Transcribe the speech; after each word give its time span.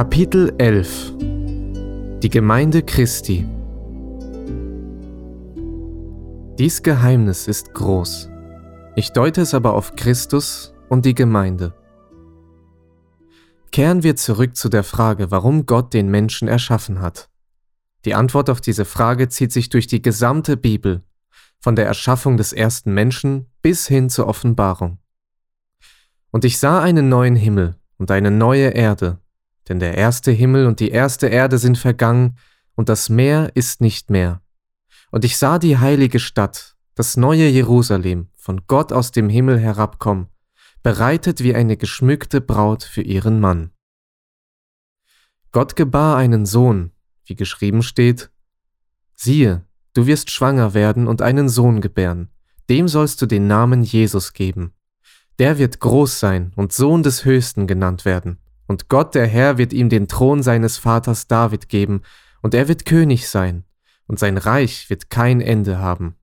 Kapitel 0.00 0.54
11 0.56 1.12
Die 2.22 2.30
Gemeinde 2.30 2.82
Christi 2.82 3.46
Dies 6.58 6.82
Geheimnis 6.82 7.46
ist 7.46 7.74
groß. 7.74 8.30
Ich 8.96 9.12
deute 9.12 9.42
es 9.42 9.52
aber 9.52 9.74
auf 9.74 9.96
Christus 9.96 10.72
und 10.88 11.04
die 11.04 11.12
Gemeinde. 11.12 11.74
Kehren 13.72 14.02
wir 14.02 14.16
zurück 14.16 14.56
zu 14.56 14.70
der 14.70 14.84
Frage, 14.84 15.30
warum 15.30 15.66
Gott 15.66 15.92
den 15.92 16.10
Menschen 16.10 16.48
erschaffen 16.48 17.02
hat. 17.02 17.28
Die 18.06 18.14
Antwort 18.14 18.48
auf 18.48 18.62
diese 18.62 18.86
Frage 18.86 19.28
zieht 19.28 19.52
sich 19.52 19.68
durch 19.68 19.86
die 19.86 20.00
gesamte 20.00 20.56
Bibel, 20.56 21.02
von 21.60 21.76
der 21.76 21.84
Erschaffung 21.84 22.38
des 22.38 22.54
ersten 22.54 22.94
Menschen 22.94 23.50
bis 23.60 23.86
hin 23.86 24.08
zur 24.08 24.28
Offenbarung. 24.28 24.96
Und 26.30 26.46
ich 26.46 26.58
sah 26.58 26.80
einen 26.80 27.10
neuen 27.10 27.36
Himmel 27.36 27.76
und 27.98 28.10
eine 28.10 28.30
neue 28.30 28.68
Erde, 28.68 29.18
denn 29.70 29.78
der 29.78 29.96
erste 29.96 30.32
Himmel 30.32 30.66
und 30.66 30.80
die 30.80 30.90
erste 30.90 31.28
Erde 31.28 31.56
sind 31.56 31.78
vergangen, 31.78 32.36
und 32.74 32.88
das 32.88 33.08
Meer 33.08 33.52
ist 33.54 33.80
nicht 33.80 34.10
mehr. 34.10 34.42
Und 35.12 35.24
ich 35.24 35.38
sah 35.38 35.58
die 35.58 35.78
heilige 35.78 36.18
Stadt, 36.18 36.76
das 36.96 37.16
neue 37.16 37.46
Jerusalem, 37.46 38.28
von 38.36 38.62
Gott 38.66 38.92
aus 38.92 39.12
dem 39.12 39.28
Himmel 39.28 39.60
herabkommen, 39.60 40.26
bereitet 40.82 41.42
wie 41.44 41.54
eine 41.54 41.76
geschmückte 41.76 42.40
Braut 42.40 42.82
für 42.82 43.02
ihren 43.02 43.38
Mann. 43.38 43.70
Gott 45.52 45.76
gebar 45.76 46.16
einen 46.16 46.46
Sohn, 46.46 46.90
wie 47.24 47.36
geschrieben 47.36 47.84
steht, 47.84 48.30
siehe, 49.14 49.64
du 49.94 50.06
wirst 50.06 50.30
schwanger 50.30 50.74
werden 50.74 51.06
und 51.06 51.22
einen 51.22 51.48
Sohn 51.48 51.80
gebären, 51.80 52.30
dem 52.68 52.88
sollst 52.88 53.22
du 53.22 53.26
den 53.26 53.46
Namen 53.46 53.82
Jesus 53.82 54.32
geben. 54.32 54.72
Der 55.38 55.58
wird 55.58 55.78
groß 55.78 56.18
sein 56.18 56.52
und 56.56 56.72
Sohn 56.72 57.04
des 57.04 57.24
Höchsten 57.24 57.68
genannt 57.68 58.04
werden 58.04 58.38
und 58.70 58.88
Gott 58.88 59.16
der 59.16 59.26
Herr 59.26 59.58
wird 59.58 59.72
ihm 59.72 59.88
den 59.88 60.06
Thron 60.06 60.44
seines 60.44 60.78
Vaters 60.78 61.26
David 61.26 61.68
geben, 61.68 62.02
und 62.40 62.54
er 62.54 62.68
wird 62.68 62.86
König 62.86 63.28
sein, 63.28 63.64
und 64.06 64.20
sein 64.20 64.38
Reich 64.38 64.88
wird 64.88 65.10
kein 65.10 65.40
Ende 65.40 65.78
haben. 65.78 66.14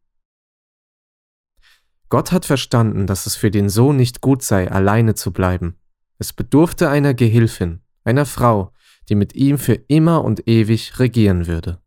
Gott 2.08 2.32
hat 2.32 2.46
verstanden, 2.46 3.06
dass 3.06 3.26
es 3.26 3.36
für 3.36 3.52
den 3.52 3.68
Sohn 3.68 3.98
nicht 3.98 4.22
gut 4.22 4.44
sei, 4.44 4.72
alleine 4.72 5.14
zu 5.14 5.34
bleiben. 5.34 5.76
Es 6.20 6.32
bedurfte 6.32 6.90
einer 6.90 7.14
Gehilfin, 7.14 7.82
einer 8.06 8.26
Frau, 8.26 8.72
die 9.10 9.16
mit 9.16 9.36
ihm 9.36 9.58
für 9.58 9.74
immer 9.74 10.24
und 10.24 10.48
ewig 10.48 11.00
regieren 11.00 11.48
würde. 11.48 11.82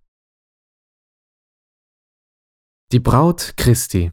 Die 2.92 3.00
Braut 3.00 3.54
Christi 3.56 4.10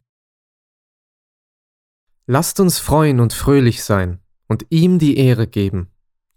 Lasst 2.26 2.58
uns 2.58 2.78
freuen 2.78 3.20
und 3.20 3.34
fröhlich 3.34 3.84
sein 3.84 4.22
und 4.46 4.64
ihm 4.70 4.98
die 4.98 5.18
Ehre 5.18 5.46
geben, 5.46 5.92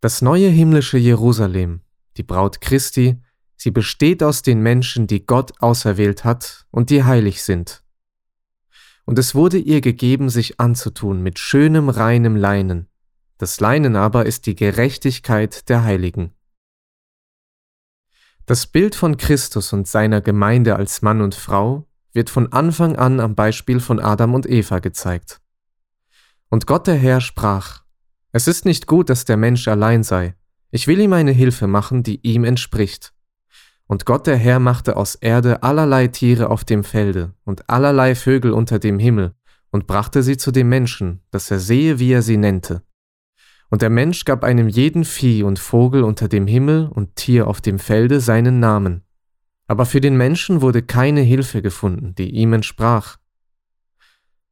Das 0.00 0.22
neue 0.22 0.48
himmlische 0.48 0.98
Jerusalem, 0.98 1.80
die 2.16 2.22
Braut 2.22 2.60
Christi, 2.60 3.22
sie 3.56 3.70
besteht 3.70 4.22
aus 4.22 4.42
den 4.42 4.60
Menschen, 4.60 5.06
die 5.06 5.24
Gott 5.24 5.60
auserwählt 5.62 6.24
hat 6.24 6.66
und 6.70 6.90
die 6.90 7.04
heilig 7.04 7.42
sind. 7.42 7.82
Und 9.06 9.18
es 9.18 9.34
wurde 9.34 9.58
ihr 9.58 9.80
gegeben, 9.80 10.28
sich 10.28 10.60
anzutun 10.60 11.22
mit 11.22 11.38
schönem, 11.38 11.88
reinem 11.88 12.36
Leinen. 12.36 12.88
Das 13.38 13.60
Leinen 13.60 13.96
aber 13.96 14.26
ist 14.26 14.46
die 14.46 14.56
Gerechtigkeit 14.56 15.68
der 15.68 15.84
Heiligen. 15.84 16.32
Das 18.46 18.66
Bild 18.66 18.94
von 18.94 19.16
Christus 19.16 19.72
und 19.72 19.88
seiner 19.88 20.20
Gemeinde 20.20 20.76
als 20.76 21.02
Mann 21.02 21.20
und 21.20 21.34
Frau 21.34 21.86
wird 22.12 22.30
von 22.30 22.52
Anfang 22.52 22.96
an 22.96 23.20
am 23.20 23.34
Beispiel 23.34 23.80
von 23.80 24.00
Adam 24.00 24.34
und 24.34 24.46
Eva 24.48 24.78
gezeigt. 24.78 25.40
Und 26.48 26.66
Gott 26.66 26.86
der 26.86 26.94
Herr 26.94 27.20
sprach, 27.20 27.82
es 28.36 28.46
ist 28.46 28.66
nicht 28.66 28.86
gut, 28.86 29.08
dass 29.08 29.24
der 29.24 29.38
Mensch 29.38 29.66
allein 29.66 30.02
sei. 30.02 30.34
Ich 30.70 30.86
will 30.86 31.00
ihm 31.00 31.14
eine 31.14 31.32
Hilfe 31.32 31.66
machen, 31.66 32.02
die 32.02 32.20
ihm 32.22 32.44
entspricht. 32.44 33.14
Und 33.86 34.04
Gott 34.04 34.26
der 34.26 34.36
Herr 34.36 34.58
machte 34.58 34.98
aus 34.98 35.14
Erde 35.14 35.62
allerlei 35.62 36.08
Tiere 36.08 36.50
auf 36.50 36.62
dem 36.62 36.84
Felde 36.84 37.32
und 37.44 37.70
allerlei 37.70 38.14
Vögel 38.14 38.52
unter 38.52 38.78
dem 38.78 38.98
Himmel 38.98 39.32
und 39.70 39.86
brachte 39.86 40.22
sie 40.22 40.36
zu 40.36 40.50
dem 40.50 40.68
Menschen, 40.68 41.22
dass 41.30 41.50
er 41.50 41.60
sehe, 41.60 41.98
wie 41.98 42.12
er 42.12 42.20
sie 42.20 42.36
nennte. 42.36 42.82
Und 43.70 43.80
der 43.80 43.88
Mensch 43.88 44.26
gab 44.26 44.44
einem 44.44 44.68
jeden 44.68 45.06
Vieh 45.06 45.42
und 45.42 45.58
Vogel 45.58 46.04
unter 46.04 46.28
dem 46.28 46.46
Himmel 46.46 46.88
und 46.88 47.16
Tier 47.16 47.46
auf 47.46 47.62
dem 47.62 47.78
Felde 47.78 48.20
seinen 48.20 48.60
Namen. 48.60 49.02
Aber 49.66 49.86
für 49.86 50.02
den 50.02 50.16
Menschen 50.18 50.60
wurde 50.60 50.82
keine 50.82 51.22
Hilfe 51.22 51.62
gefunden, 51.62 52.14
die 52.14 52.28
ihm 52.30 52.52
entsprach. 52.52 53.16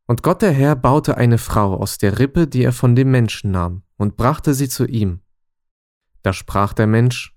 Und 0.06 0.22
Gott 0.22 0.42
der 0.42 0.52
Herr 0.52 0.76
baute 0.76 1.16
eine 1.16 1.38
Frau 1.38 1.74
aus 1.76 1.98
der 1.98 2.18
Rippe, 2.18 2.46
die 2.46 2.62
er 2.62 2.72
von 2.72 2.94
dem 2.94 3.10
Menschen 3.10 3.50
nahm, 3.50 3.82
und 3.96 4.16
brachte 4.16 4.52
sie 4.52 4.68
zu 4.68 4.86
ihm. 4.86 5.20
Da 6.22 6.32
sprach 6.32 6.72
der 6.74 6.86
Mensch, 6.86 7.36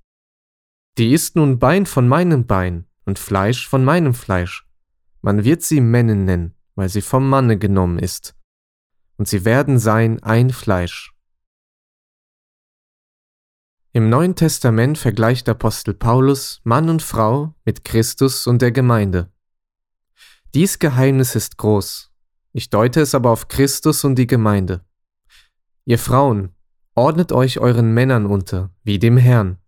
Die 0.98 1.14
ist 1.14 1.36
nun 1.36 1.60
Bein 1.60 1.86
von 1.86 2.08
meinem 2.08 2.46
Bein 2.46 2.86
und 3.06 3.20
Fleisch 3.20 3.68
von 3.68 3.86
meinem 3.86 4.14
Fleisch. 4.14 4.68
Man 5.22 5.44
wird 5.44 5.64
sie 5.64 5.82
Männin 5.82 6.26
nennen, 6.26 6.56
weil 6.76 6.90
sie 6.90 7.02
vom 7.02 7.28
Manne 7.30 7.58
genommen 7.58 8.00
ist. 8.00 8.36
Und 9.18 9.28
sie 9.28 9.46
werden 9.46 9.80
sein 9.80 10.22
ein 10.22 10.50
Fleisch. 10.52 11.14
Im 13.94 14.10
Neuen 14.10 14.36
Testament 14.36 14.98
vergleicht 14.98 15.50
Apostel 15.50 15.94
Paulus 15.94 16.62
Mann 16.64 16.90
und 16.90 17.02
Frau 17.02 17.56
mit 17.66 17.84
Christus 17.84 18.46
und 18.46 18.62
der 18.62 18.72
Gemeinde. 18.72 19.32
Dies 20.54 20.78
Geheimnis 20.78 21.36
ist 21.36 21.58
groß, 21.58 22.12
ich 22.58 22.72
deute 22.72 23.02
es 23.02 23.14
aber 23.14 23.30
auf 23.30 23.50
Christus 23.50 24.04
und 24.04 24.16
die 24.16 24.26
Gemeinde. 24.26 24.82
Ihr 25.86 26.00
Frauen, 26.00 26.56
ordnet 26.96 27.32
euch 27.32 27.60
euren 27.60 27.94
Männern 27.94 28.26
unter, 28.26 28.72
wie 28.84 28.98
dem 28.98 29.16
Herrn. 29.16 29.60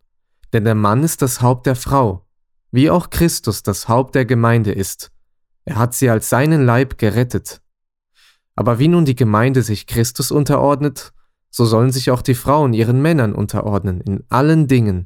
Denn 0.53 0.63
der 0.63 0.73
Mann 0.73 1.03
ist 1.03 1.21
das 1.21 1.39
Haupt 1.43 1.67
der 1.67 1.75
Frau, 1.75 2.25
wie 2.71 2.89
auch 2.89 3.11
Christus 3.11 3.61
das 3.61 3.87
Haupt 3.89 4.15
der 4.15 4.25
Gemeinde 4.25 4.71
ist. 4.71 5.11
Er 5.65 5.75
hat 5.75 5.93
sie 5.93 6.09
als 6.09 6.29
seinen 6.31 6.65
Leib 6.65 6.97
gerettet. 6.97 7.61
Aber 8.55 8.79
wie 8.79 8.87
nun 8.87 9.05
die 9.05 9.15
Gemeinde 9.15 9.61
sich 9.61 9.85
Christus 9.85 10.31
unterordnet, 10.31 11.13
so 11.51 11.65
sollen 11.65 11.91
sich 11.91 12.09
auch 12.09 12.23
die 12.23 12.33
Frauen 12.33 12.73
ihren 12.73 13.03
Männern 13.03 13.35
unterordnen 13.35 14.01
in 14.01 14.23
allen 14.29 14.65
Dingen. 14.65 15.05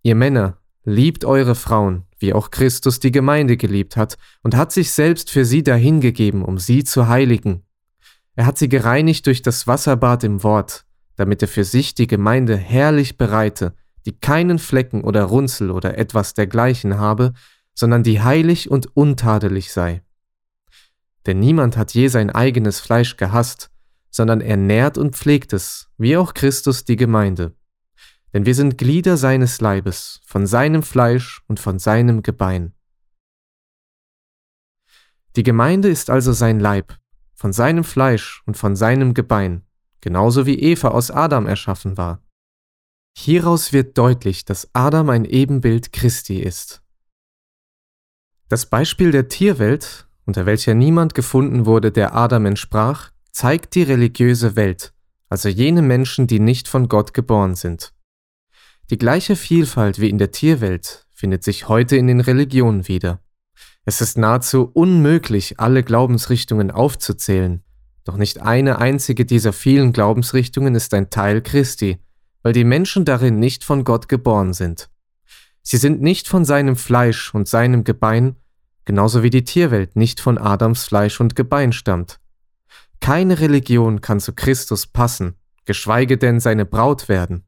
Ihr 0.00 0.14
Männer, 0.14 0.56
liebt 0.88 1.24
eure 1.24 1.54
Frauen, 1.54 2.04
wie 2.18 2.32
auch 2.32 2.50
Christus 2.50 3.00
die 3.00 3.12
Gemeinde 3.12 3.56
geliebt 3.56 3.96
hat 3.96 4.16
und 4.42 4.56
hat 4.56 4.72
sich 4.72 4.90
selbst 4.92 5.30
für 5.30 5.44
sie 5.44 5.62
dahingegeben, 5.62 6.44
um 6.44 6.58
sie 6.58 6.84
zu 6.84 7.08
heiligen. 7.08 7.64
Er 8.34 8.46
hat 8.46 8.58
sie 8.58 8.68
gereinigt 8.68 9.26
durch 9.26 9.42
das 9.42 9.66
Wasserbad 9.66 10.24
im 10.24 10.42
Wort, 10.42 10.84
damit 11.16 11.42
er 11.42 11.48
für 11.48 11.64
sich 11.64 11.94
die 11.94 12.06
Gemeinde 12.06 12.56
herrlich 12.56 13.16
bereite, 13.18 13.74
die 14.06 14.12
keinen 14.12 14.58
Flecken 14.58 15.02
oder 15.02 15.24
Runzel 15.24 15.70
oder 15.70 15.98
etwas 15.98 16.34
dergleichen 16.34 16.98
habe, 16.98 17.32
sondern 17.74 18.02
die 18.02 18.22
heilig 18.22 18.70
und 18.70 18.96
untadelig 18.96 19.72
sei. 19.72 20.02
Denn 21.26 21.38
niemand 21.38 21.76
hat 21.76 21.92
je 21.92 22.08
sein 22.08 22.30
eigenes 22.30 22.80
Fleisch 22.80 23.16
gehasst, 23.16 23.70
sondern 24.10 24.40
er 24.40 24.56
nährt 24.56 24.96
und 24.96 25.16
pflegt 25.16 25.52
es, 25.52 25.88
wie 25.98 26.16
auch 26.16 26.32
Christus 26.32 26.84
die 26.84 26.96
Gemeinde 26.96 27.57
denn 28.32 28.46
wir 28.46 28.54
sind 28.54 28.78
Glieder 28.78 29.16
seines 29.16 29.60
Leibes, 29.60 30.20
von 30.26 30.46
seinem 30.46 30.82
Fleisch 30.82 31.42
und 31.48 31.60
von 31.60 31.78
seinem 31.78 32.22
Gebein. 32.22 32.74
Die 35.36 35.42
Gemeinde 35.42 35.88
ist 35.88 36.10
also 36.10 36.32
sein 36.32 36.60
Leib, 36.60 36.96
von 37.34 37.52
seinem 37.52 37.84
Fleisch 37.84 38.42
und 38.46 38.56
von 38.56 38.76
seinem 38.76 39.14
Gebein, 39.14 39.62
genauso 40.00 40.46
wie 40.46 40.58
Eva 40.58 40.88
aus 40.88 41.10
Adam 41.10 41.46
erschaffen 41.46 41.96
war. 41.96 42.22
Hieraus 43.16 43.72
wird 43.72 43.98
deutlich, 43.98 44.44
dass 44.44 44.68
Adam 44.74 45.10
ein 45.10 45.24
Ebenbild 45.24 45.92
Christi 45.92 46.40
ist. 46.40 46.82
Das 48.48 48.66
Beispiel 48.66 49.10
der 49.10 49.28
Tierwelt, 49.28 50.08
unter 50.24 50.46
welcher 50.46 50.74
niemand 50.74 51.14
gefunden 51.14 51.66
wurde, 51.66 51.92
der 51.92 52.14
Adam 52.14 52.46
entsprach, 52.46 53.10
zeigt 53.30 53.74
die 53.74 53.82
religiöse 53.82 54.56
Welt, 54.56 54.94
also 55.28 55.48
jene 55.48 55.82
Menschen, 55.82 56.26
die 56.26 56.40
nicht 56.40 56.68
von 56.68 56.88
Gott 56.88 57.12
geboren 57.12 57.54
sind. 57.54 57.92
Die 58.90 58.98
gleiche 58.98 59.36
Vielfalt 59.36 60.00
wie 60.00 60.08
in 60.08 60.16
der 60.16 60.30
Tierwelt 60.30 61.06
findet 61.10 61.44
sich 61.44 61.68
heute 61.68 61.96
in 61.96 62.06
den 62.06 62.20
Religionen 62.20 62.88
wieder. 62.88 63.20
Es 63.84 64.00
ist 64.00 64.16
nahezu 64.16 64.70
unmöglich, 64.72 65.60
alle 65.60 65.82
Glaubensrichtungen 65.82 66.70
aufzuzählen, 66.70 67.62
doch 68.04 68.16
nicht 68.16 68.40
eine 68.40 68.78
einzige 68.78 69.26
dieser 69.26 69.52
vielen 69.52 69.92
Glaubensrichtungen 69.92 70.74
ist 70.74 70.94
ein 70.94 71.10
Teil 71.10 71.42
Christi, 71.42 71.98
weil 72.42 72.54
die 72.54 72.64
Menschen 72.64 73.04
darin 73.04 73.38
nicht 73.38 73.64
von 73.64 73.84
Gott 73.84 74.08
geboren 74.08 74.54
sind. 74.54 74.88
Sie 75.60 75.76
sind 75.76 76.00
nicht 76.00 76.26
von 76.26 76.46
seinem 76.46 76.76
Fleisch 76.76 77.34
und 77.34 77.46
seinem 77.46 77.84
Gebein, 77.84 78.36
genauso 78.86 79.22
wie 79.22 79.28
die 79.28 79.44
Tierwelt 79.44 79.96
nicht 79.96 80.20
von 80.20 80.38
Adams 80.38 80.84
Fleisch 80.84 81.20
und 81.20 81.36
Gebein 81.36 81.74
stammt. 81.74 82.20
Keine 83.00 83.40
Religion 83.40 84.00
kann 84.00 84.20
zu 84.20 84.32
Christus 84.32 84.86
passen, 84.86 85.34
geschweige 85.66 86.16
denn 86.16 86.40
seine 86.40 86.64
Braut 86.64 87.10
werden. 87.10 87.44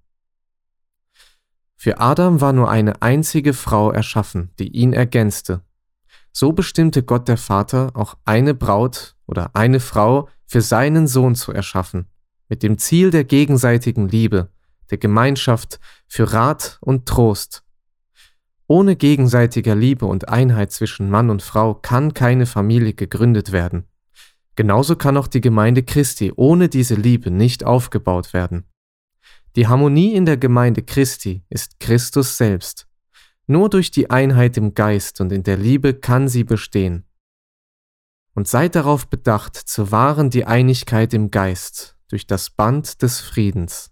Für 1.82 1.98
Adam 1.98 2.42
war 2.42 2.52
nur 2.52 2.70
eine 2.70 3.00
einzige 3.00 3.54
Frau 3.54 3.90
erschaffen, 3.90 4.50
die 4.58 4.68
ihn 4.68 4.92
ergänzte. 4.92 5.62
So 6.30 6.52
bestimmte 6.52 7.02
Gott 7.02 7.26
der 7.26 7.38
Vater 7.38 7.92
auch 7.94 8.18
eine 8.26 8.52
Braut 8.52 9.16
oder 9.26 9.56
eine 9.56 9.80
Frau 9.80 10.28
für 10.44 10.60
seinen 10.60 11.06
Sohn 11.06 11.34
zu 11.34 11.52
erschaffen, 11.52 12.04
mit 12.50 12.62
dem 12.62 12.76
Ziel 12.76 13.10
der 13.10 13.24
gegenseitigen 13.24 14.10
Liebe, 14.10 14.50
der 14.90 14.98
Gemeinschaft, 14.98 15.80
für 16.06 16.30
Rat 16.34 16.76
und 16.82 17.06
Trost. 17.06 17.62
Ohne 18.66 18.94
gegenseitiger 18.94 19.74
Liebe 19.74 20.04
und 20.04 20.28
Einheit 20.28 20.72
zwischen 20.72 21.08
Mann 21.08 21.30
und 21.30 21.40
Frau 21.40 21.72
kann 21.72 22.12
keine 22.12 22.44
Familie 22.44 22.92
gegründet 22.92 23.52
werden. 23.52 23.84
Genauso 24.54 24.96
kann 24.96 25.16
auch 25.16 25.28
die 25.28 25.40
Gemeinde 25.40 25.82
Christi 25.82 26.30
ohne 26.36 26.68
diese 26.68 26.94
Liebe 26.94 27.30
nicht 27.30 27.64
aufgebaut 27.64 28.34
werden. 28.34 28.66
Die 29.56 29.66
Harmonie 29.66 30.14
in 30.14 30.26
der 30.26 30.36
Gemeinde 30.36 30.82
Christi 30.82 31.42
ist 31.48 31.80
Christus 31.80 32.36
selbst. 32.36 32.86
Nur 33.46 33.68
durch 33.68 33.90
die 33.90 34.10
Einheit 34.10 34.56
im 34.56 34.74
Geist 34.74 35.20
und 35.20 35.32
in 35.32 35.42
der 35.42 35.56
Liebe 35.56 35.94
kann 35.94 36.28
sie 36.28 36.44
bestehen. 36.44 37.04
Und 38.34 38.46
seid 38.46 38.76
darauf 38.76 39.08
bedacht, 39.08 39.56
zu 39.56 39.90
wahren 39.90 40.30
die 40.30 40.44
Einigkeit 40.44 41.12
im 41.14 41.32
Geist 41.32 41.96
durch 42.08 42.28
das 42.28 42.50
Band 42.50 43.02
des 43.02 43.20
Friedens. 43.20 43.90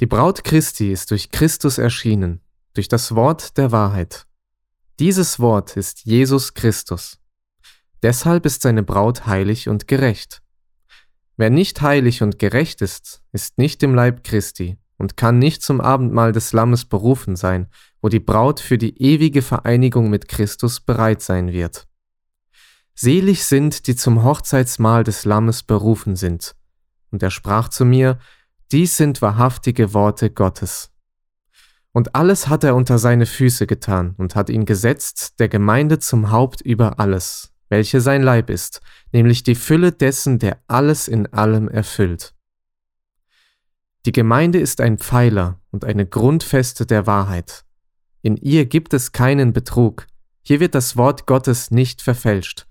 Die 0.00 0.06
Braut 0.06 0.42
Christi 0.42 0.90
ist 0.90 1.12
durch 1.12 1.30
Christus 1.30 1.78
erschienen, 1.78 2.40
durch 2.74 2.88
das 2.88 3.14
Wort 3.14 3.56
der 3.56 3.70
Wahrheit. 3.70 4.26
Dieses 4.98 5.38
Wort 5.38 5.76
ist 5.76 6.04
Jesus 6.04 6.54
Christus. 6.54 7.20
Deshalb 8.02 8.44
ist 8.44 8.62
seine 8.62 8.82
Braut 8.82 9.26
heilig 9.26 9.68
und 9.68 9.86
gerecht. 9.86 10.41
Wer 11.42 11.50
nicht 11.50 11.82
heilig 11.82 12.22
und 12.22 12.38
gerecht 12.38 12.82
ist, 12.82 13.20
ist 13.32 13.58
nicht 13.58 13.82
im 13.82 13.96
Leib 13.96 14.22
Christi 14.22 14.78
und 14.96 15.16
kann 15.16 15.40
nicht 15.40 15.60
zum 15.60 15.80
Abendmahl 15.80 16.30
des 16.30 16.52
Lammes 16.52 16.84
berufen 16.84 17.34
sein, 17.34 17.66
wo 18.00 18.08
die 18.08 18.20
Braut 18.20 18.60
für 18.60 18.78
die 18.78 19.02
ewige 19.02 19.42
Vereinigung 19.42 20.08
mit 20.08 20.28
Christus 20.28 20.78
bereit 20.78 21.20
sein 21.20 21.52
wird. 21.52 21.88
Selig 22.94 23.44
sind, 23.44 23.88
die 23.88 23.96
zum 23.96 24.22
Hochzeitsmahl 24.22 25.02
des 25.02 25.24
Lammes 25.24 25.64
berufen 25.64 26.14
sind. 26.14 26.54
Und 27.10 27.24
er 27.24 27.32
sprach 27.32 27.70
zu 27.70 27.84
mir, 27.84 28.20
dies 28.70 28.96
sind 28.96 29.20
wahrhaftige 29.20 29.94
Worte 29.94 30.30
Gottes. 30.30 30.92
Und 31.90 32.14
alles 32.14 32.46
hat 32.46 32.62
er 32.62 32.76
unter 32.76 32.98
seine 32.98 33.26
Füße 33.26 33.66
getan 33.66 34.14
und 34.16 34.36
hat 34.36 34.48
ihn 34.48 34.64
gesetzt, 34.64 35.40
der 35.40 35.48
Gemeinde 35.48 35.98
zum 35.98 36.30
Haupt 36.30 36.60
über 36.60 37.00
alles, 37.00 37.51
welche 37.72 38.02
sein 38.02 38.22
Leib 38.22 38.50
ist, 38.50 38.82
nämlich 39.12 39.44
die 39.44 39.54
Fülle 39.54 39.92
dessen, 39.92 40.38
der 40.38 40.58
alles 40.68 41.08
in 41.08 41.26
allem 41.32 41.70
erfüllt. 41.70 42.34
Die 44.04 44.12
Gemeinde 44.12 44.58
ist 44.58 44.82
ein 44.82 44.98
Pfeiler 44.98 45.58
und 45.70 45.86
eine 45.86 46.04
Grundfeste 46.04 46.84
der 46.84 47.06
Wahrheit. 47.06 47.64
In 48.20 48.36
ihr 48.36 48.66
gibt 48.66 48.92
es 48.92 49.12
keinen 49.12 49.54
Betrug, 49.54 50.06
hier 50.42 50.60
wird 50.60 50.74
das 50.74 50.98
Wort 50.98 51.26
Gottes 51.26 51.70
nicht 51.70 52.02
verfälscht. 52.02 52.66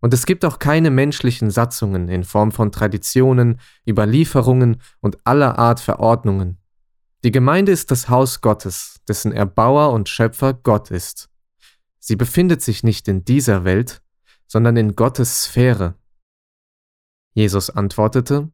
Und 0.00 0.14
es 0.14 0.24
gibt 0.24 0.42
auch 0.42 0.58
keine 0.58 0.90
menschlichen 0.90 1.50
Satzungen 1.50 2.08
in 2.08 2.24
Form 2.24 2.50
von 2.50 2.72
Traditionen, 2.72 3.60
Überlieferungen 3.86 4.80
und 5.00 5.18
aller 5.24 5.58
Art 5.58 5.80
Verordnungen. 5.80 6.56
Die 7.24 7.32
Gemeinde 7.32 7.72
ist 7.72 7.90
das 7.90 8.08
Haus 8.08 8.40
Gottes, 8.40 9.02
dessen 9.06 9.32
Erbauer 9.32 9.92
und 9.92 10.08
Schöpfer 10.08 10.54
Gott 10.54 10.90
ist. 10.90 11.28
Sie 11.98 12.16
befindet 12.16 12.62
sich 12.62 12.82
nicht 12.82 13.06
in 13.06 13.22
dieser 13.26 13.64
Welt, 13.64 14.00
sondern 14.46 14.76
in 14.76 14.96
Gottes 14.96 15.42
Sphäre. 15.42 15.94
Jesus 17.34 17.70
antwortete, 17.70 18.50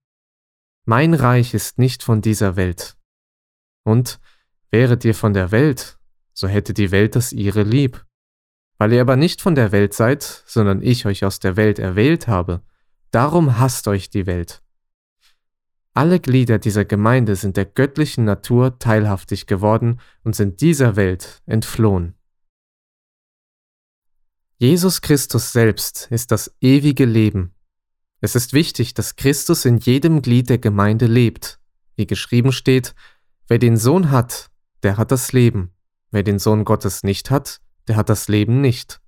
Mein 0.85 1.15
Reich 1.15 1.55
ist 1.55 1.79
nicht 1.79 2.03
von 2.03 2.21
dieser 2.21 2.57
Welt. 2.57 2.97
Und 3.85 4.21
wäret 4.71 5.05
ihr 5.05 5.15
von 5.15 5.35
der 5.35 5.51
Welt, 5.51 5.99
so 6.33 6.49
hätte 6.49 6.75
die 6.75 6.91
Welt 6.91 7.15
das 7.15 7.33
ihre 7.33 7.63
lieb. 7.63 8.05
Weil 8.79 8.93
ihr 8.93 9.01
aber 9.01 9.17
nicht 9.17 9.41
von 9.41 9.55
der 9.55 9.71
Welt 9.71 9.95
seid, 9.95 10.23
sondern 10.47 10.83
ich 10.83 11.07
euch 11.07 11.25
aus 11.25 11.39
der 11.39 11.57
Welt 11.57 11.79
erwählt 11.79 12.27
habe, 12.27 12.63
darum 13.11 13.59
hasst 13.59 13.87
euch 13.87 14.11
die 14.11 14.27
Welt. 14.27 14.63
Alle 15.95 16.21
Glieder 16.21 16.59
dieser 16.59 16.87
Gemeinde 16.87 17.37
sind 17.37 17.57
der 17.57 17.67
göttlichen 17.67 18.25
Natur 18.25 18.79
teilhaftig 18.79 19.47
geworden 19.47 20.01
und 20.25 20.35
sind 20.35 20.63
dieser 20.63 20.97
Welt 20.97 21.43
entflohen. 21.45 22.15
Jesus 24.63 25.01
Christus 25.01 25.51
selbst 25.51 26.07
ist 26.13 26.31
das 26.31 26.55
ewige 26.61 27.05
Leben. 27.05 27.53
Es 28.21 28.37
ist 28.37 28.53
wichtig, 28.53 28.95
dass 28.95 29.17
Christus 29.17 29.65
in 29.65 29.79
jedem 29.79 30.23
Glied 30.23 30.51
der 30.51 30.59
Gemeinde 30.59 31.07
lebt. 31.07 31.59
Wie 31.97 32.07
geschrieben 32.07 32.53
steht, 32.53 32.95
wer 33.49 33.59
den 33.59 33.77
Sohn 33.77 34.13
hat, 34.13 34.53
der 34.85 34.99
hat 34.99 35.11
das 35.11 35.33
Leben. 35.33 35.73
Wer 36.13 36.23
den 36.23 36.39
Sohn 36.39 36.65
Gottes 36.65 37.03
nicht 37.03 37.29
hat, 37.29 37.61
der 37.89 37.97
hat 37.97 38.09
das 38.09 38.29
Leben 38.29 38.61
nicht. 38.61 39.01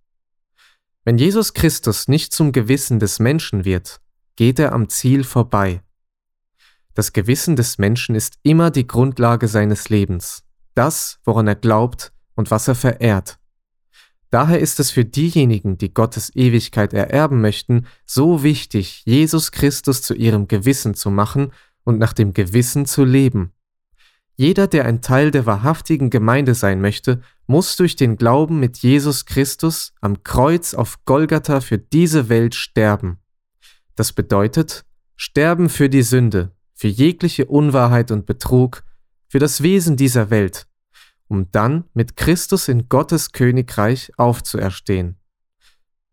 Wenn 1.05 1.19
Jesus 1.19 1.55
Christus 1.55 2.09
nicht 2.09 2.33
zum 2.33 2.51
Gewissen 2.51 2.99
des 2.99 3.21
Menschen 3.21 3.65
wird, 3.65 4.01
geht 4.35 4.59
er 4.59 4.73
am 4.73 4.89
Ziel 4.89 5.23
vorbei. 5.23 5.85
Das 6.95 7.13
Gewissen 7.13 7.55
des 7.55 7.79
Menschen 7.79 8.17
ist 8.17 8.41
immer 8.43 8.73
die 8.73 8.89
Grundlage 8.89 9.47
seines 9.47 9.89
Lebens, 9.89 10.43
das, 10.75 11.21
woran 11.23 11.47
er 11.47 11.55
glaubt 11.55 12.13
und 12.35 12.51
was 12.51 12.67
er 12.67 12.75
verehrt. 12.75 13.39
Daher 14.35 14.59
ist 14.59 14.81
es 14.81 14.91
für 14.91 15.05
diejenigen, 15.05 15.79
die 15.79 15.95
Gottes 15.95 16.35
Ewigkeit 16.35 16.93
ererben 16.93 17.41
möchten, 17.41 17.87
so 18.05 18.43
wichtig, 18.43 19.05
Jesus 19.05 19.53
Christus 19.53 20.03
zu 20.03 20.13
ihrem 20.13 20.49
Gewissen 20.49 20.95
zu 20.95 21.13
machen 21.13 21.53
und 21.85 22.01
nach 22.01 22.13
dem 22.13 22.33
Gewissen 22.33 22.85
zu 22.85 23.05
leben. 23.05 23.53
Jeder, 24.35 24.67
der 24.67 24.87
ein 24.87 25.03
Teil 25.03 25.31
der 25.31 25.47
wahrhaftigen 25.47 26.11
Gemeinde 26.11 26.57
sein 26.57 26.81
möchte, 26.81 27.21
muss 27.47 27.77
durch 27.77 27.95
den 27.95 28.17
Glauben 28.17 28.59
mit 28.59 28.79
Jesus 28.79 29.25
Christus 29.25 29.93
am 30.01 30.25
Kreuz 30.25 30.75
auf 30.75 31.05
Golgatha 31.05 31.61
für 31.61 31.79
diese 31.79 32.29
Welt 32.29 32.57
sterben. 32.57 33.19
Das 33.95 34.13
bedeutet, 34.13 34.85
sterben 35.15 35.69
für 35.69 35.89
die 35.89 36.03
Sünde, 36.03 36.51
für 36.75 36.89
jegliche 36.89 37.45
Unwahrheit 37.45 38.11
und 38.11 38.27
Betrug, 38.27 38.83
für 39.29 39.39
das 39.39 39.63
Wesen 39.63 39.97
dieser 39.97 40.31
Welt, 40.31 40.67
um 41.29 41.51
dann 41.51 41.85
mit 41.95 42.17
Christus 42.17 42.69
in 42.69 42.89
Gottes 42.89 43.33
Königreich 43.33 44.13
aufzuerstehen. 44.17 45.17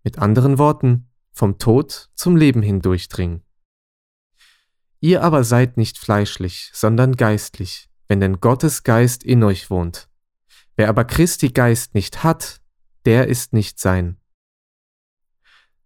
Mit 0.03 0.17
anderen 0.19 0.57
Worten, 0.57 1.09
vom 1.31 1.57
Tod 1.57 2.09
zum 2.15 2.35
Leben 2.35 2.61
hindurchdringen. 2.61 3.43
Ihr 4.99 5.23
aber 5.23 5.43
seid 5.43 5.77
nicht 5.77 5.97
fleischlich, 5.97 6.69
sondern 6.73 7.15
geistlich, 7.15 7.89
wenn 8.07 8.19
denn 8.19 8.39
Gottes 8.39 8.83
Geist 8.83 9.23
in 9.23 9.43
euch 9.43 9.69
wohnt. 9.69 10.09
Wer 10.75 10.89
aber 10.89 11.05
Christi 11.05 11.49
Geist 11.49 11.95
nicht 11.95 12.23
hat, 12.23 12.61
der 13.05 13.27
ist 13.27 13.53
nicht 13.53 13.79
sein. 13.79 14.17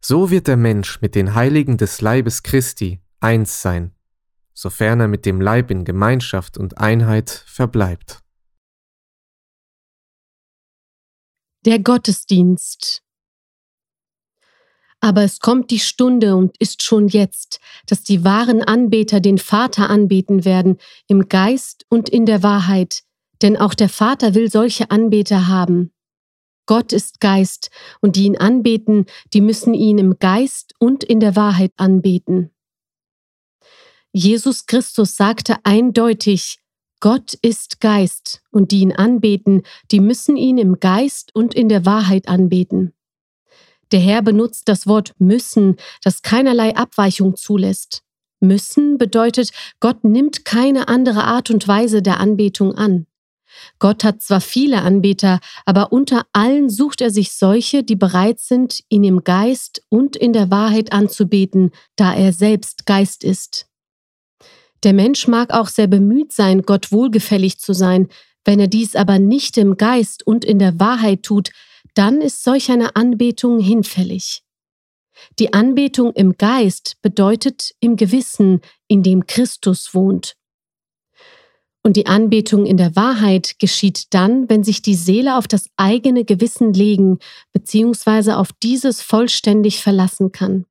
So 0.02 0.30
wird 0.30 0.48
der 0.48 0.58
Mensch 0.58 1.02
mit 1.02 1.16
den 1.16 1.34
Heiligen 1.34 1.78
des 1.78 2.02
Leibes 2.02 2.44
Christi 2.44 3.02
eins 3.20 3.62
sein, 3.62 3.96
sofern 4.54 5.00
er 5.00 5.08
mit 5.08 5.26
dem 5.26 5.42
Leib 5.42 5.72
in 5.72 5.86
Gemeinschaft 5.86 6.58
und 6.58 6.78
Einheit 6.78 7.30
verbleibt. 7.30 8.25
Der 11.66 11.80
Gottesdienst. 11.80 13.02
Aber 15.02 15.24
es 15.24 15.40
kommt 15.40 15.72
die 15.72 15.80
Stunde 15.80 16.36
und 16.36 16.56
ist 16.60 16.84
schon 16.84 17.08
jetzt, 17.08 17.60
dass 17.88 18.04
die 18.04 18.24
wahren 18.24 18.64
Anbeter 18.64 19.20
den 19.20 19.38
Vater 19.38 19.90
anbeten 19.90 20.46
werden, 20.46 20.78
im 21.08 21.28
Geist 21.30 21.86
und 21.90 22.10
in 22.10 22.26
der 22.26 22.44
Wahrheit, 22.44 23.04
denn 23.42 23.58
auch 23.58 23.74
der 23.74 23.90
Vater 23.90 24.34
will 24.34 24.50
solche 24.50 24.90
Anbeter 24.92 25.48
haben. 25.48 25.92
Gott 26.66 26.94
ist 26.94 27.20
Geist, 27.20 27.70
und 28.02 28.16
die 28.16 28.24
ihn 28.24 28.38
anbeten, 28.38 29.06
die 29.34 29.42
müssen 29.42 29.74
ihn 29.74 30.00
im 30.00 30.18
Geist 30.18 30.74
und 30.80 31.04
in 31.04 31.20
der 31.20 31.36
Wahrheit 31.36 31.72
anbeten. 31.78 32.52
Jesus 34.12 34.66
Christus 34.66 35.16
sagte 35.16 35.58
eindeutig, 35.64 36.60
Gott 37.06 37.36
ist 37.44 37.82
Geist, 37.82 38.42
und 38.50 38.72
die 38.72 38.80
ihn 38.80 38.92
anbeten, 38.92 39.62
die 39.92 40.00
müssen 40.00 40.38
ihn 40.38 40.58
im 40.58 40.80
Geist 40.80 41.36
und 41.36 41.54
in 41.54 41.70
der 41.70 41.86
Wahrheit 41.86 42.28
anbeten. 42.28 42.94
Der 43.92 44.00
Herr 44.00 44.24
benutzt 44.24 44.68
das 44.70 44.88
Wort 44.88 45.14
müssen, 45.20 45.76
das 46.04 46.24
keinerlei 46.24 46.76
Abweichung 46.76 47.36
zulässt. 47.36 48.02
Müssen 48.40 48.98
bedeutet, 48.98 49.52
Gott 49.80 50.04
nimmt 50.04 50.46
keine 50.46 50.88
andere 50.88 51.26
Art 51.26 51.52
und 51.52 51.68
Weise 51.68 52.02
der 52.02 52.20
Anbetung 52.20 52.74
an. 52.74 53.06
Gott 53.78 54.04
hat 54.04 54.24
zwar 54.24 54.42
viele 54.42 54.82
Anbeter, 54.82 55.42
aber 55.64 55.92
unter 55.92 56.26
allen 56.34 56.72
sucht 56.72 57.02
er 57.02 57.12
sich 57.12 57.34
solche, 57.34 57.84
die 57.84 57.96
bereit 57.96 58.40
sind, 58.40 58.84
ihn 58.90 59.04
im 59.04 59.24
Geist 59.24 59.84
und 59.90 60.16
in 60.16 60.34
der 60.34 60.50
Wahrheit 60.50 60.92
anzubeten, 60.92 61.70
da 61.98 62.16
er 62.16 62.34
selbst 62.34 62.88
Geist 62.88 63.24
ist. 63.24 63.68
Der 64.86 64.94
Mensch 64.94 65.28
mag 65.28 65.52
auch 65.52 65.68
sehr 65.68 65.88
bemüht 65.88 66.32
sein, 66.32 66.62
Gott 66.62 66.92
wohlgefällig 66.92 67.58
zu 67.58 67.74
sein, 67.74 68.08
wenn 68.46 68.60
er 68.60 68.68
dies 68.68 68.96
aber 68.96 69.18
nicht 69.18 69.58
im 69.58 69.78
Geist 69.78 70.26
und 70.26 70.46
in 70.46 70.60
der 70.60 70.80
Wahrheit 70.80 71.24
tut, 71.24 71.50
dann 71.96 72.22
ist 72.22 72.44
solch 72.44 72.70
eine 72.70 72.96
Anbetung 72.96 73.60
hinfällig. 73.60 74.44
Die 75.40 75.54
Anbetung 75.54 76.14
im 76.14 76.38
Geist 76.38 76.98
bedeutet 77.02 77.72
im 77.80 77.96
Gewissen, 77.96 78.62
in 78.88 79.02
dem 79.02 79.26
Christus 79.26 79.96
wohnt. 79.96 80.36
Und 81.82 81.96
die 81.98 82.06
Anbetung 82.06 82.68
in 82.68 82.78
der 82.78 82.96
Wahrheit 82.96 83.58
geschieht 83.58 84.14
dann, 84.14 84.50
wenn 84.50 84.64
sich 84.64 84.84
die 84.84 84.96
Seele 84.96 85.36
auf 85.38 85.48
das 85.48 85.68
eigene 85.78 86.26
Gewissen 86.26 86.74
legen 86.74 87.18
bzw. 87.54 88.34
auf 88.34 88.50
dieses 88.62 89.02
vollständig 89.02 89.82
verlassen 89.82 90.32
kann. 90.32 90.68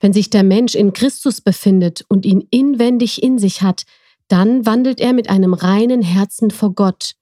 Wenn 0.00 0.12
sich 0.12 0.30
der 0.30 0.44
Mensch 0.44 0.74
in 0.74 0.92
Christus 0.92 1.40
befindet 1.40 2.04
und 2.08 2.24
ihn 2.24 2.46
inwendig 2.50 3.22
in 3.22 3.38
sich 3.38 3.62
hat, 3.62 3.84
dann 4.28 4.66
wandelt 4.66 5.00
er 5.00 5.12
mit 5.12 5.28
einem 5.28 5.54
reinen 5.54 6.02
Herzen 6.02 6.50
vor 6.50 6.74
Gott. 6.74 7.14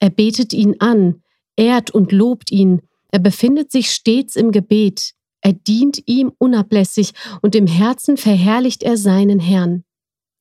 Er 0.00 0.10
betet 0.10 0.52
ihn 0.52 0.76
an, 0.80 1.22
ehrt 1.56 1.90
und 1.90 2.12
lobt 2.12 2.50
ihn, 2.50 2.82
er 3.10 3.18
befindet 3.18 3.70
sich 3.70 3.90
stets 3.90 4.36
im 4.36 4.52
Gebet, 4.52 5.14
er 5.40 5.52
dient 5.52 6.02
ihm 6.06 6.32
unablässig 6.38 7.12
und 7.42 7.54
im 7.54 7.66
Herzen 7.66 8.16
verherrlicht 8.16 8.82
er 8.82 8.96
seinen 8.96 9.40
Herrn. 9.40 9.84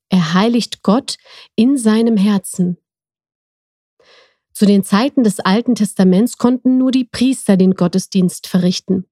Er 0.09 0.33
heiligt 0.33 0.83
Gott 0.83 1.17
in 1.55 1.77
seinem 1.77 2.17
Herzen. 2.17 2.77
Zu 4.53 4.65
den 4.65 4.83
Zeiten 4.83 5.23
des 5.23 5.39
Alten 5.39 5.75
Testaments 5.75 6.37
konnten 6.37 6.77
nur 6.77 6.91
die 6.91 7.03
Priester 7.03 7.57
den 7.57 7.75
Gottesdienst 7.75 8.47
verrichten. 8.47 9.05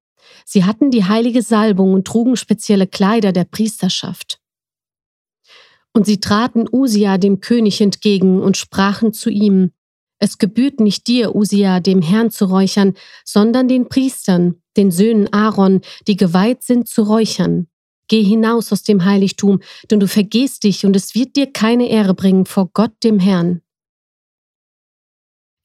Sie 0.46 0.64
hatten 0.64 0.92
die 0.92 1.06
heilige 1.06 1.42
Salbung 1.42 1.94
und 1.94 2.06
trugen 2.06 2.36
spezielle 2.38 2.88
Kleider 2.88 3.32
der 3.32 3.46
Priesterschaft. 3.46 4.40
Und 5.94 6.06
sie 6.06 6.20
traten 6.20 6.68
Usia 6.72 7.18
dem 7.18 7.40
König 7.40 7.82
entgegen 7.82 8.42
und 8.42 8.58
sprachen 8.58 9.14
zu 9.14 9.30
ihm, 9.30 9.72
es 10.20 10.38
gebührt 10.38 10.80
nicht 10.80 11.08
dir, 11.08 11.36
Usia, 11.36 11.80
dem 11.80 12.02
Herrn 12.02 12.32
zu 12.32 12.46
räuchern, 12.46 12.94
sondern 13.26 13.68
den 13.68 13.90
Priestern, 13.90 14.62
den 14.78 14.92
Söhnen 14.92 15.32
Aaron, 15.34 15.82
die 16.08 16.16
geweiht 16.16 16.64
sind 16.64 16.88
zu 16.88 17.04
räuchern. 17.04 17.68
Geh 18.08 18.24
hinaus 18.24 18.72
aus 18.72 18.84
dem 18.84 19.04
Heiligtum, 19.04 19.62
denn 19.90 20.00
du 20.00 20.08
vergehst 20.08 20.64
dich 20.64 20.86
und 20.86 20.96
es 20.96 21.16
wird 21.16 21.36
dir 21.36 21.52
keine 21.52 21.90
Ehre 21.90 22.14
bringen 22.14 22.46
vor 22.46 22.70
Gott 22.74 22.94
dem 23.04 23.20
Herrn. 23.20 23.62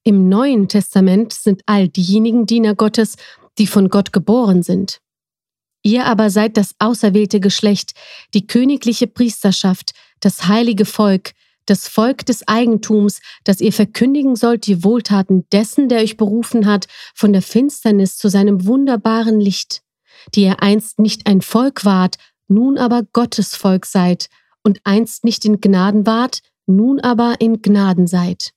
Im 0.02 0.28
Neuen 0.30 0.66
Testament 0.68 1.32
sind 1.32 1.62
all 1.66 1.88
diejenigen 1.88 2.46
Diener 2.46 2.74
Gottes, 2.74 3.16
die 3.60 3.66
von 3.66 3.90
Gott 3.90 4.12
geboren 4.12 4.62
sind. 4.62 5.00
Ihr 5.82 6.06
aber 6.06 6.30
seid 6.30 6.56
das 6.56 6.74
auserwählte 6.78 7.40
Geschlecht, 7.40 7.92
die 8.32 8.46
königliche 8.46 9.06
Priesterschaft, 9.06 9.92
das 10.20 10.48
heilige 10.48 10.86
Volk, 10.86 11.32
das 11.66 11.86
Volk 11.86 12.24
des 12.24 12.48
Eigentums, 12.48 13.20
das 13.44 13.60
ihr 13.60 13.72
verkündigen 13.72 14.34
sollt 14.34 14.66
die 14.66 14.82
Wohltaten 14.82 15.46
dessen, 15.52 15.90
der 15.90 16.00
euch 16.00 16.16
berufen 16.16 16.64
hat, 16.64 16.86
von 17.14 17.34
der 17.34 17.42
Finsternis 17.42 18.16
zu 18.16 18.28
seinem 18.28 18.66
wunderbaren 18.66 19.40
Licht, 19.40 19.82
die 20.34 20.44
ihr 20.44 20.62
einst 20.62 20.98
nicht 20.98 21.26
ein 21.26 21.42
Volk 21.42 21.84
wart, 21.84 22.16
nun 22.48 22.78
aber 22.78 23.02
Gottes 23.12 23.54
Volk 23.54 23.84
seid, 23.84 24.28
und 24.62 24.80
einst 24.84 25.22
nicht 25.22 25.44
in 25.44 25.60
Gnaden 25.60 26.06
wart, 26.06 26.40
nun 26.66 26.98
aber 26.98 27.36
in 27.40 27.60
Gnaden 27.60 28.06
seid. 28.06 28.52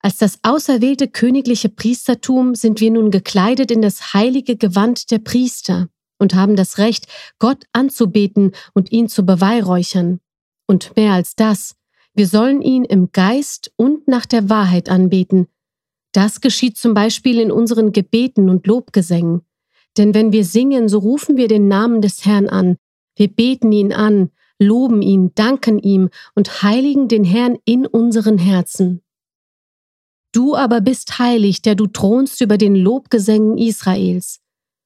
Als 0.00 0.16
das 0.18 0.38
auserwählte 0.42 1.08
königliche 1.08 1.68
Priestertum 1.68 2.54
sind 2.54 2.80
wir 2.80 2.90
nun 2.90 3.10
gekleidet 3.10 3.70
in 3.70 3.82
das 3.82 4.14
heilige 4.14 4.56
Gewand 4.56 5.10
der 5.10 5.18
Priester 5.18 5.88
und 6.18 6.34
haben 6.34 6.56
das 6.56 6.78
Recht, 6.78 7.06
Gott 7.38 7.64
anzubeten 7.72 8.52
und 8.74 8.92
ihn 8.92 9.08
zu 9.08 9.24
beweihräuchern. 9.24 10.20
Und 10.66 10.96
mehr 10.96 11.12
als 11.12 11.34
das, 11.34 11.74
wir 12.14 12.26
sollen 12.26 12.62
ihn 12.62 12.84
im 12.84 13.10
Geist 13.12 13.72
und 13.76 14.08
nach 14.08 14.26
der 14.26 14.48
Wahrheit 14.50 14.88
anbeten. 14.88 15.48
Das 16.12 16.40
geschieht 16.40 16.76
zum 16.76 16.94
Beispiel 16.94 17.38
in 17.40 17.52
unseren 17.52 17.92
Gebeten 17.92 18.48
und 18.48 18.66
Lobgesängen. 18.66 19.42
Denn 19.96 20.14
wenn 20.14 20.32
wir 20.32 20.44
singen, 20.44 20.88
so 20.88 20.98
rufen 20.98 21.36
wir 21.36 21.48
den 21.48 21.68
Namen 21.68 22.02
des 22.02 22.24
Herrn 22.24 22.48
an. 22.48 22.76
Wir 23.16 23.28
beten 23.28 23.72
ihn 23.72 23.92
an, 23.92 24.30
loben 24.58 25.02
ihn, 25.02 25.32
danken 25.34 25.78
ihm 25.78 26.08
und 26.34 26.62
heiligen 26.62 27.08
den 27.08 27.24
Herrn 27.24 27.58
in 27.64 27.86
unseren 27.86 28.38
Herzen. 28.38 29.02
Du 30.32 30.54
aber 30.54 30.80
bist 30.80 31.18
heilig, 31.18 31.62
der 31.62 31.74
du 31.74 31.86
thronst 31.86 32.40
über 32.40 32.58
den 32.58 32.74
Lobgesängen 32.74 33.56
Israels. 33.56 34.40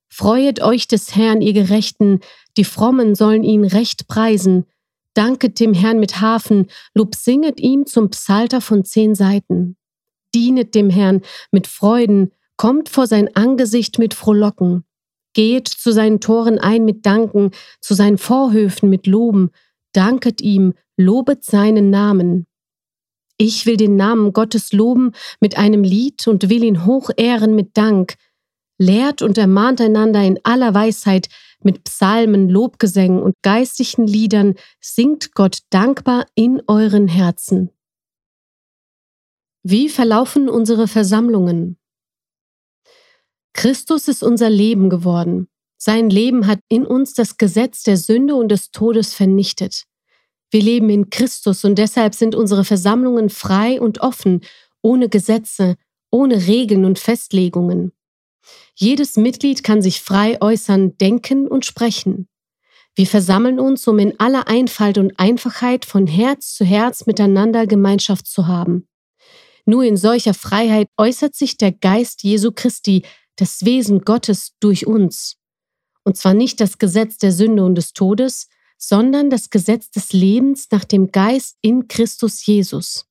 Freuet 0.08 0.62
euch 0.62 0.86
des 0.86 1.16
Herrn, 1.16 1.40
ihr 1.40 1.52
Gerechten, 1.52 2.20
die 2.56 2.64
Frommen 2.64 3.14
sollen 3.14 3.44
ihn 3.44 3.64
recht 3.64 4.08
preisen. 4.08 4.66
Danket 5.14 5.58
dem 5.58 5.74
Herrn 5.74 5.98
mit 5.98 6.20
Hafen, 6.20 6.66
Lob 6.94 7.14
singet 7.14 7.60
ihm 7.60 7.86
zum 7.86 8.10
Psalter 8.10 8.60
von 8.60 8.84
zehn 8.84 9.14
Seiten. 9.14 9.76
Dienet 10.34 10.74
dem 10.74 10.90
Herrn 10.90 11.22
mit 11.50 11.66
Freuden, 11.66 12.32
kommt 12.56 12.88
vor 12.88 13.06
sein 13.06 13.34
Angesicht 13.34 13.98
mit 13.98 14.14
Frohlocken. 14.14 14.84
Geht 15.34 15.68
zu 15.68 15.92
seinen 15.92 16.20
Toren 16.20 16.58
ein 16.58 16.84
mit 16.84 17.06
Danken, 17.06 17.50
zu 17.80 17.94
seinen 17.94 18.18
Vorhöfen 18.18 18.90
mit 18.90 19.06
Loben, 19.06 19.50
danket 19.92 20.40
ihm, 20.40 20.74
lobet 20.96 21.44
seinen 21.44 21.90
Namen. 21.90 22.46
Ich 23.44 23.66
will 23.66 23.76
den 23.76 23.96
Namen 23.96 24.32
Gottes 24.32 24.72
loben 24.72 25.10
mit 25.40 25.58
einem 25.58 25.82
Lied 25.82 26.28
und 26.28 26.48
will 26.48 26.62
ihn 26.62 26.86
hoch 26.86 27.10
ehren 27.16 27.56
mit 27.56 27.76
Dank. 27.76 28.14
Lehrt 28.78 29.20
und 29.20 29.36
ermahnt 29.36 29.80
einander 29.80 30.22
in 30.22 30.38
aller 30.44 30.74
Weisheit, 30.74 31.28
mit 31.64 31.82
Psalmen, 31.82 32.48
Lobgesängen 32.48 33.20
und 33.20 33.34
geistlichen 33.42 34.06
Liedern 34.06 34.54
singt 34.80 35.34
Gott 35.34 35.58
dankbar 35.70 36.26
in 36.36 36.62
euren 36.68 37.08
Herzen. 37.08 37.70
Wie 39.64 39.88
verlaufen 39.88 40.48
unsere 40.48 40.86
Versammlungen? 40.86 41.78
Christus 43.54 44.06
ist 44.06 44.22
unser 44.22 44.50
Leben 44.50 44.88
geworden. 44.88 45.48
Sein 45.78 46.10
Leben 46.10 46.46
hat 46.46 46.60
in 46.68 46.86
uns 46.86 47.12
das 47.12 47.38
Gesetz 47.38 47.82
der 47.82 47.96
Sünde 47.96 48.36
und 48.36 48.50
des 48.50 48.70
Todes 48.70 49.14
vernichtet. 49.14 49.86
Wir 50.52 50.62
leben 50.62 50.90
in 50.90 51.08
Christus 51.08 51.64
und 51.64 51.76
deshalb 51.76 52.14
sind 52.14 52.34
unsere 52.34 52.64
Versammlungen 52.64 53.30
frei 53.30 53.80
und 53.80 54.02
offen, 54.02 54.42
ohne 54.82 55.08
Gesetze, 55.08 55.76
ohne 56.10 56.46
Regeln 56.46 56.84
und 56.84 56.98
Festlegungen. 56.98 57.92
Jedes 58.74 59.16
Mitglied 59.16 59.64
kann 59.64 59.80
sich 59.80 60.02
frei 60.02 60.40
äußern, 60.42 60.98
denken 60.98 61.48
und 61.48 61.64
sprechen. 61.64 62.28
Wir 62.94 63.06
versammeln 63.06 63.58
uns, 63.58 63.88
um 63.88 63.98
in 63.98 64.20
aller 64.20 64.46
Einfalt 64.46 64.98
und 64.98 65.18
Einfachheit 65.18 65.86
von 65.86 66.06
Herz 66.06 66.52
zu 66.52 66.66
Herz 66.66 67.06
miteinander 67.06 67.66
Gemeinschaft 67.66 68.26
zu 68.26 68.46
haben. 68.46 68.86
Nur 69.64 69.84
in 69.84 69.96
solcher 69.96 70.34
Freiheit 70.34 70.88
äußert 70.98 71.34
sich 71.34 71.56
der 71.56 71.72
Geist 71.72 72.24
Jesu 72.24 72.52
Christi, 72.52 73.04
das 73.36 73.64
Wesen 73.64 74.00
Gottes 74.00 74.52
durch 74.60 74.86
uns. 74.86 75.38
Und 76.04 76.18
zwar 76.18 76.34
nicht 76.34 76.60
das 76.60 76.76
Gesetz 76.76 77.16
der 77.16 77.32
Sünde 77.32 77.64
und 77.64 77.76
des 77.76 77.94
Todes, 77.94 78.48
sondern 78.84 79.30
das 79.30 79.50
Gesetz 79.50 79.90
des 79.90 80.12
Lebens 80.12 80.66
nach 80.72 80.84
dem 80.84 81.12
Geist 81.12 81.56
in 81.60 81.86
Christus 81.86 82.44
Jesus. 82.44 83.06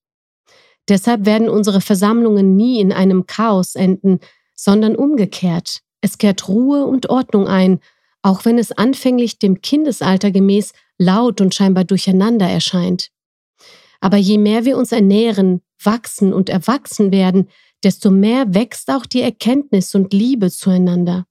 Deshalb 0.89 1.25
werden 1.25 1.47
unsere 1.47 1.79
Versammlungen 1.79 2.57
nie 2.57 2.81
in 2.81 2.91
einem 2.91 3.25
Chaos 3.25 3.75
enden, 3.75 4.19
sondern 4.53 4.97
umgekehrt. 4.97 5.79
Es 6.01 6.17
kehrt 6.17 6.49
Ruhe 6.49 6.85
und 6.85 7.09
Ordnung 7.09 7.47
ein, 7.47 7.79
auch 8.21 8.43
wenn 8.43 8.57
es 8.57 8.73
anfänglich 8.73 9.39
dem 9.39 9.61
Kindesalter 9.61 10.31
gemäß 10.31 10.73
laut 10.97 11.39
und 11.39 11.55
scheinbar 11.55 11.85
durcheinander 11.85 12.49
erscheint. 12.49 13.09
Aber 14.01 14.17
je 14.17 14.37
mehr 14.37 14.65
wir 14.65 14.77
uns 14.77 14.91
ernähren, 14.91 15.61
wachsen 15.81 16.33
und 16.33 16.49
erwachsen 16.49 17.13
werden, 17.13 17.47
desto 17.81 18.11
mehr 18.11 18.53
wächst 18.53 18.89
auch 18.89 19.05
die 19.05 19.21
Erkenntnis 19.21 19.95
und 19.95 20.11
Liebe 20.11 20.51
zueinander. 20.51 21.25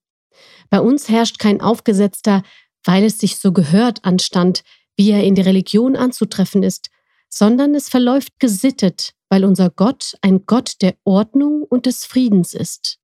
Bei 0.71 0.81
uns 0.81 1.11
herrscht 1.11 1.39
kein 1.39 1.61
aufgesetzter, 1.61 2.43
weil 2.85 3.05
es 3.05 3.19
sich 3.19 3.37
so 3.37 3.53
gehört, 3.53 4.05
Anstand, 4.05 4.63
wie 4.97 5.11
er 5.11 5.25
in 5.25 5.35
der 5.35 5.47
Religion 5.47 5.97
anzutreffen 5.97 6.63
ist, 6.63 6.91
sondern 7.29 7.75
es 7.75 7.89
verläuft 7.89 8.39
gesittet, 8.39 9.13
weil 9.29 9.45
unser 9.45 9.71
Gott 9.71 10.17
ein 10.21 10.45
Gott 10.47 10.75
der 10.83 10.97
Ordnung 11.05 11.63
und 11.63 11.87
des 11.87 12.05
Friedens 12.05 12.55
ist. 12.55 12.99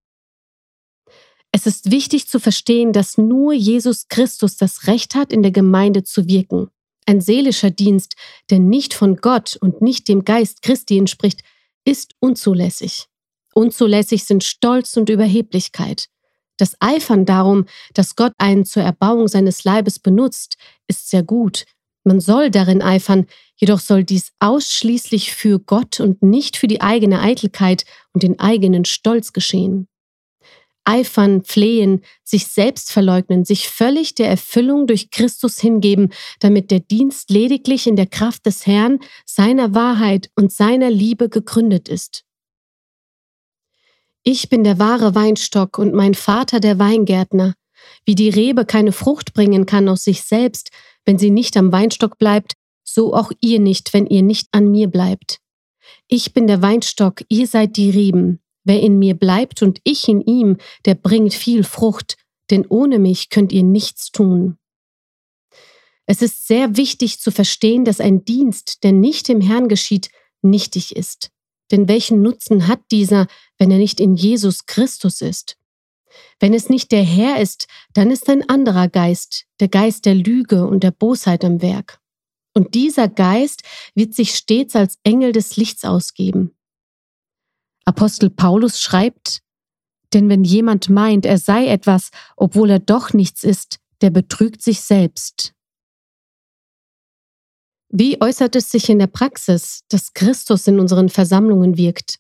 Es 1.53 1.67
ist 1.67 1.91
wichtig 1.91 2.29
zu 2.29 2.39
verstehen, 2.39 2.93
dass 2.93 3.17
nur 3.17 3.55
Jesus 3.55 4.09
Christus 4.09 4.57
das 4.57 4.89
Recht 4.89 5.15
hat, 5.15 5.33
in 5.33 5.43
der 5.43 5.53
Gemeinde 5.53 6.03
zu 6.03 6.27
wirken. 6.27 6.69
Ein 7.07 7.21
seelischer 7.21 7.71
Dienst, 7.71 8.17
der 8.51 8.59
nicht 8.59 8.93
von 8.93 9.17
Gott 9.17 9.57
und 9.61 9.81
nicht 9.81 10.09
dem 10.09 10.25
Geist 10.25 10.61
Christi 10.63 10.99
entspricht, 10.99 11.41
ist 11.85 12.15
unzulässig. 12.19 13.07
Unzulässig 13.55 14.25
sind 14.25 14.45
Stolz 14.45 14.97
und 14.97 15.09
Überheblichkeit. 15.09 16.09
Das 16.59 16.77
Eifern 16.81 17.27
darum, 17.27 17.67
dass 17.95 18.17
Gott 18.17 18.33
einen 18.39 18.65
zur 18.65 18.83
Erbauung 18.83 19.29
seines 19.29 19.65
Leibes 19.65 19.99
benutzt, 19.99 20.57
ist 20.89 21.11
sehr 21.11 21.23
gut. 21.23 21.65
Man 22.05 22.21
soll 22.21 22.51
darin 22.51 22.83
eifern, 22.83 23.27
jedoch 23.57 23.81
soll 23.81 24.05
dies 24.05 24.33
ausschließlich 24.39 25.35
für 25.35 25.59
Gott 25.59 26.01
und 26.01 26.23
nicht 26.23 26.57
für 26.57 26.69
die 26.69 26.81
eigene 26.81 27.21
Eitelkeit 27.21 27.85
und 28.15 28.23
den 28.23 28.39
eigenen 28.39 28.85
Stolz 28.85 29.33
geschehen. 29.33 29.89
eifern, 30.85 31.45
flehen, 31.45 32.03
sich 32.25 32.47
selbst 32.47 32.93
verleugnen, 32.93 33.45
sich 33.45 33.69
völlig 33.69 34.15
der 34.15 34.29
Erfüllung 34.29 34.87
durch 34.87 35.11
Christus 35.11 35.59
hingeben, 35.61 36.13
damit 36.41 36.71
der 36.71 36.81
Dienst 36.81 37.31
lediglich 37.31 37.89
in 37.89 37.97
der 37.97 38.07
Kraft 38.07 38.47
des 38.47 38.67
Herrn, 38.67 39.01
seiner 39.25 39.75
Wahrheit 39.75 40.31
und 40.37 40.53
seiner 40.53 40.91
Liebe 40.91 41.29
gegründet 41.29 41.89
ist. 41.89 42.26
Ich 44.29 44.49
bin 44.49 44.65
der 44.65 44.81
wahre 44.81 45.15
Weinstock 45.15 45.79
und 45.79 45.95
mein 45.95 46.15
Vater 46.15 46.59
der 46.59 46.81
Weingärtner. 46.81 47.55
Wie 48.05 48.17
die 48.17 48.29
Rebe 48.29 48.65
keine 48.65 48.91
Frucht 48.91 49.35
bringen 49.35 49.67
kann 49.67 49.89
aus 49.89 50.03
sich 50.03 50.23
selbst, 50.23 50.73
wenn 51.05 51.17
sie 51.17 51.31
nicht 51.31 51.57
am 51.57 51.71
Weinstock 51.71 52.19
bleibt, 52.19 52.55
so 52.83 53.15
auch 53.15 53.31
ihr 53.41 53.61
nicht, 53.61 53.95
wenn 53.95 54.05
ihr 54.05 54.23
nicht 54.23 54.49
an 54.51 54.73
mir 54.73 54.89
bleibt. 54.89 55.39
Ich 56.09 56.35
bin 56.35 56.49
der 56.49 56.61
Weinstock, 56.61 57.23
ihr 57.29 57.47
seid 57.47 57.77
die 57.77 57.89
Reben. 57.89 58.41
Wer 58.65 58.81
in 58.81 58.99
mir 58.99 59.15
bleibt 59.15 59.63
und 59.63 59.79
ich 59.85 60.09
in 60.09 60.21
ihm, 60.21 60.57
der 60.87 60.97
bringt 60.97 61.33
viel 61.33 61.63
Frucht, 61.63 62.17
denn 62.51 62.67
ohne 62.69 62.99
mich 62.99 63.31
könnt 63.31 63.53
ihr 63.53 63.63
nichts 63.63 64.11
tun. 64.11 64.59
Es 66.07 66.21
ist 66.21 66.49
sehr 66.49 66.77
wichtig 66.77 67.21
zu 67.21 67.31
verstehen, 67.31 67.85
dass 67.85 68.01
ein 68.01 68.25
Dienst, 68.25 68.83
der 68.83 68.91
nicht 68.91 69.29
im 69.29 69.41
Herrn 69.41 69.69
geschieht, 69.69 70.11
nichtig 70.43 70.97
ist. 70.97 71.31
Denn 71.71 71.89
welchen 71.89 72.23
Nutzen 72.23 72.69
hat 72.69 72.81
dieser, 72.91 73.27
wenn 73.59 73.71
er 73.71 73.79
nicht 73.79 74.01
in 74.01 74.15
Jesus 74.15 74.67
Christus 74.67 75.21
ist? 75.21 75.57
Wenn 76.39 76.55
es 76.55 76.69
nicht 76.69 76.93
der 76.93 77.03
Herr 77.03 77.41
ist, 77.41 77.67
dann 77.93 78.11
ist 78.11 78.29
ein 78.29 78.49
anderer 78.49 78.89
Geist, 78.89 79.47
der 79.61 79.69
Geist 79.69 80.05
der 80.05 80.15
Lüge 80.15 80.67
und 80.67 80.83
der 80.83 80.91
Bosheit 80.91 81.45
am 81.45 81.63
Werk. 81.63 82.01
Und 82.55 82.75
dieser 82.75 83.09
Geist 83.09 83.63
wird 83.95 84.15
sich 84.15 84.35
stets 84.35 84.77
als 84.77 84.99
Engel 85.03 85.33
des 85.33 85.57
Lichts 85.57 85.85
ausgeben. 85.85 86.57
Apostel 87.85 88.31
Paulus 88.31 88.81
schreibt, 88.81 89.43
denn 90.13 90.29
wenn 90.29 90.45
jemand 90.45 90.89
meint, 90.89 91.27
er 91.27 91.39
sei 91.39 91.67
etwas, 91.67 92.11
obwohl 92.37 92.71
er 92.71 92.79
doch 92.79 93.13
nichts 93.13 93.45
ist, 93.45 93.79
der 94.01 94.11
betrügt 94.11 94.63
sich 94.63 94.81
selbst. 94.81 95.53
Wie 97.99 98.21
äußert 98.21 98.55
es 98.57 98.71
sich 98.71 98.91
in 98.91 98.99
der 98.99 99.07
Praxis, 99.07 99.81
dass 99.89 100.13
Christus 100.13 100.67
in 100.67 100.79
unseren 100.79 101.09
Versammlungen 101.09 101.79
wirkt? 101.79 102.17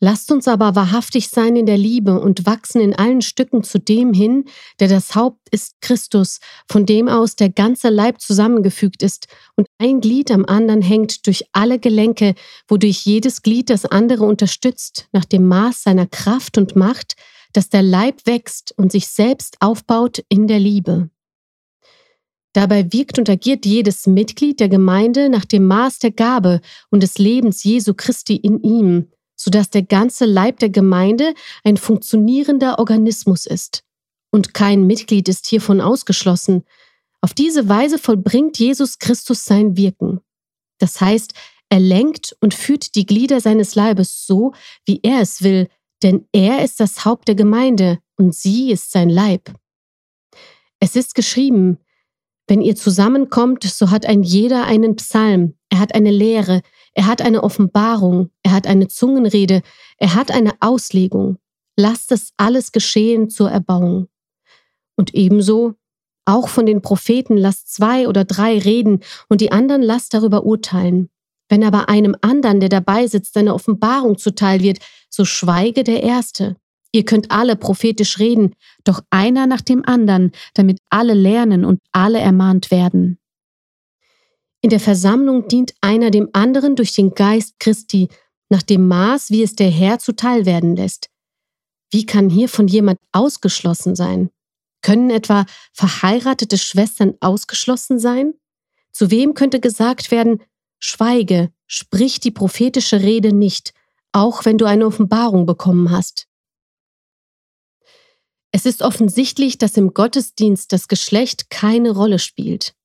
Lasst 0.00 0.32
uns 0.32 0.48
aber 0.48 0.74
wahrhaftig 0.74 1.28
sein 1.28 1.54
in 1.54 1.64
der 1.64 1.78
Liebe 1.78 2.18
und 2.18 2.44
wachsen 2.44 2.80
in 2.80 2.92
allen 2.92 3.22
Stücken 3.22 3.62
zu 3.62 3.78
dem 3.78 4.12
hin, 4.12 4.46
der 4.80 4.88
das 4.88 5.14
Haupt 5.14 5.48
ist 5.52 5.80
Christus, 5.80 6.40
von 6.68 6.86
dem 6.86 7.06
aus 7.06 7.36
der 7.36 7.50
ganze 7.50 7.88
Leib 7.88 8.20
zusammengefügt 8.20 9.00
ist 9.00 9.28
und 9.54 9.68
ein 9.78 10.00
Glied 10.00 10.32
am 10.32 10.44
anderen 10.44 10.82
hängt 10.82 11.24
durch 11.28 11.44
alle 11.52 11.78
Gelenke, 11.78 12.34
wodurch 12.66 13.06
jedes 13.06 13.42
Glied 13.42 13.70
das 13.70 13.86
andere 13.86 14.24
unterstützt, 14.24 15.06
nach 15.12 15.24
dem 15.24 15.46
Maß 15.46 15.84
seiner 15.84 16.08
Kraft 16.08 16.58
und 16.58 16.74
Macht, 16.74 17.14
dass 17.52 17.68
der 17.68 17.84
Leib 17.84 18.26
wächst 18.26 18.74
und 18.76 18.90
sich 18.90 19.06
selbst 19.06 19.56
aufbaut 19.60 20.24
in 20.28 20.48
der 20.48 20.58
Liebe. 20.58 21.10
Dabei 22.54 22.92
wirkt 22.92 23.18
und 23.18 23.28
agiert 23.28 23.66
jedes 23.66 24.06
Mitglied 24.06 24.60
der 24.60 24.68
Gemeinde 24.68 25.28
nach 25.28 25.44
dem 25.44 25.66
Maß 25.66 25.98
der 25.98 26.12
Gabe 26.12 26.60
und 26.88 27.02
des 27.02 27.18
Lebens 27.18 27.64
Jesu 27.64 27.94
Christi 27.94 28.36
in 28.36 28.62
ihm, 28.62 29.10
sodass 29.34 29.70
der 29.70 29.82
ganze 29.82 30.24
Leib 30.24 30.60
der 30.60 30.70
Gemeinde 30.70 31.34
ein 31.64 31.76
funktionierender 31.76 32.78
Organismus 32.78 33.44
ist. 33.46 33.82
Und 34.30 34.54
kein 34.54 34.86
Mitglied 34.86 35.28
ist 35.28 35.48
hiervon 35.48 35.80
ausgeschlossen. 35.80 36.62
Auf 37.20 37.34
diese 37.34 37.68
Weise 37.68 37.98
vollbringt 37.98 38.56
Jesus 38.56 39.00
Christus 39.00 39.44
sein 39.44 39.76
Wirken. 39.76 40.20
Das 40.78 41.00
heißt, 41.00 41.34
er 41.70 41.80
lenkt 41.80 42.36
und 42.40 42.54
führt 42.54 42.94
die 42.94 43.04
Glieder 43.04 43.40
seines 43.40 43.74
Leibes 43.74 44.26
so, 44.26 44.52
wie 44.86 45.00
er 45.02 45.20
es 45.20 45.42
will, 45.42 45.68
denn 46.04 46.28
er 46.32 46.62
ist 46.62 46.78
das 46.78 47.04
Haupt 47.04 47.26
der 47.26 47.34
Gemeinde 47.34 47.98
und 48.16 48.32
sie 48.32 48.70
ist 48.70 48.92
sein 48.92 49.08
Leib. 49.08 49.52
Es 50.78 50.94
ist 50.94 51.14
geschrieben, 51.16 51.78
wenn 52.46 52.60
ihr 52.60 52.76
zusammenkommt, 52.76 53.64
so 53.64 53.90
hat 53.90 54.06
ein 54.06 54.22
jeder 54.22 54.64
einen 54.64 54.96
Psalm, 54.96 55.54
er 55.70 55.78
hat 55.78 55.94
eine 55.94 56.10
Lehre, 56.10 56.60
er 56.92 57.06
hat 57.06 57.22
eine 57.22 57.42
Offenbarung, 57.42 58.30
er 58.42 58.52
hat 58.52 58.66
eine 58.66 58.88
Zungenrede, 58.88 59.62
er 59.98 60.14
hat 60.14 60.30
eine 60.30 60.52
Auslegung. 60.60 61.38
Lasst 61.76 62.12
es 62.12 62.32
alles 62.36 62.70
geschehen 62.72 63.30
zur 63.30 63.50
Erbauung. 63.50 64.08
Und 64.96 65.14
ebenso, 65.14 65.74
auch 66.26 66.48
von 66.48 66.66
den 66.66 66.82
Propheten 66.82 67.36
lasst 67.36 67.74
zwei 67.74 68.08
oder 68.08 68.24
drei 68.24 68.58
reden 68.58 69.00
und 69.28 69.40
die 69.40 69.52
anderen 69.52 69.82
lasst 69.82 70.14
darüber 70.14 70.44
urteilen. 70.44 71.10
Wenn 71.48 71.64
aber 71.64 71.88
einem 71.88 72.16
anderen, 72.22 72.60
der 72.60 72.68
dabei 72.68 73.06
sitzt, 73.06 73.36
eine 73.36 73.54
Offenbarung 73.54 74.16
zuteil 74.16 74.60
wird, 74.60 74.78
so 75.10 75.24
schweige 75.24 75.84
der 75.84 76.02
Erste. 76.02 76.56
Ihr 76.94 77.04
könnt 77.04 77.32
alle 77.32 77.56
prophetisch 77.56 78.20
reden, 78.20 78.54
doch 78.84 79.02
einer 79.10 79.48
nach 79.48 79.62
dem 79.62 79.84
anderen, 79.84 80.30
damit 80.54 80.78
alle 80.90 81.14
lernen 81.14 81.64
und 81.64 81.80
alle 81.90 82.20
ermahnt 82.20 82.70
werden. 82.70 83.18
In 84.60 84.70
der 84.70 84.78
Versammlung 84.78 85.48
dient 85.48 85.74
einer 85.80 86.12
dem 86.12 86.28
anderen 86.32 86.76
durch 86.76 86.94
den 86.94 87.12
Geist 87.12 87.58
Christi, 87.58 88.10
nach 88.48 88.62
dem 88.62 88.86
Maß, 88.86 89.30
wie 89.30 89.42
es 89.42 89.56
der 89.56 89.70
Herr 89.70 89.98
zuteil 89.98 90.46
werden 90.46 90.76
lässt. 90.76 91.10
Wie 91.90 92.06
kann 92.06 92.30
hier 92.30 92.48
von 92.48 92.68
jemand 92.68 93.00
ausgeschlossen 93.10 93.96
sein? 93.96 94.30
Können 94.80 95.10
etwa 95.10 95.46
verheiratete 95.72 96.58
Schwestern 96.58 97.14
ausgeschlossen 97.18 97.98
sein? 97.98 98.34
Zu 98.92 99.10
wem 99.10 99.34
könnte 99.34 99.58
gesagt 99.58 100.12
werden, 100.12 100.44
schweige, 100.78 101.50
sprich 101.66 102.20
die 102.20 102.30
prophetische 102.30 103.00
Rede 103.00 103.34
nicht, 103.34 103.74
auch 104.12 104.44
wenn 104.44 104.58
du 104.58 104.64
eine 104.64 104.86
Offenbarung 104.86 105.44
bekommen 105.44 105.90
hast? 105.90 106.28
Es 108.56 108.66
ist 108.66 108.82
offensichtlich, 108.82 109.58
dass 109.58 109.76
im 109.76 109.94
Gottesdienst 109.94 110.72
das 110.72 110.86
Geschlecht 110.86 111.50
keine 111.50 111.90
Rolle 111.90 112.20
spielt. 112.20 112.76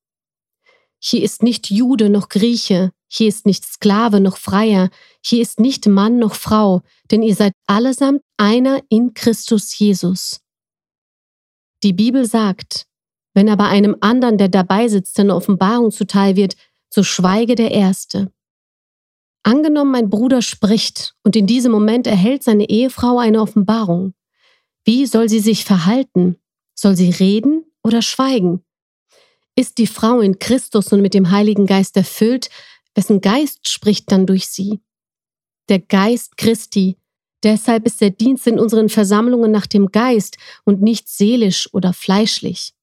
Hier 0.98 1.22
ist 1.22 1.44
nicht 1.44 1.70
Jude 1.70 2.10
noch 2.10 2.28
Grieche, 2.28 2.90
hier 3.06 3.28
ist 3.28 3.46
nicht 3.46 3.64
Sklave 3.64 4.18
noch 4.18 4.36
Freier, 4.36 4.90
hier 5.24 5.40
ist 5.40 5.60
nicht 5.60 5.86
Mann 5.86 6.18
noch 6.18 6.34
Frau, 6.34 6.82
denn 7.12 7.22
ihr 7.22 7.36
seid 7.36 7.52
allesamt 7.68 8.22
einer 8.36 8.80
in 8.88 9.14
Christus 9.14 9.78
Jesus. 9.78 10.40
Die 11.84 11.92
Bibel 11.92 12.26
sagt, 12.26 12.88
wenn 13.32 13.48
aber 13.48 13.68
einem 13.68 13.96
anderen, 14.00 14.38
der 14.38 14.48
dabei 14.48 14.88
sitzt, 14.88 15.20
eine 15.20 15.36
Offenbarung 15.36 15.92
zuteil 15.92 16.34
wird, 16.34 16.56
so 16.92 17.04
schweige 17.04 17.54
der 17.54 17.70
Erste. 17.70 18.32
Angenommen, 19.44 19.92
mein 19.92 20.10
Bruder 20.10 20.42
spricht 20.42 21.14
und 21.22 21.36
in 21.36 21.46
diesem 21.46 21.70
Moment 21.70 22.08
erhält 22.08 22.42
seine 22.42 22.68
Ehefrau 22.68 23.20
eine 23.20 23.40
Offenbarung. 23.40 24.14
Wie 24.84 25.06
soll 25.06 25.28
sie 25.28 25.40
sich 25.40 25.64
verhalten? 25.64 26.36
Soll 26.74 26.96
sie 26.96 27.10
reden 27.10 27.64
oder 27.82 28.02
schweigen? 28.02 28.64
Ist 29.56 29.78
die 29.78 29.86
Frau 29.86 30.20
in 30.20 30.38
Christus 30.38 30.92
und 30.92 31.02
mit 31.02 31.14
dem 31.14 31.30
Heiligen 31.30 31.66
Geist 31.66 31.96
erfüllt, 31.96 32.48
wessen 32.94 33.20
Geist 33.20 33.68
spricht 33.68 34.10
dann 34.10 34.26
durch 34.26 34.46
sie? 34.48 34.80
Der 35.68 35.78
Geist 35.78 36.36
Christi. 36.36 36.96
Deshalb 37.42 37.86
ist 37.86 38.00
der 38.00 38.10
Dienst 38.10 38.46
in 38.46 38.58
unseren 38.58 38.88
Versammlungen 38.88 39.50
nach 39.50 39.66
dem 39.66 39.92
Geist 39.92 40.36
und 40.64 40.82
nicht 40.82 41.08
seelisch 41.08 41.72
oder 41.72 41.92
fleischlich. 41.92 42.74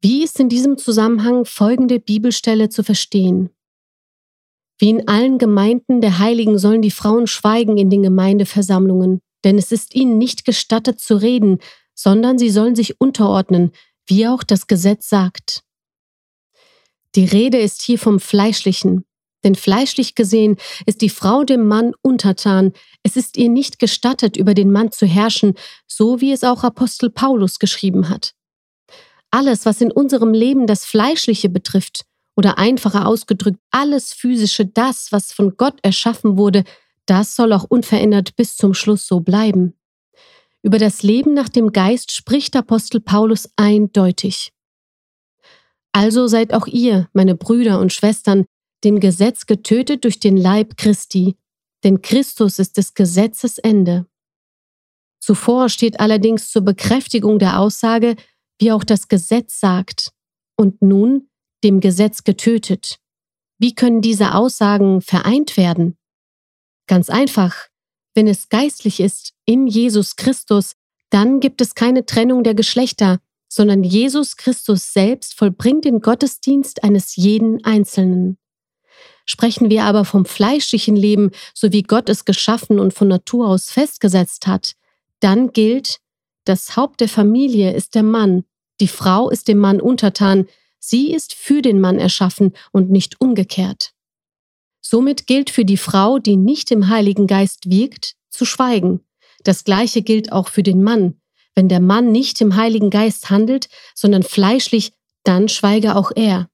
Wie 0.00 0.22
ist 0.22 0.38
in 0.38 0.50
diesem 0.50 0.76
Zusammenhang 0.76 1.46
folgende 1.46 1.98
Bibelstelle 1.98 2.68
zu 2.68 2.82
verstehen? 2.82 3.50
Wie 4.78 4.90
in 4.90 5.08
allen 5.08 5.38
Gemeinden 5.38 6.00
der 6.00 6.18
Heiligen 6.18 6.58
sollen 6.58 6.82
die 6.82 6.90
Frauen 6.90 7.26
schweigen 7.26 7.78
in 7.78 7.88
den 7.88 8.02
Gemeindeversammlungen, 8.02 9.22
denn 9.44 9.58
es 9.58 9.70
ist 9.72 9.94
ihnen 9.94 10.18
nicht 10.18 10.44
gestattet 10.44 11.00
zu 11.00 11.16
reden, 11.16 11.58
sondern 11.94 12.38
sie 12.38 12.50
sollen 12.50 12.74
sich 12.74 13.00
unterordnen, 13.00 13.72
wie 14.06 14.26
auch 14.26 14.42
das 14.42 14.66
Gesetz 14.66 15.08
sagt. 15.08 15.62
Die 17.14 17.24
Rede 17.24 17.58
ist 17.58 17.82
hier 17.82 17.98
vom 17.98 18.18
Fleischlichen, 18.18 19.04
denn 19.44 19.54
fleischlich 19.54 20.14
gesehen 20.14 20.56
ist 20.86 21.02
die 21.02 21.10
Frau 21.10 21.44
dem 21.44 21.68
Mann 21.68 21.92
untertan, 22.02 22.72
es 23.02 23.16
ist 23.16 23.36
ihr 23.36 23.50
nicht 23.50 23.78
gestattet, 23.78 24.36
über 24.36 24.54
den 24.54 24.72
Mann 24.72 24.90
zu 24.90 25.06
herrschen, 25.06 25.54
so 25.86 26.20
wie 26.20 26.32
es 26.32 26.42
auch 26.42 26.64
Apostel 26.64 27.10
Paulus 27.10 27.58
geschrieben 27.58 28.08
hat. 28.08 28.34
Alles, 29.30 29.66
was 29.66 29.80
in 29.80 29.92
unserem 29.92 30.32
Leben 30.32 30.66
das 30.66 30.84
Fleischliche 30.84 31.48
betrifft, 31.48 32.04
oder 32.36 32.58
einfacher 32.58 33.06
ausgedrückt, 33.06 33.58
alles 33.70 34.12
Physische, 34.12 34.66
das, 34.66 35.12
was 35.12 35.32
von 35.32 35.56
Gott 35.56 35.78
erschaffen 35.82 36.36
wurde, 36.36 36.64
das 37.06 37.36
soll 37.36 37.52
auch 37.52 37.64
unverändert 37.64 38.36
bis 38.36 38.56
zum 38.56 38.74
Schluss 38.74 39.06
so 39.06 39.20
bleiben. 39.20 39.74
Über 40.62 40.78
das 40.78 41.02
Leben 41.02 41.34
nach 41.34 41.48
dem 41.48 41.72
Geist 41.72 42.12
spricht 42.12 42.56
Apostel 42.56 43.00
Paulus 43.00 43.50
eindeutig. 43.56 44.52
Also 45.92 46.26
seid 46.26 46.54
auch 46.54 46.66
ihr, 46.66 47.08
meine 47.12 47.34
Brüder 47.34 47.78
und 47.80 47.92
Schwestern, 47.92 48.46
dem 48.82 49.00
Gesetz 49.00 49.46
getötet 49.46 50.04
durch 50.04 50.20
den 50.20 50.36
Leib 50.36 50.76
Christi, 50.76 51.36
denn 51.84 52.02
Christus 52.02 52.58
ist 52.58 52.76
des 52.76 52.94
Gesetzes 52.94 53.58
Ende. 53.58 54.06
Zuvor 55.20 55.68
steht 55.68 56.00
allerdings 56.00 56.50
zur 56.50 56.62
Bekräftigung 56.62 57.38
der 57.38 57.60
Aussage, 57.60 58.16
wie 58.58 58.72
auch 58.72 58.84
das 58.84 59.08
Gesetz 59.08 59.60
sagt, 59.60 60.12
und 60.56 60.82
nun 60.82 61.28
dem 61.62 61.80
Gesetz 61.80 62.24
getötet. 62.24 62.98
Wie 63.58 63.74
können 63.74 64.00
diese 64.00 64.34
Aussagen 64.34 65.00
vereint 65.00 65.56
werden? 65.56 65.96
Ganz 66.86 67.10
einfach, 67.10 67.54
Wenn 68.16 68.28
es 68.28 68.48
geistlich 68.48 69.00
ist, 69.00 69.32
in 69.44 69.66
Jesus 69.66 70.14
Christus, 70.14 70.76
dann 71.10 71.40
gibt 71.40 71.60
es 71.60 71.74
keine 71.74 72.06
Trennung 72.06 72.44
der 72.44 72.54
Geschlechter, 72.54 73.18
sondern 73.48 73.82
Jesus 73.82 74.36
Christus 74.36 74.92
selbst 74.92 75.34
vollbringt 75.34 75.84
den 75.84 76.00
Gottesdienst 76.00 76.84
eines 76.84 77.16
jeden 77.16 77.64
Einzelnen. 77.64 78.38
Sprechen 79.26 79.70
wir 79.70 79.84
aber 79.84 80.04
vom 80.04 80.26
fleischlichen 80.26 80.96
Leben, 80.96 81.30
so 81.54 81.72
wie 81.72 81.82
Gott 81.82 82.08
es 82.08 82.24
geschaffen 82.24 82.78
und 82.78 82.92
von 82.94 83.08
Natur 83.08 83.48
aus 83.48 83.70
festgesetzt 83.70 84.46
hat, 84.46 84.74
dann 85.20 85.52
gilt, 85.52 86.00
das 86.44 86.76
Haupt 86.76 87.00
der 87.00 87.08
Familie 87.08 87.72
ist 87.72 87.94
der 87.94 88.02
Mann, 88.02 88.44
die 88.80 88.88
Frau 88.88 89.30
ist 89.30 89.48
dem 89.48 89.58
Mann 89.58 89.80
untertan, 89.80 90.46
sie 90.78 91.12
ist 91.12 91.34
für 91.34 91.62
den 91.62 91.80
Mann 91.80 91.98
erschaffen 91.98 92.52
und 92.72 92.90
nicht 92.90 93.20
umgekehrt. 93.20 93.93
Somit 94.86 95.26
gilt 95.26 95.48
für 95.48 95.64
die 95.64 95.78
Frau, 95.78 96.18
die 96.18 96.36
nicht 96.36 96.70
im 96.70 96.88
Heiligen 96.88 97.26
Geist 97.26 97.70
wirkt, 97.70 98.16
zu 98.28 98.44
schweigen. 98.44 99.00
Das 99.42 99.64
gleiche 99.64 100.02
gilt 100.02 100.30
auch 100.30 100.48
für 100.48 100.62
den 100.62 100.82
Mann. 100.82 101.20
Wenn 101.54 101.68
der 101.68 101.80
Mann 101.80 102.12
nicht 102.12 102.40
im 102.42 102.54
Heiligen 102.56 102.90
Geist 102.90 103.30
handelt, 103.30 103.68
sondern 103.94 104.22
fleischlich, 104.22 104.92
dann 105.22 105.48
schweige 105.48 105.96
auch 105.96 106.12
er. 106.14 106.50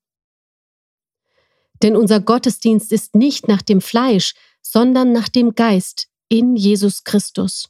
Denn 1.83 1.97
unser 1.97 2.21
Gottesdienst 2.21 2.93
ist 2.93 3.16
nicht 3.16 3.49
nach 3.49 3.62
dem 3.62 3.81
Fleisch, 3.81 4.35
sondern 4.62 5.12
nach 5.12 5.29
dem 5.29 5.55
Geist 5.55 6.09
in 6.29 6.55
Jesus 6.55 7.03
Christus. 7.03 7.69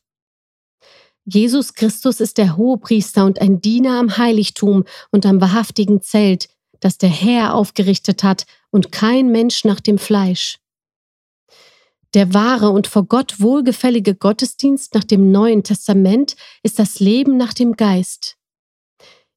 Jesus 1.25 1.75
Christus 1.75 2.21
ist 2.21 2.37
der 2.37 2.57
Hohepriester 2.57 3.25
und 3.25 3.41
ein 3.41 3.61
Diener 3.61 3.99
am 3.99 4.19
Heiligtum 4.19 4.85
und 5.11 5.25
am 5.25 5.41
wahrhaftigen 5.41 6.03
Zelt, 6.03 6.49
das 6.81 6.99
der 6.99 7.09
Herr 7.09 7.55
aufgerichtet 7.55 8.23
hat 8.23 8.47
und 8.71 8.93
kein 8.93 9.31
Mensch 9.31 9.65
nach 9.65 9.81
dem 9.81 9.99
Fleisch. 9.99 10.59
Der 12.15 12.35
wahre 12.35 12.71
und 12.71 12.89
vor 12.89 13.05
Gott 13.05 13.41
wohlgefällige 13.41 14.15
Gottesdienst 14.17 14.95
nach 14.95 15.05
dem 15.05 15.31
Neuen 15.31 15.63
Testament 15.63 16.35
ist 16.63 16.79
das 16.79 16.99
Leben 16.99 17.37
nach 17.37 17.55
dem 17.55 17.77
Geist. 17.77 18.37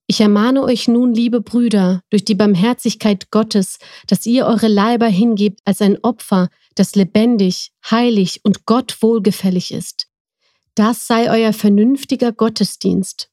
Ich 0.07 0.19
ermahne 0.19 0.63
euch 0.63 0.87
nun, 0.87 1.13
liebe 1.13 1.39
Brüder, 1.39 2.01
durch 2.09 2.25
die 2.25 2.35
Barmherzigkeit 2.35 3.31
Gottes, 3.31 3.77
dass 4.07 4.25
ihr 4.25 4.45
eure 4.45 4.67
Leiber 4.67 5.07
hingebt 5.07 5.61
als 5.65 5.81
ein 5.81 5.97
Opfer, 6.03 6.49
das 6.75 6.95
lebendig, 6.95 7.71
heilig 7.89 8.41
und 8.43 8.65
Gott 8.65 8.97
wohlgefällig 9.01 9.71
ist. 9.71 10.07
Das 10.75 11.07
sei 11.07 11.29
euer 11.31 11.53
vernünftiger 11.53 12.31
Gottesdienst. 12.31 13.29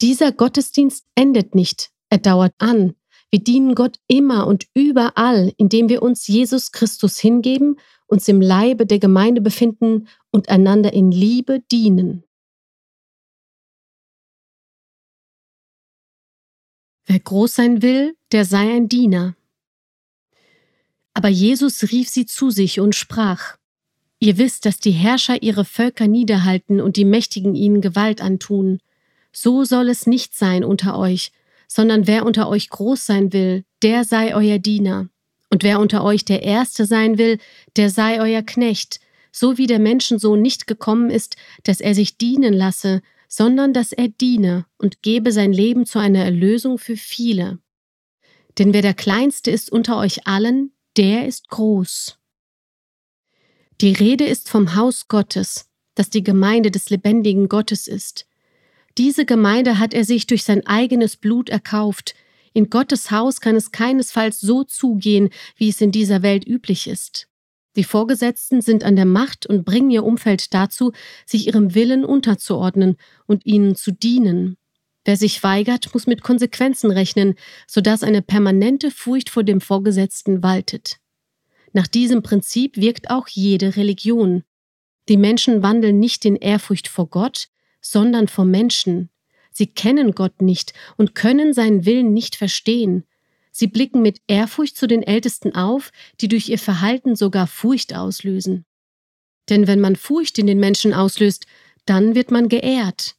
Dieser 0.00 0.32
Gottesdienst 0.32 1.04
endet 1.14 1.54
nicht, 1.54 1.90
er 2.14 2.18
dauert 2.18 2.54
an. 2.58 2.94
Wir 3.30 3.42
dienen 3.42 3.74
Gott 3.74 3.98
immer 4.06 4.46
und 4.46 4.68
überall, 4.72 5.52
indem 5.56 5.88
wir 5.88 6.00
uns 6.00 6.28
Jesus 6.28 6.70
Christus 6.70 7.18
hingeben, 7.18 7.80
uns 8.06 8.28
im 8.28 8.40
Leibe 8.40 8.86
der 8.86 9.00
Gemeinde 9.00 9.40
befinden 9.40 10.06
und 10.30 10.48
einander 10.48 10.92
in 10.92 11.10
Liebe 11.10 11.58
dienen. 11.72 12.22
Wer 17.06 17.18
groß 17.18 17.56
sein 17.56 17.82
will, 17.82 18.16
der 18.30 18.44
sei 18.44 18.76
ein 18.76 18.88
Diener. 18.88 19.34
Aber 21.14 21.28
Jesus 21.28 21.90
rief 21.90 22.08
sie 22.08 22.26
zu 22.26 22.50
sich 22.50 22.78
und 22.78 22.94
sprach, 22.94 23.56
Ihr 24.20 24.38
wisst, 24.38 24.66
dass 24.66 24.78
die 24.78 24.92
Herrscher 24.92 25.42
ihre 25.42 25.64
Völker 25.64 26.06
niederhalten 26.06 26.80
und 26.80 26.96
die 26.96 27.04
Mächtigen 27.04 27.56
ihnen 27.56 27.80
Gewalt 27.80 28.20
antun. 28.20 28.78
So 29.32 29.64
soll 29.64 29.88
es 29.88 30.06
nicht 30.06 30.36
sein 30.36 30.62
unter 30.62 30.96
euch, 30.96 31.32
sondern 31.74 32.06
wer 32.06 32.24
unter 32.24 32.48
euch 32.48 32.70
groß 32.70 33.04
sein 33.04 33.32
will, 33.32 33.64
der 33.82 34.04
sei 34.04 34.36
euer 34.36 34.60
Diener. 34.60 35.08
Und 35.50 35.64
wer 35.64 35.80
unter 35.80 36.04
euch 36.04 36.24
der 36.24 36.44
Erste 36.44 36.86
sein 36.86 37.18
will, 37.18 37.38
der 37.74 37.90
sei 37.90 38.20
euer 38.20 38.42
Knecht, 38.42 39.00
so 39.32 39.58
wie 39.58 39.66
der 39.66 39.80
Menschensohn 39.80 40.40
nicht 40.40 40.68
gekommen 40.68 41.10
ist, 41.10 41.34
dass 41.64 41.80
er 41.80 41.96
sich 41.96 42.16
dienen 42.16 42.54
lasse, 42.54 43.02
sondern 43.26 43.72
dass 43.72 43.90
er 43.90 44.06
diene 44.06 44.66
und 44.78 45.02
gebe 45.02 45.32
sein 45.32 45.52
Leben 45.52 45.84
zu 45.84 45.98
einer 45.98 46.24
Erlösung 46.24 46.78
für 46.78 46.96
viele. 46.96 47.58
Denn 48.56 48.72
wer 48.72 48.82
der 48.82 48.94
Kleinste 48.94 49.50
ist 49.50 49.72
unter 49.72 49.98
euch 49.98 50.28
allen, 50.28 50.70
der 50.96 51.26
ist 51.26 51.48
groß. 51.48 52.20
Die 53.80 53.94
Rede 53.94 54.26
ist 54.26 54.48
vom 54.48 54.76
Haus 54.76 55.08
Gottes, 55.08 55.68
das 55.96 56.08
die 56.08 56.22
Gemeinde 56.22 56.70
des 56.70 56.88
lebendigen 56.90 57.48
Gottes 57.48 57.88
ist. 57.88 58.28
Diese 58.96 59.24
Gemeinde 59.24 59.78
hat 59.78 59.92
er 59.92 60.04
sich 60.04 60.26
durch 60.26 60.44
sein 60.44 60.66
eigenes 60.66 61.16
Blut 61.16 61.48
erkauft. 61.48 62.14
In 62.52 62.70
Gottes 62.70 63.10
Haus 63.10 63.40
kann 63.40 63.56
es 63.56 63.72
keinesfalls 63.72 64.40
so 64.40 64.62
zugehen, 64.62 65.30
wie 65.56 65.68
es 65.68 65.80
in 65.80 65.90
dieser 65.90 66.22
Welt 66.22 66.46
üblich 66.46 66.86
ist. 66.86 67.28
Die 67.76 67.82
Vorgesetzten 67.82 68.60
sind 68.60 68.84
an 68.84 68.94
der 68.94 69.04
Macht 69.04 69.46
und 69.46 69.64
bringen 69.64 69.90
ihr 69.90 70.04
Umfeld 70.04 70.54
dazu, 70.54 70.92
sich 71.26 71.48
ihrem 71.48 71.74
Willen 71.74 72.04
unterzuordnen 72.04 72.96
und 73.26 73.44
ihnen 73.46 73.74
zu 73.74 73.90
dienen. 73.92 74.56
Wer 75.04 75.16
sich 75.16 75.42
weigert, 75.42 75.92
muss 75.92 76.06
mit 76.06 76.22
Konsequenzen 76.22 76.92
rechnen, 76.92 77.34
sodass 77.66 78.04
eine 78.04 78.22
permanente 78.22 78.92
Furcht 78.92 79.28
vor 79.28 79.42
dem 79.42 79.60
Vorgesetzten 79.60 80.42
waltet. 80.42 80.98
Nach 81.72 81.88
diesem 81.88 82.22
Prinzip 82.22 82.76
wirkt 82.76 83.10
auch 83.10 83.26
jede 83.26 83.76
Religion. 83.76 84.44
Die 85.08 85.16
Menschen 85.16 85.62
wandeln 85.62 85.98
nicht 85.98 86.24
in 86.24 86.36
Ehrfurcht 86.36 86.86
vor 86.86 87.08
Gott, 87.08 87.48
sondern 87.84 88.28
vor 88.28 88.44
Menschen. 88.44 89.10
Sie 89.52 89.66
kennen 89.66 90.12
Gott 90.12 90.42
nicht 90.42 90.72
und 90.96 91.14
können 91.14 91.52
seinen 91.52 91.84
Willen 91.84 92.12
nicht 92.12 92.34
verstehen. 92.34 93.04
Sie 93.52 93.68
blicken 93.68 94.02
mit 94.02 94.20
Ehrfurcht 94.26 94.76
zu 94.76 94.88
den 94.88 95.04
Ältesten 95.04 95.54
auf, 95.54 95.92
die 96.20 96.26
durch 96.26 96.48
ihr 96.48 96.58
Verhalten 96.58 97.14
sogar 97.14 97.46
Furcht 97.46 97.94
auslösen. 97.94 98.64
Denn 99.48 99.66
wenn 99.66 99.80
man 99.80 99.94
Furcht 99.94 100.38
in 100.38 100.46
den 100.46 100.58
Menschen 100.58 100.92
auslöst, 100.92 101.46
dann 101.86 102.14
wird 102.14 102.30
man 102.30 102.48
geehrt. 102.48 103.14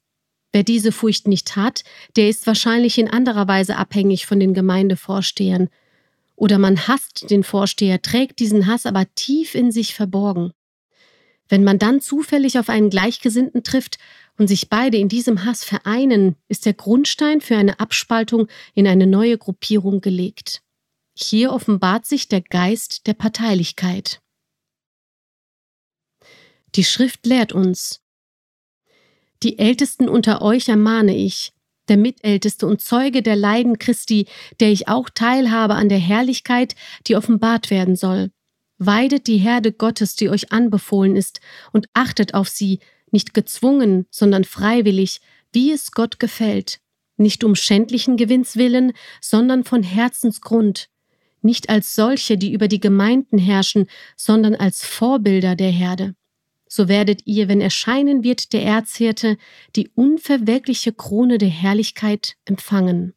Wer 0.52 0.64
diese 0.64 0.92
Furcht 0.92 1.28
nicht 1.28 1.56
hat, 1.56 1.84
der 2.16 2.28
ist 2.28 2.48
wahrscheinlich 2.48 2.98
in 2.98 3.10
anderer 3.10 3.48
Weise 3.48 3.78
abhängig 3.78 4.26
von 4.26 4.40
den 4.40 4.54
Gemeindevorstehern, 4.54 5.70
oder 6.36 6.58
man 6.58 6.88
hasst 6.88 7.30
den 7.30 7.44
Vorsteher, 7.44 8.02
trägt 8.02 8.40
diesen 8.40 8.68
Hass 8.68 8.86
aber 8.86 9.06
tief 9.16 9.56
in 9.56 9.72
sich 9.72 9.96
verborgen. 9.96 10.52
Wenn 11.48 11.64
man 11.64 11.80
dann 11.80 12.02
zufällig 12.02 12.58
auf 12.58 12.70
einen 12.70 12.90
Gleichgesinnten 12.90 13.64
trifft 13.64 13.98
und 14.38 14.48
sich 14.48 14.70
beide 14.70 14.98
in 14.98 15.10
diesem 15.10 15.46
Hass 15.46 15.64
vereinen, 15.64 16.36
ist 16.48 16.66
der 16.66 16.74
Grundstein 16.74 17.42
für 17.42 17.56
eine 17.56 17.80
Abspaltung 17.80 18.48
in 18.74 18.88
eine 18.88 19.08
neue 19.08 19.38
Gruppierung 19.38 20.02
gelegt. 20.02 20.62
Hier 21.18 21.54
offenbart 21.54 22.06
sich 22.06 22.28
der 22.28 22.42
Geist 22.42 23.08
der 23.08 23.14
Parteilichkeit. 23.14 24.22
Die 26.76 26.84
Schrift 26.84 27.26
lehrt 27.26 27.54
uns, 27.54 28.02
die 29.44 29.60
Ältesten 29.60 30.10
unter 30.10 30.42
euch 30.42 30.68
ermahne 30.70 31.16
ich, 31.16 31.54
der 31.88 31.98
Mitälteste 31.98 32.66
und 32.66 32.82
Zeuge 32.82 33.22
der 33.22 33.36
Leiden 33.36 33.78
Christi, 33.78 34.28
der 34.60 34.72
ich 34.72 34.88
auch 34.88 35.10
teilhabe 35.10 35.76
an 35.76 35.88
der 35.88 36.00
Herrlichkeit, 36.00 36.76
die 37.08 37.16
offenbart 37.16 37.70
werden 37.70 37.96
soll. 37.96 38.32
Weidet 38.78 39.28
die 39.28 39.38
Herde 39.38 39.72
Gottes, 39.72 40.16
die 40.16 40.30
euch 40.30 40.52
anbefohlen 40.52 41.16
ist, 41.16 41.40
und 41.72 41.88
achtet 41.94 42.34
auf 42.34 42.50
sie, 42.50 42.80
nicht 43.12 43.34
gezwungen, 43.34 44.06
sondern 44.12 44.44
freiwillig, 44.44 45.22
wie 45.54 45.72
es 45.72 45.92
Gott 45.92 46.20
gefällt, 46.20 46.82
nicht 47.18 47.44
um 47.44 47.56
schändlichen 47.56 48.18
Gewinns 48.18 48.58
willen, 48.58 48.92
sondern 49.22 49.64
von 49.64 49.84
Herzensgrund, 49.84 50.90
nicht 51.42 51.70
als 51.70 51.96
solche, 51.96 52.38
die 52.38 52.52
über 52.52 52.68
die 52.68 52.80
Gemeinden 52.80 53.38
herrschen, 53.38 53.88
sondern 54.18 54.56
als 54.56 54.84
Vorbilder 54.84 55.56
der 55.56 55.72
Herde. 55.72 56.16
So 56.68 56.90
werdet 56.90 57.22
ihr, 57.26 57.48
wenn 57.48 57.62
erscheinen 57.62 58.24
wird 58.24 58.52
der 58.52 58.64
Erzhirte, 58.64 59.38
die 59.76 59.90
unverwirkliche 59.96 60.92
Krone 60.92 61.38
der 61.38 61.50
Herrlichkeit 61.50 62.36
empfangen. 62.44 63.14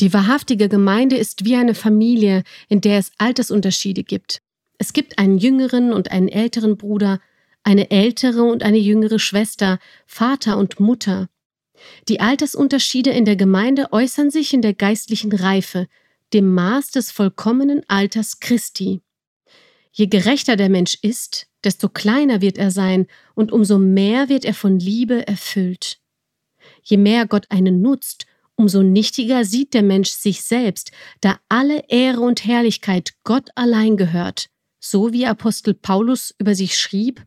Die 0.00 0.12
wahrhaftige 0.12 0.68
Gemeinde 0.68 1.16
ist 1.16 1.44
wie 1.44 1.56
eine 1.56 1.74
Familie, 1.74 2.42
in 2.68 2.80
der 2.80 2.98
es 2.98 3.12
Altersunterschiede 3.18 4.04
gibt. 4.04 4.42
Es 4.78 4.92
gibt 4.92 5.18
einen 5.18 5.38
jüngeren 5.38 5.92
und 5.92 6.10
einen 6.10 6.28
älteren 6.28 6.76
Bruder, 6.76 7.20
eine 7.62 7.90
ältere 7.90 8.42
und 8.42 8.62
eine 8.62 8.78
jüngere 8.78 9.18
Schwester, 9.18 9.78
Vater 10.06 10.58
und 10.58 10.80
Mutter. 10.80 11.28
Die 12.08 12.20
Altersunterschiede 12.20 13.10
in 13.10 13.24
der 13.24 13.36
Gemeinde 13.36 13.92
äußern 13.92 14.30
sich 14.30 14.52
in 14.52 14.62
der 14.62 14.74
geistlichen 14.74 15.32
Reife, 15.32 15.88
dem 16.32 16.52
Maß 16.54 16.90
des 16.90 17.10
vollkommenen 17.10 17.82
Alters 17.88 18.40
Christi. 18.40 19.02
Je 19.92 20.06
gerechter 20.06 20.56
der 20.56 20.68
Mensch 20.68 20.98
ist, 21.00 21.46
desto 21.64 21.88
kleiner 21.88 22.42
wird 22.42 22.58
er 22.58 22.70
sein 22.70 23.06
und 23.34 23.50
umso 23.50 23.78
mehr 23.78 24.28
wird 24.28 24.44
er 24.44 24.54
von 24.54 24.78
Liebe 24.78 25.26
erfüllt. 25.26 25.98
Je 26.82 26.98
mehr 26.98 27.26
Gott 27.26 27.46
einen 27.50 27.80
nutzt, 27.80 28.26
umso 28.56 28.82
nichtiger 28.82 29.44
sieht 29.44 29.74
der 29.74 29.82
Mensch 29.82 30.10
sich 30.10 30.42
selbst, 30.42 30.90
da 31.20 31.38
alle 31.48 31.84
Ehre 31.88 32.20
und 32.20 32.44
Herrlichkeit 32.44 33.12
Gott 33.24 33.50
allein 33.54 33.96
gehört. 33.96 34.48
So 34.80 35.12
wie 35.12 35.26
Apostel 35.26 35.74
Paulus 35.74 36.34
über 36.38 36.54
sich 36.54 36.78
schrieb, 36.78 37.24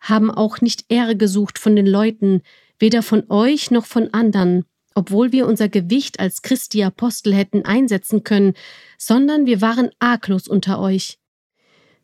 haben 0.00 0.30
auch 0.30 0.60
nicht 0.60 0.84
Ehre 0.88 1.16
gesucht 1.16 1.58
von 1.58 1.76
den 1.76 1.86
Leuten, 1.86 2.42
weder 2.78 3.02
von 3.02 3.24
euch 3.30 3.70
noch 3.70 3.86
von 3.86 4.12
anderen, 4.12 4.64
obwohl 4.94 5.32
wir 5.32 5.46
unser 5.46 5.68
Gewicht 5.68 6.20
als 6.20 6.42
Christi 6.42 6.82
Apostel 6.84 7.34
hätten 7.34 7.64
einsetzen 7.64 8.22
können, 8.24 8.54
sondern 8.98 9.46
wir 9.46 9.60
waren 9.60 9.90
arglos 9.98 10.46
unter 10.46 10.78
euch. 10.78 11.18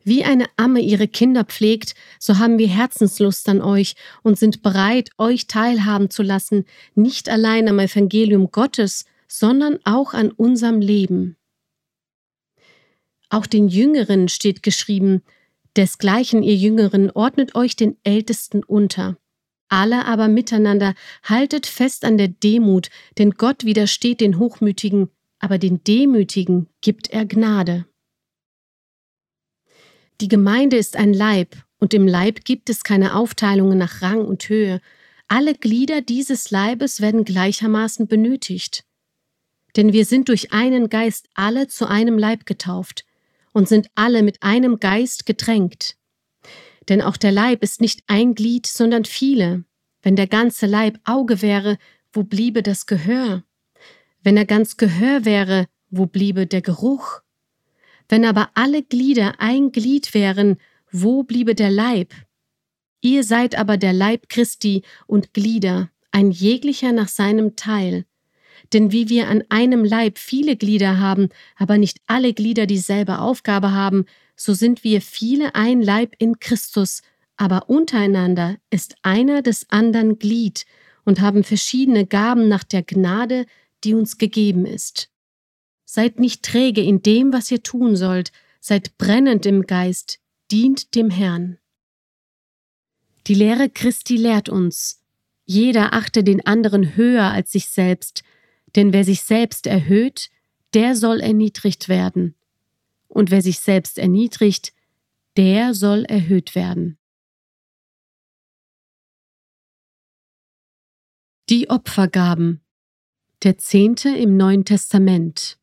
Wie 0.03 0.23
eine 0.23 0.45
Amme 0.57 0.81
ihre 0.81 1.07
Kinder 1.07 1.43
pflegt, 1.43 1.93
so 2.19 2.39
haben 2.39 2.57
wir 2.57 2.67
Herzenslust 2.67 3.47
an 3.49 3.61
euch 3.61 3.95
und 4.23 4.37
sind 4.37 4.61
bereit, 4.61 5.09
euch 5.17 5.47
teilhaben 5.47 6.09
zu 6.09 6.23
lassen, 6.23 6.65
nicht 6.95 7.29
allein 7.29 7.67
am 7.67 7.79
Evangelium 7.79 8.51
Gottes, 8.51 9.05
sondern 9.27 9.79
auch 9.83 10.13
an 10.13 10.31
unserem 10.31 10.81
Leben. 10.81 11.37
Auch 13.29 13.45
den 13.45 13.69
Jüngeren 13.69 14.27
steht 14.27 14.63
geschrieben, 14.63 15.21
desgleichen 15.77 16.43
ihr 16.43 16.55
Jüngeren 16.55 17.11
ordnet 17.11 17.55
euch 17.55 17.75
den 17.75 17.97
Ältesten 18.03 18.63
unter. 18.63 19.17
Alle 19.69 20.05
aber 20.05 20.27
miteinander 20.27 20.95
haltet 21.23 21.65
fest 21.65 22.03
an 22.03 22.17
der 22.17 22.27
Demut, 22.27 22.89
denn 23.17 23.31
Gott 23.31 23.63
widersteht 23.63 24.19
den 24.19 24.37
Hochmütigen, 24.37 25.09
aber 25.39 25.57
den 25.57 25.81
Demütigen 25.85 26.67
gibt 26.81 27.09
er 27.09 27.25
Gnade. 27.25 27.85
Die 30.21 30.27
Gemeinde 30.27 30.77
ist 30.77 30.97
ein 30.97 31.13
Leib, 31.13 31.55
und 31.79 31.95
im 31.95 32.07
Leib 32.07 32.45
gibt 32.45 32.69
es 32.69 32.83
keine 32.83 33.15
Aufteilungen 33.15 33.79
nach 33.79 34.03
Rang 34.03 34.23
und 34.23 34.47
Höhe. 34.47 34.79
Alle 35.27 35.55
Glieder 35.55 36.01
dieses 36.01 36.51
Leibes 36.51 37.01
werden 37.01 37.25
gleichermaßen 37.25 38.05
benötigt. 38.05 38.85
Denn 39.75 39.93
wir 39.93 40.05
sind 40.05 40.29
durch 40.29 40.53
einen 40.53 40.89
Geist 40.89 41.27
alle 41.33 41.67
zu 41.67 41.87
einem 41.87 42.19
Leib 42.19 42.45
getauft 42.45 43.03
und 43.51 43.67
sind 43.67 43.87
alle 43.95 44.21
mit 44.21 44.43
einem 44.43 44.79
Geist 44.79 45.25
getränkt. 45.25 45.97
Denn 46.87 47.01
auch 47.01 47.17
der 47.17 47.31
Leib 47.31 47.63
ist 47.63 47.81
nicht 47.81 48.03
ein 48.05 48.35
Glied, 48.35 48.67
sondern 48.67 49.05
viele. 49.05 49.63
Wenn 50.03 50.15
der 50.15 50.27
ganze 50.27 50.67
Leib 50.67 50.99
Auge 51.03 51.41
wäre, 51.41 51.79
wo 52.13 52.21
bliebe 52.21 52.61
das 52.61 52.85
Gehör? 52.85 53.43
Wenn 54.21 54.37
er 54.37 54.45
ganz 54.45 54.77
Gehör 54.77 55.25
wäre, 55.25 55.65
wo 55.89 56.05
bliebe 56.05 56.45
der 56.45 56.61
Geruch? 56.61 57.21
Wenn 58.11 58.25
aber 58.25 58.49
alle 58.55 58.83
Glieder 58.83 59.35
ein 59.39 59.71
Glied 59.71 60.13
wären, 60.13 60.57
wo 60.91 61.23
bliebe 61.23 61.55
der 61.55 61.71
Leib? 61.71 62.13
Ihr 62.99 63.23
seid 63.23 63.57
aber 63.57 63.77
der 63.77 63.93
Leib 63.93 64.27
Christi 64.27 64.81
und 65.07 65.33
Glieder, 65.33 65.89
ein 66.11 66.29
jeglicher 66.29 66.91
nach 66.91 67.07
seinem 67.07 67.55
Teil. 67.55 68.03
Denn 68.73 68.91
wie 68.91 69.07
wir 69.07 69.29
an 69.29 69.45
einem 69.47 69.85
Leib 69.85 70.17
viele 70.17 70.57
Glieder 70.57 70.99
haben, 70.99 71.29
aber 71.55 71.77
nicht 71.77 71.99
alle 72.05 72.33
Glieder 72.33 72.65
dieselbe 72.65 73.19
Aufgabe 73.19 73.71
haben, 73.71 74.03
so 74.35 74.53
sind 74.53 74.83
wir 74.83 75.01
viele 75.01 75.55
ein 75.55 75.81
Leib 75.81 76.13
in 76.19 76.37
Christus, 76.39 77.03
aber 77.37 77.69
untereinander 77.69 78.57
ist 78.71 78.95
einer 79.03 79.41
des 79.41 79.69
anderen 79.69 80.19
Glied 80.19 80.65
und 81.05 81.21
haben 81.21 81.45
verschiedene 81.45 82.05
Gaben 82.05 82.49
nach 82.49 82.65
der 82.65 82.83
Gnade, 82.83 83.45
die 83.85 83.93
uns 83.93 84.17
gegeben 84.17 84.65
ist. 84.65 85.10
Seid 85.93 86.21
nicht 86.21 86.43
träge 86.43 86.81
in 86.81 87.01
dem, 87.01 87.33
was 87.33 87.51
ihr 87.51 87.63
tun 87.63 87.97
sollt, 87.97 88.31
seid 88.61 88.97
brennend 88.97 89.45
im 89.45 89.63
Geist, 89.63 90.21
dient 90.49 90.95
dem 90.95 91.09
Herrn. 91.09 91.57
Die 93.27 93.33
Lehre 93.33 93.69
Christi 93.69 94.15
lehrt 94.15 94.47
uns, 94.47 95.03
jeder 95.43 95.93
achte 95.93 96.23
den 96.23 96.45
anderen 96.45 96.95
höher 96.95 97.25
als 97.25 97.51
sich 97.51 97.67
selbst, 97.67 98.23
denn 98.77 98.93
wer 98.93 99.03
sich 99.03 99.23
selbst 99.23 99.67
erhöht, 99.67 100.29
der 100.73 100.95
soll 100.95 101.19
erniedrigt 101.19 101.89
werden, 101.89 102.35
und 103.09 103.29
wer 103.29 103.41
sich 103.41 103.59
selbst 103.59 103.97
erniedrigt, 103.97 104.71
der 105.35 105.73
soll 105.73 106.05
erhöht 106.05 106.55
werden. 106.55 106.99
Die 111.49 111.69
Opfergaben. 111.69 112.61
Der 113.43 113.57
Zehnte 113.57 114.15
im 114.15 114.37
Neuen 114.37 114.63
Testament. 114.63 115.57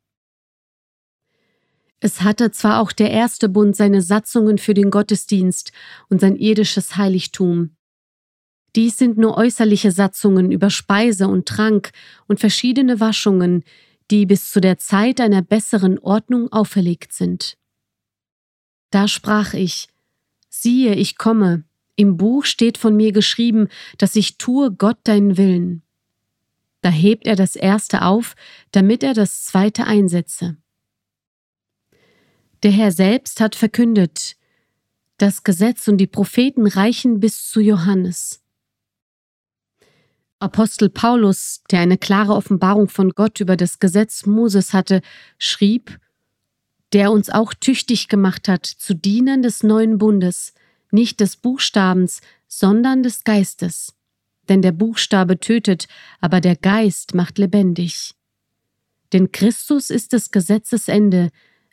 Es 2.01 2.23
hatte 2.23 2.51
zwar 2.53 2.81
auch 2.81 2.93
der 2.93 3.11
erste 3.11 3.49
Bund 3.49 3.75
seine 3.75 4.03
Satzungen 4.03 4.59
für 4.59 4.75
den 4.75 4.91
Gottesdienst 4.91 5.73
und 6.09 6.21
sein 6.21 6.37
irdisches 6.37 6.97
Heiligtum. 6.97 7.71
Dies 8.77 8.97
sind 8.97 9.19
nur 9.19 9.37
äußerliche 9.37 9.91
Satzungen 9.91 10.53
über 10.53 10.71
Speise 10.71 11.27
und 11.27 11.47
Trank 11.47 11.91
und 12.29 12.39
verschiedene 12.39 13.01
Waschungen, 13.01 13.65
die 14.11 14.27
bis 14.27 14.51
zu 14.51 14.61
der 14.61 14.79
Zeit 14.79 15.21
einer 15.21 15.43
besseren 15.43 15.99
Ordnung 15.99 16.53
auferlegt 16.53 17.13
sind. 17.13 17.57
Da 18.91 19.09
sprach 19.09 19.55
ich, 19.55 19.89
siehe, 20.49 20.95
ich 20.95 21.19
komme, 21.19 21.65
im 21.97 22.17
Buch 22.17 22.45
steht 22.45 22.79
von 22.79 22.97
mir 22.97 23.13
geschrieben, 23.13 23.69
dass 23.99 24.15
ich 24.15 24.39
tue 24.39 24.71
Gott 24.71 24.99
deinen 25.05 25.37
Willen. 25.37 25.83
Da 26.81 26.91
hebt 26.91 27.27
er 27.27 27.35
das 27.35 27.57
erste 27.57 28.03
auf, 28.03 28.37
damit 28.71 29.03
er 29.03 29.15
das 29.15 29.45
zweite 29.45 29.85
einsetze. 29.85 30.57
Der 32.63 32.73
Herr 32.73 32.91
selbst 32.91 33.41
hat 33.41 33.55
verkündet, 33.55 34.37
das 35.17 35.45
Gesetz 35.45 35.87
und 35.89 35.99
die 35.99 36.07
Propheten 36.07 36.67
reichen 36.67 37.21
bis 37.21 37.49
zu 37.49 37.61
Johannes. 37.61 38.41
Apostel 40.41 40.89
Paulus, 40.89 41.63
der 41.71 41.81
eine 41.81 41.99
klare 41.99 42.35
Offenbarung 42.35 42.89
von 42.89 43.11
Gott 43.11 43.41
über 43.41 43.57
das 43.57 43.81
Gesetz 43.81 44.27
Moses 44.27 44.73
hatte, 44.73 45.03
schrieb, 45.37 45.99
der 46.93 47.11
uns 47.11 47.29
auch 47.29 47.55
tüchtig 47.55 48.09
gemacht 48.09 48.49
hat 48.49 48.65
zu 48.65 48.95
Dienern 48.95 49.43
des 49.43 49.63
neuen 49.63 49.99
Bundes, 49.99 50.55
nicht 50.91 51.21
des 51.21 51.37
Buchstabens, 51.37 52.21
sondern 52.47 53.03
des 53.03 53.25
Geistes. 53.25 53.95
Denn 54.49 54.63
der 54.63 54.73
Buchstabe 54.73 55.39
tötet, 55.39 55.87
aber 56.21 56.41
der 56.41 56.57
Geist 56.57 57.15
macht 57.15 57.39
lebendig. 57.39 58.15
Denn 59.13 59.33
Christus 59.33 59.91
ist 59.91 60.13
des 60.13 60.31
Gesetzes 60.31 60.89
Ende, 60.89 61.31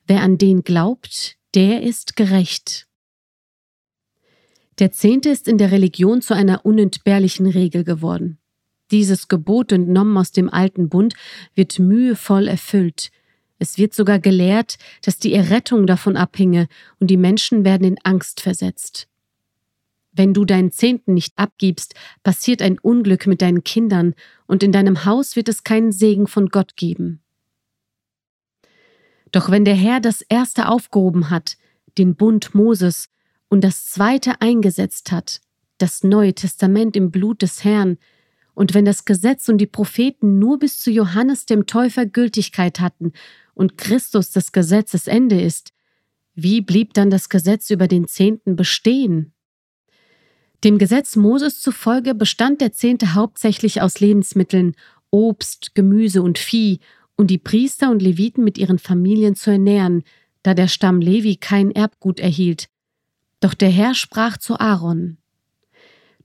Wer 0.08 0.22
an 0.22 0.38
den 0.38 0.64
glaubt, 0.64 1.38
der 1.56 1.82
ist 1.82 2.16
gerecht. 2.16 2.88
Der 4.78 4.92
Zehnte 4.92 5.30
ist 5.30 5.48
in 5.48 5.58
der 5.58 5.72
Religion 5.72 6.22
zu 6.22 6.36
einer 6.36 6.66
unentbehrlichen 6.66 7.48
Regel 7.48 7.84
geworden. 7.84 8.38
Dieses 8.92 9.28
Gebot, 9.28 9.72
entnommen 9.72 10.18
aus 10.18 10.32
dem 10.32 10.50
alten 10.50 10.90
Bund, 10.90 11.16
wird 11.56 11.80
mühevoll 11.80 12.48
erfüllt. 12.48 13.10
Es 13.58 13.78
wird 13.78 13.96
sogar 13.96 14.20
gelehrt, 14.20 14.78
dass 15.02 15.18
die 15.18 15.34
Errettung 15.34 15.88
davon 15.88 16.18
abhinge 16.18 16.68
und 17.00 17.10
die 17.10 17.18
Menschen 17.18 17.66
werden 17.66 17.88
in 17.88 17.98
Angst 18.04 18.42
versetzt. 18.42 19.08
Wenn 20.12 20.34
du 20.34 20.46
deinen 20.46 20.72
Zehnten 20.72 21.14
nicht 21.14 21.34
abgibst, 21.38 21.96
passiert 22.22 22.62
ein 22.62 22.78
Unglück 22.80 23.28
mit 23.28 23.42
deinen 23.42 23.64
Kindern 23.64 24.14
und 24.46 24.62
in 24.62 24.72
deinem 24.72 25.06
Haus 25.06 25.36
wird 25.36 25.50
es 25.50 25.64
keinen 25.64 25.92
Segen 25.92 26.28
von 26.28 26.50
Gott 26.50 26.76
geben. 26.76 27.22
Doch 29.36 29.52
wenn 29.52 29.66
der 29.66 29.76
Herr 29.76 30.00
das 30.00 30.22
erste 30.22 30.70
aufgehoben 30.70 31.30
hat, 31.30 31.58
den 31.98 32.16
Bund 32.16 32.56
Moses, 32.56 33.10
und 33.50 33.66
das 33.66 33.86
zweite 33.88 34.40
eingesetzt 34.40 35.12
hat, 35.12 35.42
das 35.78 36.06
Neue 36.06 36.34
Testament 36.34 36.96
im 36.96 37.12
Blut 37.12 37.42
des 37.42 37.66
Herrn, 37.66 37.98
und 38.54 38.74
wenn 38.74 38.86
das 38.86 39.04
Gesetz 39.04 39.50
und 39.50 39.58
die 39.58 39.68
Propheten 39.68 40.40
nur 40.40 40.58
bis 40.58 40.80
zu 40.80 40.90
Johannes 40.90 41.46
dem 41.46 41.66
Täufer 41.66 42.06
Gültigkeit 42.06 42.80
hatten 42.80 43.12
und 43.54 43.78
Christus 43.78 44.32
das 44.32 44.54
Gesetzes 44.54 45.06
Ende 45.06 45.42
ist, 45.42 45.74
wie 46.34 46.62
blieb 46.62 46.94
dann 46.94 47.10
das 47.10 47.28
Gesetz 47.28 47.70
über 47.70 47.90
den 47.90 48.08
Zehnten 48.08 48.56
bestehen? 48.56 49.34
Dem 50.64 50.78
Gesetz 50.78 51.18
Moses 51.18 51.60
zufolge 51.60 52.16
bestand 52.16 52.62
der 52.62 52.72
Zehnte 52.72 53.16
hauptsächlich 53.16 53.82
aus 53.82 54.00
Lebensmitteln, 54.00 54.78
Obst, 55.12 55.76
Gemüse 55.76 56.22
und 56.22 56.38
Vieh 56.38 56.80
und 57.18 57.28
die 57.32 57.38
Priester 57.38 57.92
und 57.92 58.02
Leviten 58.02 58.44
mit 58.44 58.58
ihren 58.58 58.80
Familien 58.80 59.36
zu 59.36 59.52
ernähren, 59.52 60.04
da 60.44 60.54
der 60.54 60.68
Stamm 60.68 61.02
Levi 61.02 61.38
kein 61.38 61.72
Erbgut 61.72 62.20
erhielt. 62.20 62.68
Doch 63.40 63.54
der 63.54 63.70
Herr 63.70 63.96
sprach 63.96 64.38
zu 64.38 64.60
Aaron, 64.60 65.18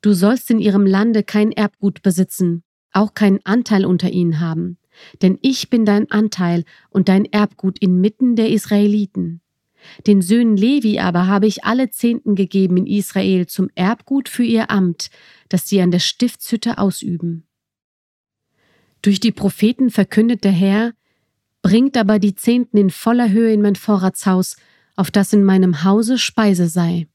Du 0.02 0.14
sollst 0.14 0.50
in 0.50 0.58
ihrem 0.58 0.86
Lande 0.86 1.22
kein 1.22 1.52
Erbgut 1.52 2.02
besitzen, 2.02 2.62
auch 2.92 3.12
keinen 3.12 3.40
Anteil 3.44 3.84
unter 3.84 4.10
ihnen 4.10 4.40
haben, 4.40 4.78
denn 5.20 5.38
ich 5.42 5.68
bin 5.68 5.84
dein 5.84 6.10
Anteil 6.10 6.64
und 6.88 7.08
dein 7.08 7.26
Erbgut 7.26 7.78
inmitten 7.78 8.34
der 8.34 8.50
Israeliten. 8.50 9.42
Den 10.06 10.22
Söhnen 10.22 10.56
Levi 10.56 10.98
aber 10.98 11.26
habe 11.26 11.46
ich 11.46 11.64
alle 11.64 11.90
Zehnten 11.90 12.34
gegeben 12.34 12.76
in 12.78 12.86
Israel 12.86 13.46
zum 13.46 13.68
Erbgut 13.74 14.28
für 14.28 14.44
ihr 14.44 14.70
Amt, 14.70 15.10
das 15.48 15.68
sie 15.68 15.80
an 15.80 15.90
der 15.90 15.98
Stiftshütte 15.98 16.78
ausüben. 16.78 17.46
Durch 19.02 19.20
die 19.20 19.32
Propheten 19.32 19.90
verkündet 19.90 20.44
der 20.44 20.52
Herr, 20.52 20.92
bringt 21.62 21.96
aber 21.96 22.18
die 22.18 22.34
Zehnten 22.34 22.76
in 22.76 22.90
voller 22.90 23.30
Höhe 23.30 23.52
in 23.52 23.62
mein 23.62 23.76
Vorratshaus, 23.76 24.56
auf 24.96 25.10
das 25.10 25.32
in 25.32 25.44
meinem 25.44 25.84
Hause 25.84 26.18
Speise 26.18 26.68
sei. 26.68 27.06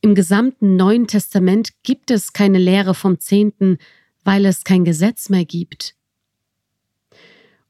Im 0.00 0.14
gesamten 0.14 0.76
Neuen 0.76 1.06
Testament 1.06 1.70
gibt 1.82 2.10
es 2.10 2.32
keine 2.32 2.58
Lehre 2.58 2.94
vom 2.94 3.18
Zehnten, 3.18 3.78
weil 4.22 4.44
es 4.46 4.64
kein 4.64 4.84
Gesetz 4.84 5.28
mehr 5.28 5.44
gibt. 5.44 5.96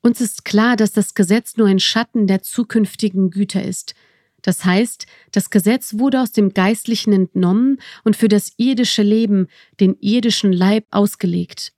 Uns 0.00 0.20
ist 0.20 0.44
klar, 0.44 0.76
dass 0.76 0.92
das 0.92 1.14
Gesetz 1.14 1.56
nur 1.56 1.68
ein 1.68 1.80
Schatten 1.80 2.26
der 2.26 2.42
zukünftigen 2.42 3.30
Güter 3.30 3.62
ist. 3.62 3.94
Das 4.42 4.64
heißt, 4.64 5.06
das 5.32 5.50
Gesetz 5.50 5.94
wurde 5.98 6.20
aus 6.20 6.32
dem 6.32 6.54
Geistlichen 6.54 7.12
entnommen 7.12 7.80
und 8.04 8.16
für 8.16 8.28
das 8.28 8.52
irdische 8.56 9.02
Leben, 9.02 9.48
den 9.80 9.96
irdischen 10.00 10.52
Leib 10.52 10.86
ausgelegt. 10.90 11.72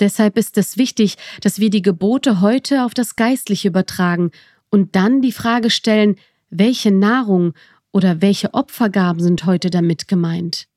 Deshalb 0.00 0.36
ist 0.36 0.58
es 0.58 0.76
wichtig, 0.76 1.16
dass 1.40 1.58
wir 1.58 1.70
die 1.70 1.82
Gebote 1.82 2.40
heute 2.40 2.84
auf 2.84 2.94
das 2.94 3.16
Geistliche 3.16 3.68
übertragen 3.68 4.30
und 4.70 4.94
dann 4.96 5.22
die 5.22 5.32
Frage 5.32 5.70
stellen, 5.70 6.16
welche 6.50 6.90
Nahrung 6.90 7.54
oder 7.92 8.20
welche 8.20 8.52
Opfergaben 8.54 9.22
sind 9.22 9.46
heute 9.46 9.70
damit 9.70 10.08
gemeint? 10.08 10.68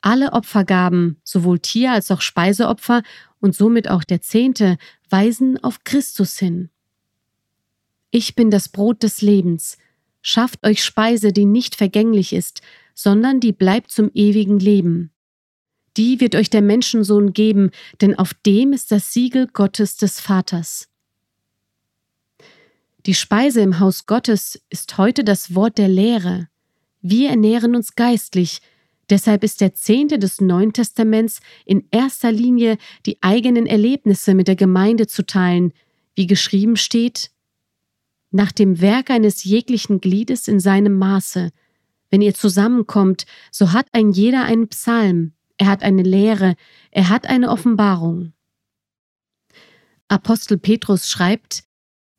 Alle 0.00 0.32
Opfergaben, 0.32 1.20
sowohl 1.24 1.60
Tier- 1.60 1.92
als 1.92 2.10
auch 2.10 2.20
Speiseopfer 2.20 3.02
und 3.40 3.54
somit 3.54 3.88
auch 3.88 4.04
der 4.04 4.20
Zehnte, 4.20 4.76
weisen 5.08 5.62
auf 5.62 5.84
Christus 5.84 6.38
hin. 6.38 6.70
Ich 8.10 8.34
bin 8.34 8.50
das 8.50 8.68
Brot 8.68 9.02
des 9.04 9.22
Lebens. 9.22 9.78
Schafft 10.20 10.64
euch 10.66 10.84
Speise, 10.84 11.32
die 11.32 11.46
nicht 11.46 11.76
vergänglich 11.76 12.32
ist, 12.32 12.62
sondern 12.94 13.40
die 13.40 13.52
bleibt 13.52 13.90
zum 13.90 14.10
ewigen 14.12 14.58
Leben. 14.58 15.11
Die 15.96 16.20
wird 16.20 16.34
euch 16.34 16.48
der 16.48 16.62
Menschensohn 16.62 17.32
geben, 17.32 17.70
denn 18.00 18.18
auf 18.18 18.32
dem 18.46 18.72
ist 18.72 18.90
das 18.90 19.12
Siegel 19.12 19.46
Gottes 19.46 19.96
des 19.96 20.20
Vaters. 20.20 20.88
Die 23.04 23.14
Speise 23.14 23.60
im 23.60 23.80
Haus 23.80 24.06
Gottes 24.06 24.62
ist 24.70 24.96
heute 24.96 25.24
das 25.24 25.54
Wort 25.54 25.76
der 25.76 25.88
Lehre. 25.88 26.48
Wir 27.00 27.30
ernähren 27.30 27.74
uns 27.74 27.96
geistlich, 27.96 28.60
deshalb 29.10 29.42
ist 29.42 29.60
der 29.60 29.74
Zehnte 29.74 30.18
des 30.20 30.40
Neuen 30.40 30.72
Testaments 30.72 31.40
in 31.66 31.88
erster 31.90 32.30
Linie 32.30 32.78
die 33.04 33.18
eigenen 33.20 33.66
Erlebnisse 33.66 34.34
mit 34.34 34.46
der 34.46 34.56
Gemeinde 34.56 35.08
zu 35.08 35.26
teilen, 35.26 35.72
wie 36.14 36.28
geschrieben 36.28 36.76
steht, 36.76 37.32
nach 38.30 38.52
dem 38.52 38.80
Werk 38.80 39.10
eines 39.10 39.44
jeglichen 39.44 40.00
Gliedes 40.00 40.48
in 40.48 40.60
seinem 40.60 40.96
Maße. 40.96 41.50
Wenn 42.08 42.22
ihr 42.22 42.34
zusammenkommt, 42.34 43.26
so 43.50 43.72
hat 43.72 43.86
ein 43.92 44.12
jeder 44.12 44.44
einen 44.44 44.68
Psalm, 44.68 45.32
er 45.56 45.66
hat 45.66 45.82
eine 45.82 46.02
Lehre, 46.02 46.56
er 46.90 47.08
hat 47.08 47.26
eine 47.26 47.50
Offenbarung. 47.50 48.32
Apostel 50.08 50.58
Petrus 50.58 51.08
schreibt, 51.08 51.64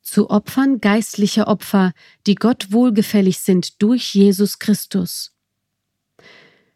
zu 0.02 0.30
Opfern 0.30 0.82
geistliche 0.82 1.48
Opfer, 1.48 1.94
die 2.28 2.36
Gott 2.36 2.72
wohlgefällig 2.72 3.40
sind 3.40 3.82
durch 3.82 4.14
Jesus 4.14 4.60
Christus. 4.60 5.32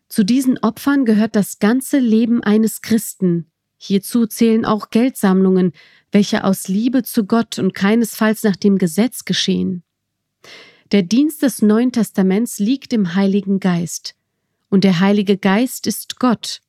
Zu 0.08 0.24
diesen 0.24 0.58
Opfern 0.60 1.06
gehört 1.06 1.36
das 1.36 1.60
ganze 1.60 2.00
Leben 2.00 2.42
eines 2.42 2.82
Christen. 2.82 3.52
Hierzu 3.78 4.26
zählen 4.26 4.66
auch 4.66 4.90
Geldsammlungen, 4.90 5.74
welche 6.12 6.46
aus 6.46 6.68
Liebe 6.68 7.04
zu 7.04 7.26
Gott 7.26 7.60
und 7.60 7.74
keinesfalls 7.74 8.44
nach 8.44 8.56
dem 8.56 8.78
Gesetz 8.78 9.26
geschehen. 9.26 9.84
Der 10.92 11.04
Dienst 11.04 11.42
des 11.44 11.62
Neuen 11.62 11.92
Testaments 11.92 12.60
liegt 12.60 12.94
im 12.94 13.14
Heiligen 13.14 13.60
Geist. 13.60 14.16
Und 14.70 14.84
der 14.84 15.00
Heilige 15.00 15.38
Geist 15.38 15.88
ist 15.88 16.20
Gott. 16.20 16.62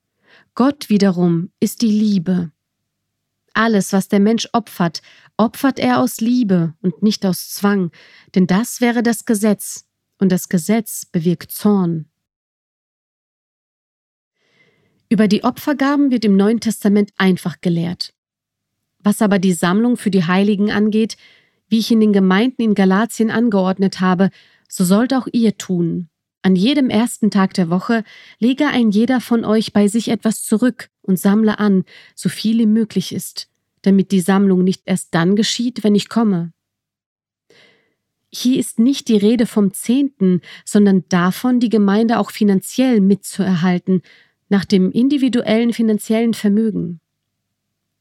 Gott 0.54 0.88
wiederum 0.88 1.50
ist 1.60 1.82
die 1.82 1.90
Liebe. 1.90 2.52
Alles, 3.54 3.92
was 3.92 4.08
der 4.08 4.20
Mensch 4.20 4.48
opfert, 4.52 5.02
opfert 5.36 5.78
er 5.78 6.00
aus 6.00 6.20
Liebe 6.20 6.74
und 6.80 7.02
nicht 7.02 7.26
aus 7.26 7.50
Zwang, 7.50 7.90
denn 8.34 8.46
das 8.46 8.80
wäre 8.80 9.02
das 9.02 9.24
Gesetz, 9.24 9.84
und 10.18 10.30
das 10.30 10.48
Gesetz 10.48 11.06
bewirkt 11.06 11.50
Zorn. 11.50 12.06
Über 15.08 15.26
die 15.26 15.42
Opfergaben 15.42 16.10
wird 16.10 16.24
im 16.24 16.36
Neuen 16.36 16.60
Testament 16.60 17.12
einfach 17.16 17.60
gelehrt. 17.60 18.12
Was 18.98 19.22
aber 19.22 19.38
die 19.38 19.54
Sammlung 19.54 19.96
für 19.96 20.10
die 20.10 20.24
Heiligen 20.24 20.70
angeht, 20.70 21.16
wie 21.68 21.78
ich 21.78 21.90
in 21.90 22.00
den 22.00 22.12
Gemeinden 22.12 22.62
in 22.62 22.74
Galatien 22.74 23.30
angeordnet 23.30 24.00
habe, 24.00 24.30
so 24.68 24.84
sollt 24.84 25.14
auch 25.14 25.26
ihr 25.32 25.56
tun. 25.56 26.10
An 26.48 26.56
jedem 26.56 26.88
ersten 26.88 27.30
Tag 27.30 27.52
der 27.52 27.68
Woche 27.68 28.04
lege 28.38 28.68
ein 28.68 28.90
jeder 28.90 29.20
von 29.20 29.44
euch 29.44 29.74
bei 29.74 29.86
sich 29.86 30.08
etwas 30.08 30.42
zurück 30.42 30.88
und 31.02 31.18
sammle 31.18 31.58
an, 31.58 31.84
so 32.14 32.30
viel 32.30 32.58
ihm 32.58 32.72
möglich 32.72 33.14
ist, 33.14 33.50
damit 33.82 34.12
die 34.12 34.22
Sammlung 34.22 34.64
nicht 34.64 34.80
erst 34.86 35.14
dann 35.14 35.36
geschieht, 35.36 35.84
wenn 35.84 35.94
ich 35.94 36.08
komme. 36.08 36.54
Hier 38.30 38.58
ist 38.58 38.78
nicht 38.78 39.08
die 39.08 39.18
Rede 39.18 39.44
vom 39.44 39.74
Zehnten, 39.74 40.40
sondern 40.64 41.04
davon, 41.10 41.60
die 41.60 41.68
Gemeinde 41.68 42.18
auch 42.18 42.30
finanziell 42.30 43.02
mitzuerhalten, 43.02 44.00
nach 44.48 44.64
dem 44.64 44.90
individuellen 44.90 45.74
finanziellen 45.74 46.32
Vermögen. 46.32 46.98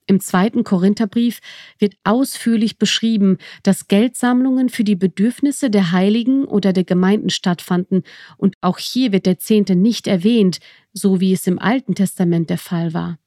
Im 0.10 0.22
zweiten 0.22 0.64
Korintherbrief 0.64 1.40
wird 1.80 1.96
ausführlich 2.06 2.78
beschrieben, 2.78 3.38
dass 3.62 3.90
Geldsammlungen 3.90 4.70
für 4.70 4.86
die 4.86 4.96
Bedürfnisse 4.96 5.70
der 5.70 5.92
Heiligen 5.92 6.46
oder 6.46 6.72
der 6.72 6.86
Gemeinden 6.86 7.30
stattfanden, 7.30 8.04
und 8.38 8.56
auch 8.62 8.80
hier 8.80 9.12
wird 9.12 9.26
der 9.26 9.38
Zehnte 9.38 9.76
nicht 9.76 10.08
erwähnt, 10.08 10.60
so 10.94 11.20
wie 11.20 11.34
es 11.34 11.46
im 11.46 11.60
Alten 11.60 11.94
Testament 11.94 12.50
der 12.50 12.58
Fall 12.58 12.94
war. 12.94 13.20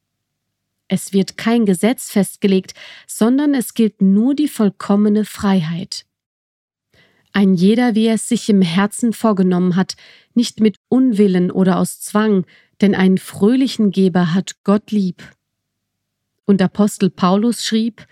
Es 0.89 1.13
wird 1.13 1.37
kein 1.37 1.67
Gesetz 1.67 2.11
festgelegt, 2.11 2.73
sondern 3.07 3.55
es 3.55 3.75
gilt 3.75 4.01
nur 4.01 4.35
die 4.35 4.49
vollkommene 4.49 5.27
Freiheit. 5.27 6.07
Ein 7.33 7.55
jeder, 7.55 7.95
wie 7.95 8.07
er 8.07 8.15
es 8.15 8.29
sich 8.29 8.49
im 8.49 8.63
Herzen 8.63 9.13
vorgenommen 9.13 9.77
hat, 9.77 9.97
nicht 10.35 10.61
mit 10.61 10.79
Unwillen 10.89 11.51
oder 11.51 11.79
aus 11.79 12.01
Zwang, 12.01 12.45
denn 12.81 12.95
einen 12.95 13.19
fröhlichen 13.19 13.91
Geber 13.91 14.35
hat 14.35 14.65
Gott 14.65 14.91
lieb. 14.91 15.23
Und 16.45 16.63
Apostel 16.63 17.11
Paulus 17.11 17.65
schrieb, 17.65 18.07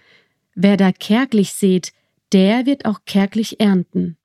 Wer 0.55 0.77
da 0.77 0.91
kärglich 0.91 1.53
seht, 1.53 1.93
der 2.33 2.67
wird 2.67 2.85
auch 2.85 3.01
kärglich 3.05 3.61
ernten. 3.61 4.17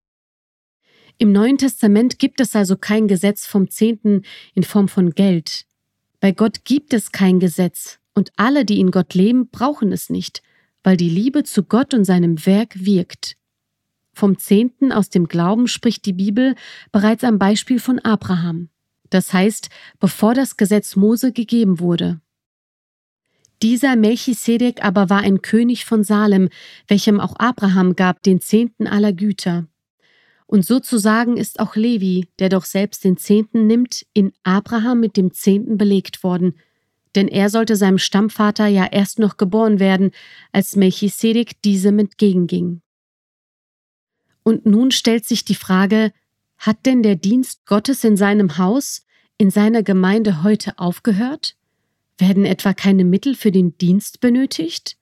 Im 1.20 1.32
Neuen 1.32 1.58
Testament 1.58 2.18
gibt 2.18 2.42
es 2.42 2.56
also 2.56 2.76
kein 2.76 3.08
Gesetz 3.08 3.46
vom 3.46 3.70
Zehnten 3.70 4.24
in 4.56 4.64
Form 4.64 4.88
von 4.88 5.12
Geld. 5.12 5.66
Bei 6.20 6.32
Gott 6.32 6.66
gibt 6.66 6.94
es 6.94 7.12
kein 7.12 7.40
Gesetz, 7.40 8.00
und 8.16 8.32
alle, 8.36 8.66
die 8.66 8.80
in 8.80 8.92
Gott 8.92 9.14
leben, 9.14 9.50
brauchen 9.50 9.92
es 9.92 10.10
nicht, 10.10 10.42
weil 10.84 10.98
die 10.98 11.10
Liebe 11.10 11.44
zu 11.44 11.64
Gott 11.64 11.94
und 11.94 12.04
seinem 12.04 12.46
Werk 12.46 12.84
wirkt. 12.84 13.38
Vom 14.14 14.38
Zehnten 14.38 14.92
aus 14.92 15.10
dem 15.10 15.28
Glauben 15.28 15.68
spricht 15.68 16.06
die 16.06 16.14
Bibel 16.14 16.56
bereits 16.92 17.24
am 17.24 17.40
Beispiel 17.40 17.80
von 17.80 18.00
Abraham. 18.00 18.70
Das 19.10 19.34
heißt, 19.34 19.70
bevor 20.00 20.34
das 20.34 20.58
Gesetz 20.58 20.96
Mose 20.96 21.32
gegeben 21.32 21.80
wurde. 21.80 22.22
Dieser 23.64 23.96
Melchisedek 23.96 24.84
aber 24.84 25.10
war 25.10 25.22
ein 25.22 25.42
König 25.42 25.86
von 25.86 26.04
Salem, 26.04 26.50
welchem 26.90 27.22
auch 27.22 27.38
Abraham 27.38 27.96
gab 27.96 28.22
den 28.22 28.42
Zehnten 28.42 28.88
aller 28.88 29.14
Güter. 29.14 29.68
Und 30.48 30.66
sozusagen 30.66 31.38
ist 31.38 31.62
auch 31.62 31.78
Levi, 31.78 32.28
der 32.40 32.50
doch 32.50 32.66
selbst 32.66 33.06
den 33.06 33.16
Zehnten 33.16 33.66
nimmt, 33.66 34.06
in 34.14 34.34
Abraham 34.44 35.00
mit 35.00 35.16
dem 35.16 35.32
Zehnten 35.32 35.78
belegt 35.78 36.24
worden, 36.24 36.56
denn 37.16 37.30
er 37.30 37.50
sollte 37.50 37.78
seinem 37.78 38.00
Stammvater 38.00 38.68
ja 38.68 38.86
erst 38.86 39.18
noch 39.18 39.38
geboren 39.38 39.80
werden, 39.80 40.12
als 40.52 40.76
Melchisedek 40.76 41.62
diesem 41.62 42.00
entgegenging. 42.00 42.82
Und 44.44 44.66
nun 44.66 44.92
stellt 44.92 45.24
sich 45.24 45.46
die 45.46 45.56
Frage, 45.56 46.12
hat 46.58 46.86
denn 46.86 47.02
der 47.02 47.16
Dienst 47.16 47.66
Gottes 47.66 48.04
in 48.04 48.18
seinem 48.18 48.58
Haus, 48.58 49.06
in 49.38 49.52
seiner 49.52 49.84
Gemeinde 49.84 50.44
heute 50.44 50.78
aufgehört? 50.80 51.56
Werden 52.18 52.46
etwa 52.46 52.74
keine 52.74 53.06
Mittel 53.06 53.36
für 53.36 53.52
den 53.52 53.78
Dienst 53.78 54.20
benötigt? 54.20 54.98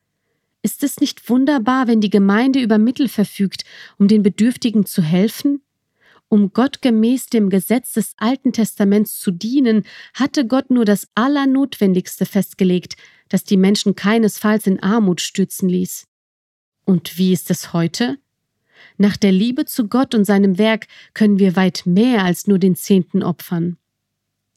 Ist 0.63 0.84
es 0.84 1.00
nicht 1.00 1.30
wunderbar, 1.30 1.88
wenn 1.88 2.02
die 2.02 2.10
Gemeinde 2.10 2.62
über 2.62 2.78
Mittel 2.78 3.08
verfügt, 3.08 3.63
um 3.97 4.08
den 4.08 4.21
Bedürftigen 4.21 4.86
zu 4.86 5.02
helfen? 5.02 5.62
Um 6.30 6.54
Gott 6.54 6.82
gemäß 6.82 7.26
dem 7.26 7.50
Gesetz 7.50 7.93
des 7.93 8.13
Alten 8.17 8.54
Testaments 8.54 9.19
zu 9.19 9.32
dienen, 9.32 9.84
hatte 10.13 10.47
Gott 10.47 10.69
nur 10.69 10.86
das 10.86 11.10
Allernotwendigste 11.13 12.26
festgelegt, 12.26 12.95
das 13.28 13.43
die 13.43 13.58
Menschen 13.58 13.95
keinesfalls 13.95 14.65
in 14.65 14.82
Armut 14.82 15.19
stürzen 15.19 15.67
ließ. 15.67 16.08
Und 16.86 17.17
wie 17.17 17.34
ist 17.34 17.52
es 17.52 17.74
heute? 17.74 18.17
Nach 18.97 19.17
der 19.17 19.32
Liebe 19.32 19.65
zu 19.65 19.88
Gott 19.88 20.15
und 20.15 20.26
seinem 20.26 20.58
Werk 20.58 20.88
können 21.13 21.39
wir 21.39 21.56
weit 21.56 21.84
mehr 21.86 22.24
als 22.24 22.47
nur 22.47 22.60
den 22.60 22.76
Zehnten 22.76 23.24
opfern. 23.24 23.78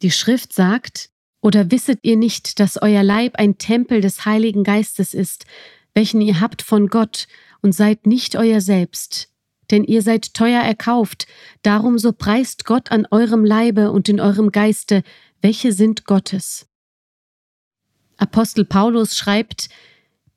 Die 0.02 0.10
Schrift 0.10 0.52
sagt, 0.52 1.10
oder 1.44 1.70
wisset 1.70 1.98
ihr 2.00 2.16
nicht, 2.16 2.58
dass 2.58 2.80
euer 2.80 3.02
Leib 3.02 3.34
ein 3.36 3.58
Tempel 3.58 4.00
des 4.00 4.24
Heiligen 4.24 4.64
Geistes 4.64 5.12
ist, 5.12 5.44
welchen 5.92 6.22
ihr 6.22 6.40
habt 6.40 6.62
von 6.62 6.88
Gott, 6.88 7.28
und 7.60 7.74
seid 7.74 8.06
nicht 8.06 8.34
euer 8.34 8.62
selbst? 8.62 9.28
Denn 9.70 9.84
ihr 9.84 10.00
seid 10.00 10.32
teuer 10.32 10.62
erkauft, 10.62 11.26
darum 11.60 11.98
so 11.98 12.12
preist 12.12 12.64
Gott 12.64 12.90
an 12.90 13.06
eurem 13.10 13.44
Leibe 13.44 13.92
und 13.92 14.08
in 14.08 14.20
eurem 14.20 14.52
Geiste, 14.52 15.02
welche 15.42 15.72
sind 15.72 16.06
Gottes. 16.06 16.66
Apostel 18.16 18.64
Paulus 18.64 19.14
schreibt, 19.14 19.68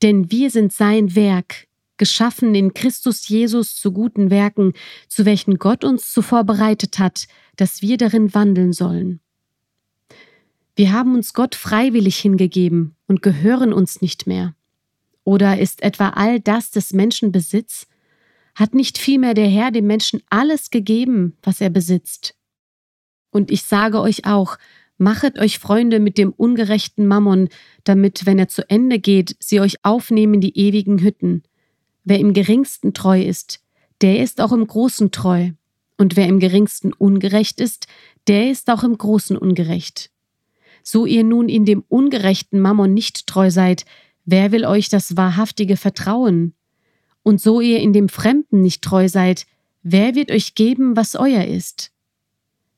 denn 0.01 0.29
wir 0.29 0.51
sind 0.51 0.73
sein 0.73 1.15
Werk, 1.15 1.67
geschaffen 1.95 2.53
in 2.53 2.73
Christus 2.73 3.29
Jesus 3.29 3.77
zu 3.77 3.93
guten 3.93 4.29
Werken, 4.29 4.73
zu 5.07 5.23
welchen 5.23 5.57
Gott 5.57 5.86
uns 5.86 6.11
zuvor 6.11 6.43
bereitet 6.43 6.99
hat, 6.99 7.27
dass 7.55 7.82
wir 7.82 7.95
darin 7.95 8.34
wandeln 8.34 8.73
sollen. 8.73 9.21
Wir 10.78 10.93
haben 10.93 11.15
uns 11.15 11.34
Gott 11.34 11.55
freiwillig 11.55 12.19
hingegeben 12.19 12.95
und 13.07 13.23
gehören 13.23 13.73
uns 13.73 13.99
nicht 13.99 14.28
mehr. 14.28 14.53
Oder 15.23 15.57
ist 15.57 15.82
etwa 15.82 16.09
all 16.09 16.39
das 16.39 16.69
des 16.69 16.93
Menschen 16.93 17.32
Besitz? 17.32 17.88
Hat 18.53 18.75
nicht 18.75 18.99
vielmehr 18.99 19.34
der 19.34 19.47
Herr 19.47 19.71
dem 19.71 19.88
Menschen 19.88 20.21
alles 20.30 20.69
gegeben, 20.69 21.36
was 21.41 21.61
er 21.61 21.71
besitzt? 21.71 22.36
Und 23.32 23.49
ich 23.49 23.63
sage 23.63 23.99
euch 23.99 24.28
auch, 24.28 24.59
machet 24.99 25.39
euch 25.39 25.57
Freunde 25.57 25.99
mit 25.99 26.19
dem 26.19 26.32
ungerechten 26.32 27.07
Mammon, 27.07 27.49
damit, 27.84 28.28
wenn 28.28 28.38
er 28.38 28.47
zu 28.47 28.69
Ende 28.69 28.99
geht, 28.99 29.36
sie 29.39 29.59
euch 29.59 29.84
aufnehmen 29.84 30.41
die 30.41 30.55
ewigen 30.59 30.99
Hütten. 30.99 31.41
Wer 32.03 32.19
im 32.19 32.34
geringsten 32.34 32.93
treu 32.93 33.19
ist, 33.19 33.63
der 34.01 34.21
ist 34.21 34.39
auch 34.41 34.51
im 34.51 34.67
Großen 34.67 35.09
treu. 35.09 35.53
Und 35.97 36.15
wer 36.15 36.28
im 36.28 36.39
geringsten 36.39 36.93
ungerecht 36.93 37.59
ist, 37.61 37.88
der 38.28 38.51
ist 38.51 38.69
auch 38.69 38.84
im 38.84 38.95
Großen 38.95 39.36
ungerecht. 39.36 40.11
So 40.89 41.05
ihr 41.05 41.25
nun 41.25 41.49
in 41.49 41.65
dem 41.65 41.83
ungerechten 41.89 42.61
Mammon 42.61 42.93
nicht 42.93 43.27
treu 43.27 43.51
seid, 43.51 43.83
wer 44.23 44.53
will 44.53 44.63
euch 44.63 44.88
das 44.88 45.17
wahrhaftige 45.17 45.75
vertrauen? 45.75 46.53
Und 47.23 47.41
so 47.41 47.59
ihr 47.59 47.81
in 47.81 47.91
dem 47.91 48.07
Fremden 48.07 48.61
nicht 48.61 48.85
treu 48.85 49.09
seid, 49.09 49.47
wer 49.83 50.15
wird 50.15 50.31
euch 50.31 50.55
geben, 50.55 50.95
was 50.95 51.17
euer 51.17 51.43
ist? 51.43 51.91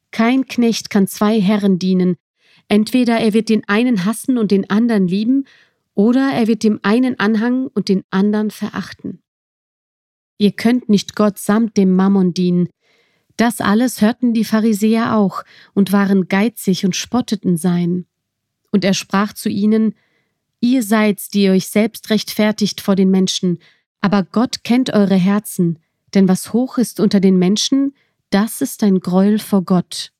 Kein 0.09 0.47
Knecht 0.47 0.89
kann 0.89 1.05
zwei 1.05 1.39
Herren 1.39 1.77
dienen, 1.77 2.15
entweder 2.67 3.19
er 3.19 3.35
wird 3.35 3.47
den 3.47 3.69
einen 3.69 4.05
hassen 4.05 4.39
und 4.39 4.49
den 4.49 4.67
anderen 4.71 5.07
lieben, 5.07 5.45
oder 5.93 6.31
er 6.33 6.47
wird 6.47 6.63
dem 6.63 6.79
einen 6.81 7.19
anhangen 7.19 7.67
und 7.67 7.89
den 7.89 8.05
anderen 8.09 8.49
verachten. 8.49 9.21
Ihr 10.39 10.53
könnt 10.53 10.89
nicht 10.89 11.15
Gott 11.15 11.37
samt 11.37 11.77
dem 11.77 11.95
Mammon 11.95 12.33
dienen, 12.33 12.69
das 13.39 13.61
alles 13.61 14.01
hörten 14.01 14.33
die 14.33 14.45
Pharisäer 14.45 15.15
auch 15.15 15.43
und 15.73 15.91
waren 15.91 16.27
geizig 16.27 16.85
und 16.85 16.95
spotteten 16.95 17.57
sein. 17.57 18.05
Und 18.71 18.83
er 18.83 18.93
sprach 18.93 19.33
zu 19.33 19.49
ihnen, 19.49 19.95
Ihr 20.61 20.83
seid's, 20.83 21.29
die 21.29 21.49
euch 21.49 21.67
selbst 21.67 22.09
rechtfertigt 22.09 22.81
vor 22.81 22.95
den 22.95 23.09
Menschen, 23.09 23.59
aber 24.01 24.23
Gott 24.23 24.63
kennt 24.63 24.93
eure 24.93 25.15
Herzen, 25.15 25.79
denn 26.13 26.27
was 26.27 26.51
hoch 26.51 26.77
ist 26.77 26.99
unter 26.99 27.19
den 27.19 27.37
Menschen, 27.37 27.93
das 28.29 28.61
ist 28.61 28.83
ein 28.83 28.99
Greuel 28.99 29.39
vor 29.39 29.63
Gott. 29.63 30.11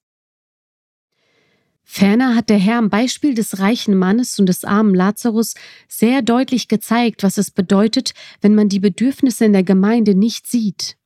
Ferner 1.84 2.36
hat 2.36 2.50
der 2.50 2.60
Herr 2.60 2.78
am 2.78 2.90
Beispiel 2.90 3.34
des 3.34 3.60
reichen 3.60 3.98
Mannes 3.98 4.40
und 4.40 4.46
des 4.46 4.64
armen 4.64 4.94
Lazarus 4.94 5.56
sehr 5.88 6.22
deutlich 6.22 6.68
gezeigt, 6.68 7.24
was 7.24 7.40
es 7.40 7.50
bedeutet, 7.50 8.14
wenn 8.42 8.54
man 8.54 8.70
die 8.70 8.80
Bedürfnisse 8.80 9.46
in 9.46 9.54
der 9.54 9.64
Gemeinde 9.64 10.14
nicht 10.14 10.46
sieht. 10.46 10.99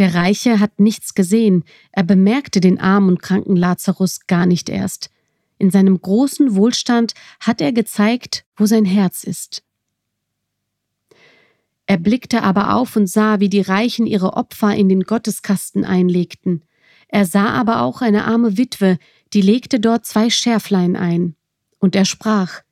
Der 0.00 0.14
Reiche 0.14 0.60
hat 0.60 0.80
nichts 0.80 1.12
gesehen, 1.12 1.62
er 1.92 2.04
bemerkte 2.04 2.62
den 2.62 2.80
armen 2.80 3.10
und 3.10 3.22
kranken 3.22 3.54
Lazarus 3.54 4.20
gar 4.26 4.46
nicht 4.46 4.70
erst. 4.70 5.10
In 5.58 5.70
seinem 5.70 6.00
großen 6.00 6.54
Wohlstand 6.54 7.12
hat 7.38 7.60
er 7.60 7.72
gezeigt, 7.72 8.46
wo 8.56 8.64
sein 8.64 8.86
Herz 8.86 9.24
ist. 9.24 9.62
Er 11.84 11.98
blickte 11.98 12.42
aber 12.42 12.76
auf 12.76 12.96
und 12.96 13.08
sah, 13.08 13.40
wie 13.40 13.50
die 13.50 13.60
Reichen 13.60 14.06
ihre 14.06 14.32
Opfer 14.38 14.74
in 14.74 14.88
den 14.88 15.02
Gotteskasten 15.02 15.84
einlegten. 15.84 16.62
Er 17.08 17.26
sah 17.26 17.50
aber 17.50 17.82
auch 17.82 18.00
eine 18.00 18.24
arme 18.24 18.56
Witwe, 18.56 18.96
die 19.34 19.42
legte 19.42 19.80
dort 19.80 20.06
zwei 20.06 20.30
Schärflein 20.30 20.96
ein. 20.96 21.34
Und 21.78 21.94
er 21.94 22.06
sprach, 22.06 22.62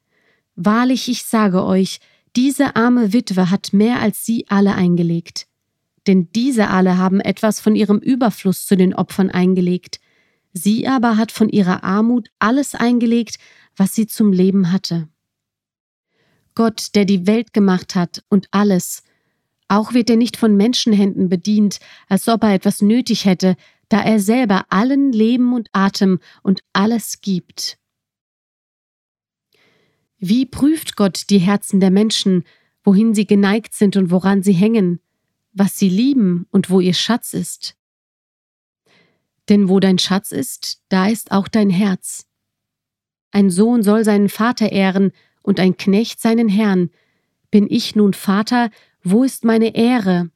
Wahrlich, 0.56 1.10
ich 1.10 1.24
sage 1.24 1.62
euch, 1.62 2.00
diese 2.36 2.74
arme 2.74 3.12
Witwe 3.12 3.50
hat 3.50 3.74
mehr 3.74 4.00
als 4.00 4.24
sie 4.24 4.46
alle 4.48 4.74
eingelegt 4.74 5.47
denn 6.08 6.32
diese 6.32 6.68
alle 6.68 6.96
haben 6.96 7.20
etwas 7.20 7.60
von 7.60 7.76
ihrem 7.76 7.98
Überfluss 7.98 8.66
zu 8.66 8.76
den 8.76 8.94
Opfern 8.94 9.30
eingelegt. 9.30 10.00
Sie 10.52 10.88
aber 10.88 11.16
hat 11.16 11.30
von 11.30 11.48
ihrer 11.48 11.84
Armut 11.84 12.30
alles 12.38 12.74
eingelegt, 12.74 13.36
was 13.76 13.94
sie 13.94 14.06
zum 14.06 14.32
Leben 14.32 14.72
hatte. 14.72 15.08
Gott, 16.54 16.94
der 16.96 17.04
die 17.04 17.26
Welt 17.26 17.52
gemacht 17.52 17.94
hat 17.94 18.24
und 18.28 18.48
alles, 18.50 19.04
auch 19.68 19.92
wird 19.92 20.08
er 20.10 20.16
nicht 20.16 20.36
von 20.36 20.56
Menschenhänden 20.56 21.28
bedient, 21.28 21.78
als 22.08 22.26
ob 22.26 22.42
er 22.42 22.54
etwas 22.54 22.80
nötig 22.80 23.26
hätte, 23.26 23.54
da 23.90 24.02
er 24.02 24.18
selber 24.18 24.64
allen 24.70 25.12
Leben 25.12 25.52
und 25.54 25.68
Atem 25.72 26.18
und 26.42 26.62
alles 26.72 27.20
gibt. 27.20 27.78
Wie 30.18 30.46
prüft 30.46 30.96
Gott 30.96 31.30
die 31.30 31.38
Herzen 31.38 31.80
der 31.80 31.90
Menschen, 31.90 32.44
wohin 32.82 33.14
sie 33.14 33.26
geneigt 33.26 33.74
sind 33.74 33.96
und 33.96 34.10
woran 34.10 34.42
sie 34.42 34.52
hängen? 34.52 35.00
Was 35.58 35.78
sie 35.78 35.88
lieben 35.88 36.46
und 36.50 36.70
wo 36.70 36.80
ihr 36.80 36.94
Schatz 36.94 37.34
ist. 37.34 37.76
Denn 39.48 39.68
wo 39.68 39.80
dein 39.80 39.98
Schatz 39.98 40.32
ist, 40.32 40.82
da 40.88 41.08
ist 41.08 41.32
auch 41.32 41.48
dein 41.48 41.70
Herz. 41.70 42.26
Ein 43.30 43.50
Sohn 43.50 43.82
soll 43.82 44.04
seinen 44.04 44.28
Vater 44.28 44.72
ehren 44.72 45.12
und 45.42 45.60
ein 45.60 45.76
Knecht 45.76 46.20
seinen 46.20 46.48
Herrn. 46.48 46.90
Bin 47.50 47.66
ich 47.68 47.96
nun 47.96 48.14
Vater, 48.14 48.70
wo 49.02 49.24
ist 49.24 49.44
meine 49.44 49.74
Ehre? 49.74 50.30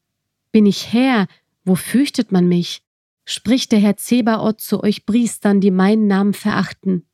Bin 0.50 0.66
ich 0.66 0.92
Herr, 0.92 1.26
wo 1.64 1.74
fürchtet 1.74 2.32
man 2.32 2.48
mich? 2.48 2.82
Spricht 3.24 3.72
der 3.72 3.78
Herr 3.78 3.96
Zebaoth 3.96 4.60
zu 4.60 4.82
euch 4.82 5.06
Priestern, 5.06 5.60
die 5.60 5.70
meinen 5.70 6.06
Namen 6.06 6.34
verachten. 6.34 7.06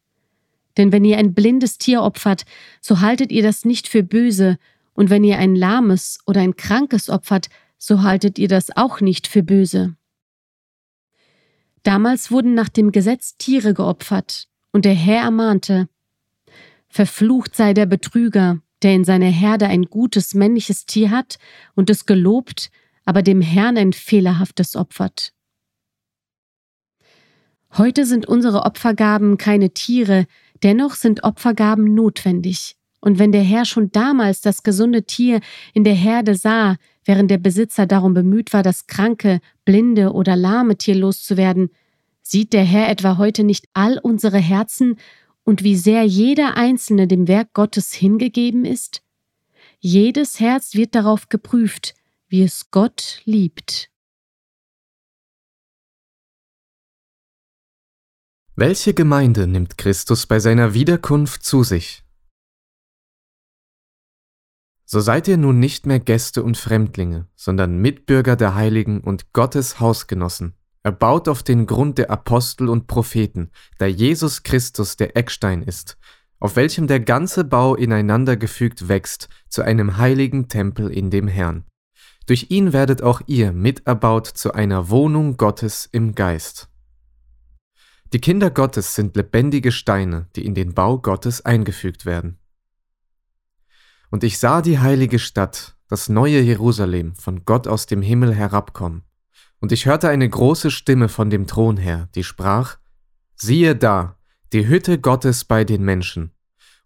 Denn 0.76 0.92
wenn 0.92 1.04
ihr 1.04 1.18
ein 1.18 1.34
blindes 1.34 1.78
Tier 1.78 2.02
opfert, 2.02 2.44
so 2.80 3.00
haltet 3.00 3.32
ihr 3.32 3.42
das 3.42 3.64
nicht 3.64 3.88
für 3.88 4.02
böse, 4.02 4.58
und 4.94 5.10
wenn 5.10 5.22
ihr 5.22 5.38
ein 5.38 5.54
lahmes 5.54 6.18
oder 6.26 6.40
ein 6.40 6.56
krankes 6.56 7.08
opfert, 7.08 7.48
so 7.78 8.02
haltet 8.02 8.38
ihr 8.38 8.48
das 8.48 8.76
auch 8.76 9.00
nicht 9.00 9.26
für 9.26 9.42
böse. 9.42 9.96
Damals 11.84 12.30
wurden 12.30 12.54
nach 12.54 12.68
dem 12.68 12.92
Gesetz 12.92 13.36
Tiere 13.38 13.72
geopfert, 13.72 14.48
und 14.72 14.84
der 14.84 14.94
Herr 14.94 15.22
ermahnte, 15.22 15.88
Verflucht 16.88 17.54
sei 17.54 17.74
der 17.74 17.86
Betrüger, 17.86 18.60
der 18.82 18.94
in 18.94 19.04
seiner 19.04 19.26
Herde 19.26 19.66
ein 19.66 19.84
gutes 19.84 20.34
männliches 20.34 20.86
Tier 20.86 21.10
hat 21.10 21.38
und 21.74 21.90
es 21.90 22.06
gelobt, 22.06 22.70
aber 23.04 23.22
dem 23.22 23.40
Herrn 23.40 23.76
ein 23.76 23.92
fehlerhaftes 23.92 24.76
opfert. 24.76 25.32
Heute 27.76 28.06
sind 28.06 28.26
unsere 28.26 28.62
Opfergaben 28.62 29.36
keine 29.36 29.70
Tiere, 29.70 30.26
dennoch 30.62 30.94
sind 30.94 31.24
Opfergaben 31.24 31.94
notwendig. 31.94 32.76
Und 33.00 33.18
wenn 33.18 33.30
der 33.30 33.42
Herr 33.42 33.64
schon 33.64 33.92
damals 33.92 34.40
das 34.40 34.62
gesunde 34.62 35.04
Tier 35.04 35.40
in 35.74 35.84
der 35.84 35.94
Herde 35.94 36.34
sah, 36.34 36.76
während 37.08 37.30
der 37.30 37.38
Besitzer 37.38 37.86
darum 37.86 38.12
bemüht 38.12 38.52
war, 38.52 38.62
das 38.62 38.86
kranke, 38.86 39.40
blinde 39.64 40.12
oder 40.12 40.36
lahme 40.36 40.76
Tier 40.76 40.94
loszuwerden, 40.94 41.70
sieht 42.20 42.52
der 42.52 42.64
Herr 42.64 42.90
etwa 42.90 43.16
heute 43.16 43.44
nicht 43.44 43.64
all 43.72 43.98
unsere 43.98 44.36
Herzen 44.36 44.96
und 45.42 45.64
wie 45.64 45.74
sehr 45.74 46.04
jeder 46.04 46.58
einzelne 46.58 47.08
dem 47.08 47.26
Werk 47.26 47.54
Gottes 47.54 47.94
hingegeben 47.94 48.66
ist? 48.66 49.02
Jedes 49.80 50.38
Herz 50.38 50.74
wird 50.74 50.94
darauf 50.94 51.30
geprüft, 51.30 51.94
wie 52.28 52.42
es 52.42 52.70
Gott 52.70 53.22
liebt. 53.24 53.90
Welche 58.54 58.92
Gemeinde 58.92 59.46
nimmt 59.46 59.78
Christus 59.78 60.26
bei 60.26 60.40
seiner 60.40 60.74
Wiederkunft 60.74 61.42
zu 61.42 61.62
sich? 61.62 62.02
So 64.90 65.00
seid 65.00 65.28
ihr 65.28 65.36
nun 65.36 65.60
nicht 65.60 65.84
mehr 65.84 66.00
Gäste 66.00 66.42
und 66.42 66.56
Fremdlinge, 66.56 67.26
sondern 67.36 67.76
Mitbürger 67.76 68.36
der 68.36 68.54
Heiligen 68.54 69.02
und 69.02 69.34
Gottes 69.34 69.80
Hausgenossen, 69.80 70.54
erbaut 70.82 71.28
auf 71.28 71.42
den 71.42 71.66
Grund 71.66 71.98
der 71.98 72.10
Apostel 72.10 72.70
und 72.70 72.86
Propheten, 72.86 73.50
da 73.76 73.84
Jesus 73.84 74.44
Christus 74.44 74.96
der 74.96 75.14
Eckstein 75.14 75.62
ist, 75.62 75.98
auf 76.40 76.56
welchem 76.56 76.86
der 76.86 77.00
ganze 77.00 77.44
Bau 77.44 77.74
ineinandergefügt 77.74 78.88
wächst 78.88 79.28
zu 79.50 79.60
einem 79.60 79.98
heiligen 79.98 80.48
Tempel 80.48 80.90
in 80.90 81.10
dem 81.10 81.28
Herrn. 81.28 81.64
Durch 82.24 82.46
ihn 82.48 82.72
werdet 82.72 83.02
auch 83.02 83.20
ihr 83.26 83.52
miterbaut 83.52 84.26
zu 84.26 84.54
einer 84.54 84.88
Wohnung 84.88 85.36
Gottes 85.36 85.86
im 85.92 86.14
Geist. 86.14 86.70
Die 88.14 88.22
Kinder 88.22 88.48
Gottes 88.48 88.94
sind 88.94 89.16
lebendige 89.16 89.70
Steine, 89.70 90.28
die 90.34 90.46
in 90.46 90.54
den 90.54 90.72
Bau 90.72 90.98
Gottes 90.98 91.44
eingefügt 91.44 92.06
werden. 92.06 92.37
Und 94.10 94.24
ich 94.24 94.38
sah 94.38 94.62
die 94.62 94.78
heilige 94.78 95.18
Stadt, 95.18 95.76
das 95.88 96.08
neue 96.08 96.40
Jerusalem, 96.40 97.14
von 97.14 97.44
Gott 97.44 97.66
aus 97.66 97.86
dem 97.86 98.02
Himmel 98.02 98.34
herabkommen. 98.34 99.02
Und 99.60 99.72
ich 99.72 99.86
hörte 99.86 100.08
eine 100.08 100.28
große 100.28 100.70
Stimme 100.70 101.08
von 101.08 101.30
dem 101.30 101.46
Thron 101.46 101.76
her, 101.76 102.08
die 102.14 102.24
sprach, 102.24 102.78
Siehe 103.34 103.76
da, 103.76 104.16
die 104.52 104.66
Hütte 104.66 104.98
Gottes 104.98 105.44
bei 105.44 105.64
den 105.64 105.82
Menschen. 105.84 106.32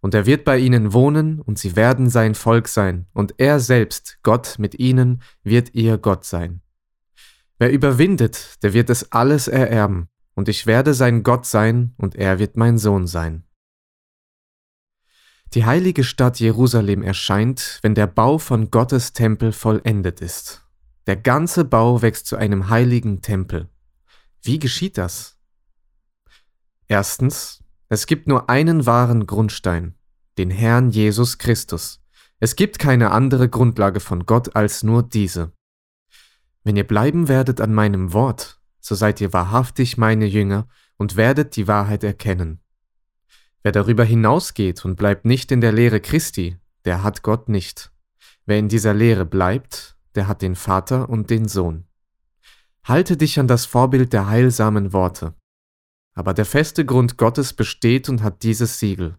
Und 0.01 0.15
er 0.15 0.27
wird 0.27 0.45
bei 0.45 0.59
ihnen 0.59 0.93
wohnen, 0.93 1.41
und 1.41 1.59
sie 1.59 1.77
werden 1.77 2.11
sein 2.11 2.35
Volk 2.35 2.67
sein, 2.67 3.07
und 3.13 3.35
er 3.39 3.61
selbst, 3.61 4.19
Gott 4.23 4.57
mit 4.59 4.79
ihnen, 4.79 5.23
wird 5.45 5.75
ihr 5.75 5.97
Gott 5.97 6.25
sein. 6.25 6.61
Wer 7.59 7.71
überwindet, 7.71 8.63
der 8.65 8.73
wird 8.73 8.91
es 8.91 9.13
alles 9.13 9.47
ererben, 9.47 10.09
und 10.35 10.49
ich 10.49 10.67
werde 10.67 10.93
sein 10.93 11.23
Gott 11.23 11.47
sein, 11.47 11.95
und 11.99 12.17
er 12.17 12.41
wird 12.41 12.57
mein 12.57 12.79
Sohn 12.79 13.07
sein. 13.07 13.45
Die 15.55 15.67
heilige 15.67 16.03
Stadt 16.03 16.41
Jerusalem 16.41 17.03
erscheint, 17.03 17.79
wenn 17.83 17.95
der 17.95 18.07
Bau 18.07 18.39
von 18.39 18.71
Gottes 18.71 19.13
Tempel 19.13 19.53
vollendet 19.53 20.23
ist. 20.23 20.67
Der 21.07 21.17
ganze 21.17 21.67
Bau 21.67 22.01
wächst 22.01 22.27
zu 22.27 22.37
einem 22.37 22.71
heiligen 22.71 23.21
Tempel. 23.21 23.69
Wie 24.41 24.59
geschieht 24.59 24.97
das? 24.97 25.37
Erstens, 26.89 27.63
es 27.91 28.07
gibt 28.07 28.29
nur 28.29 28.49
einen 28.49 28.87
wahren 28.87 29.27
Grundstein, 29.27 29.95
den 30.39 30.51
Herrn 30.51 30.91
Jesus 30.91 31.37
Christus. 31.37 32.03
Es 32.41 32.57
gibt 32.57 32.79
keine 32.79 33.11
andere 33.11 33.51
Grundlage 33.51 34.01
von 34.01 34.25
Gott 34.25 34.57
als 34.57 34.83
nur 34.83 35.03
diese. 35.03 35.53
Wenn 36.65 36.77
ihr 36.77 36.87
bleiben 36.87 37.29
werdet 37.29 37.61
an 37.61 37.75
meinem 37.75 38.15
Wort, 38.15 38.59
so 38.81 38.95
seid 38.95 39.21
ihr 39.21 39.35
wahrhaftig 39.35 39.99
meine 39.99 40.25
Jünger 40.25 40.67
und 40.97 41.17
werdet 41.17 41.57
die 41.57 41.69
Wahrheit 41.69 42.05
erkennen. 42.05 42.62
Wer 43.63 43.73
darüber 43.73 44.05
hinausgeht 44.05 44.85
und 44.85 44.97
bleibt 44.97 45.25
nicht 45.25 45.53
in 45.53 45.61
der 45.61 45.73
Lehre 45.73 46.01
Christi, 46.01 46.57
der 46.85 47.03
hat 47.03 47.23
Gott 47.23 47.49
nicht. 47.49 47.93
Wer 48.45 48.59
in 48.59 48.69
dieser 48.69 48.93
Lehre 48.93 49.25
bleibt, 49.25 49.97
der 50.15 50.27
hat 50.27 50.43
den 50.43 50.57
Vater 50.57 51.09
und 51.09 51.31
den 51.31 51.47
Sohn. 51.47 51.87
Halte 52.85 53.17
dich 53.17 53.39
an 53.39 53.47
das 53.47 53.65
Vorbild 53.65 54.13
der 54.13 54.27
heilsamen 54.27 54.93
Worte. 54.93 55.35
Aber 56.15 56.35
der 56.35 56.45
feste 56.45 56.85
Grund 56.85 57.17
Gottes 57.17 57.53
besteht 57.55 58.09
und 58.09 58.23
hat 58.23 58.43
dieses 58.43 58.79
Siegel. 58.79 59.17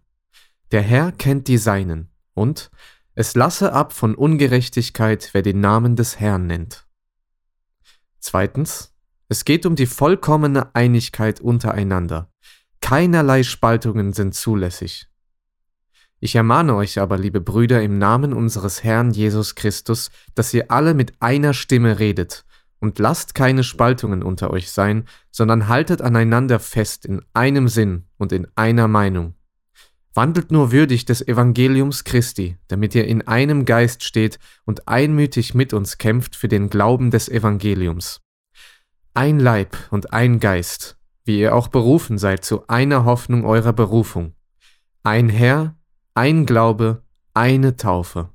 Der 0.72 0.82
Herr 0.82 1.12
kennt 1.12 1.48
die 1.48 1.58
Seinen, 1.58 2.10
und 2.34 2.70
es 3.16 3.36
lasse 3.36 3.74
ab 3.74 3.94
von 3.94 4.16
Ungerechtigkeit, 4.16 5.30
wer 5.34 5.42
den 5.42 5.60
Namen 5.60 5.96
des 5.96 6.20
Herrn 6.20 6.48
nennt. 6.48 6.88
Zweitens, 8.20 8.94
es 9.30 9.46
geht 9.46 9.66
um 9.66 9.76
die 9.76 9.86
vollkommene 9.86 10.76
Einigkeit 10.76 11.40
untereinander. 11.40 12.32
Keinerlei 12.84 13.44
Spaltungen 13.44 14.12
sind 14.12 14.36
zulässig. 14.36 15.08
Ich 16.20 16.36
ermahne 16.36 16.76
euch 16.76 17.00
aber, 17.00 17.18
liebe 17.18 17.40
Brüder, 17.40 17.82
im 17.82 17.98
Namen 17.98 18.34
unseres 18.34 18.84
Herrn 18.84 19.12
Jesus 19.12 19.56
Christus, 19.56 20.12
dass 20.36 20.54
ihr 20.54 20.70
alle 20.70 20.94
mit 20.94 21.14
einer 21.22 21.54
Stimme 21.54 22.00
redet 22.00 22.44
und 22.82 23.00
lasst 23.00 23.36
keine 23.36 23.64
Spaltungen 23.64 24.22
unter 24.22 24.52
euch 24.52 24.70
sein, 24.70 25.06
sondern 25.32 25.70
haltet 25.70 26.02
aneinander 26.02 26.60
fest 26.60 27.06
in 27.06 27.22
einem 27.32 27.70
Sinn 27.70 28.04
und 28.18 28.34
in 28.34 28.48
einer 28.56 28.90
Meinung. 28.90 29.36
Wandelt 30.14 30.52
nur 30.52 30.74
würdig 30.74 31.06
des 31.06 31.26
Evangeliums 31.26 32.04
Christi, 32.04 32.58
damit 32.68 32.96
ihr 32.96 33.08
in 33.08 33.26
einem 33.26 33.64
Geist 33.64 34.04
steht 34.04 34.40
und 34.66 34.90
einmütig 34.90 35.54
mit 35.54 35.72
uns 35.72 35.98
kämpft 35.98 36.36
für 36.36 36.50
den 36.50 36.70
Glauben 36.70 37.12
des 37.12 37.30
Evangeliums. 37.30 38.20
Ein 39.14 39.40
Leib 39.40 39.78
und 39.90 40.12
ein 40.12 40.42
Geist, 40.42 40.98
wie 41.26 41.40
ihr 41.40 41.56
auch 41.56 41.68
berufen 41.68 42.18
seid 42.18 42.44
zu 42.44 42.68
einer 42.68 43.06
Hoffnung 43.06 43.46
eurer 43.46 43.74
Berufung. 43.74 44.36
Ein 45.04 45.30
Herr, 45.30 45.78
ein 46.14 46.46
Glaube, 46.46 47.04
eine 47.34 47.78
Taufe. 47.78 48.30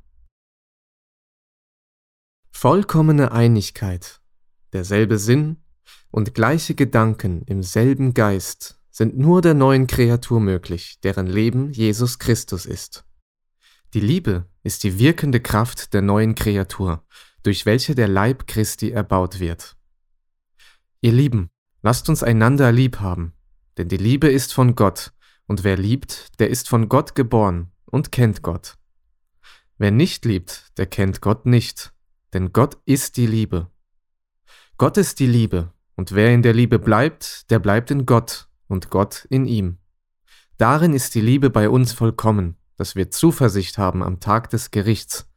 Vollkommene 2.50 3.30
Einigkeit, 3.30 4.20
derselbe 4.72 5.18
Sinn 5.18 5.58
und 6.10 6.34
gleiche 6.34 6.74
Gedanken 6.74 7.42
im 7.42 7.62
selben 7.62 8.14
Geist 8.14 8.80
sind 8.90 9.16
nur 9.16 9.42
der 9.42 9.54
neuen 9.54 9.86
Kreatur 9.86 10.40
möglich, 10.40 10.98
deren 11.04 11.26
Leben 11.26 11.70
Jesus 11.70 12.18
Christus 12.18 12.66
ist. 12.66 13.04
Die 13.94 14.00
Liebe 14.00 14.46
ist 14.64 14.82
die 14.82 14.98
wirkende 14.98 15.40
Kraft 15.40 15.94
der 15.94 16.02
neuen 16.02 16.34
Kreatur, 16.34 17.06
durch 17.42 17.64
welche 17.64 17.94
der 17.94 18.08
Leib 18.08 18.46
Christi 18.46 18.90
erbaut 18.90 19.38
wird. 19.38 19.76
Ihr 21.00 21.12
Lieben, 21.12 21.50
lasst 21.82 22.08
uns 22.08 22.22
einander 22.22 22.72
lieb 22.72 23.00
haben, 23.00 23.32
denn 23.76 23.88
die 23.88 23.96
Liebe 23.96 24.28
ist 24.28 24.52
von 24.52 24.74
Gott, 24.74 25.12
und 25.46 25.64
wer 25.64 25.76
liebt, 25.76 26.38
der 26.40 26.50
ist 26.50 26.68
von 26.68 26.88
Gott 26.88 27.14
geboren 27.14 27.70
und 27.86 28.12
kennt 28.12 28.42
Gott. 28.42 28.76
Wer 29.78 29.90
nicht 29.90 30.24
liebt, 30.24 30.76
der 30.76 30.86
kennt 30.86 31.20
Gott 31.20 31.46
nicht, 31.46 31.92
denn 32.32 32.52
Gott 32.52 32.78
ist 32.84 33.16
die 33.16 33.26
Liebe. 33.26 33.70
Gott 34.76 34.96
ist 34.96 35.20
die 35.20 35.26
Liebe, 35.26 35.72
und 35.96 36.12
wer 36.12 36.32
in 36.32 36.42
der 36.42 36.52
Liebe 36.52 36.78
bleibt, 36.78 37.50
der 37.50 37.58
bleibt 37.58 37.90
in 37.90 38.06
Gott 38.06 38.48
und 38.68 38.90
Gott 38.90 39.26
in 39.30 39.46
ihm. 39.46 39.78
Darin 40.58 40.92
ist 40.92 41.14
die 41.14 41.20
Liebe 41.20 41.50
bei 41.50 41.68
uns 41.68 41.92
vollkommen, 41.92 42.56
dass 42.76 42.94
wir 42.94 43.10
Zuversicht 43.10 43.78
haben 43.78 44.02
am 44.02 44.20
Tag 44.20 44.50
des 44.50 44.70
Gerichts. 44.70 45.28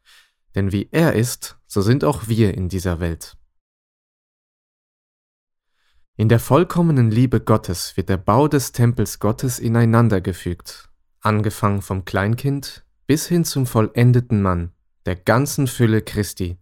Denn 0.55 0.71
wie 0.71 0.89
er 0.91 1.13
ist, 1.13 1.57
so 1.67 1.81
sind 1.81 2.03
auch 2.03 2.27
wir 2.27 2.53
in 2.55 2.69
dieser 2.69 2.99
Welt. 2.99 3.37
In 6.21 6.29
der 6.29 6.39
vollkommenen 6.39 7.09
Liebe 7.09 7.39
Gottes 7.41 7.97
wird 7.97 8.07
der 8.07 8.17
Bau 8.17 8.47
des 8.47 8.73
Tempels 8.73 9.17
Gottes 9.17 9.57
ineinandergefügt, 9.57 10.87
angefangen 11.19 11.81
vom 11.81 12.05
Kleinkind 12.05 12.85
bis 13.07 13.25
hin 13.25 13.43
zum 13.43 13.65
vollendeten 13.65 14.43
Mann, 14.43 14.71
der 15.07 15.15
ganzen 15.15 15.65
Fülle 15.65 16.03
Christi, 16.03 16.59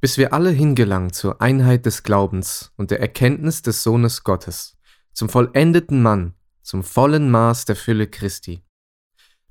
bis 0.00 0.16
wir 0.16 0.32
alle 0.32 0.50
hingelangen 0.50 1.12
zur 1.12 1.42
Einheit 1.42 1.86
des 1.86 2.04
Glaubens 2.04 2.70
und 2.76 2.92
der 2.92 3.00
Erkenntnis 3.00 3.62
des 3.62 3.82
Sohnes 3.82 4.22
Gottes 4.22 4.76
zum 5.12 5.28
vollendeten 5.28 6.00
Mann, 6.00 6.34
zum 6.62 6.84
vollen 6.84 7.32
Maß 7.32 7.64
der 7.64 7.74
Fülle 7.74 8.06
Christi. 8.06 8.62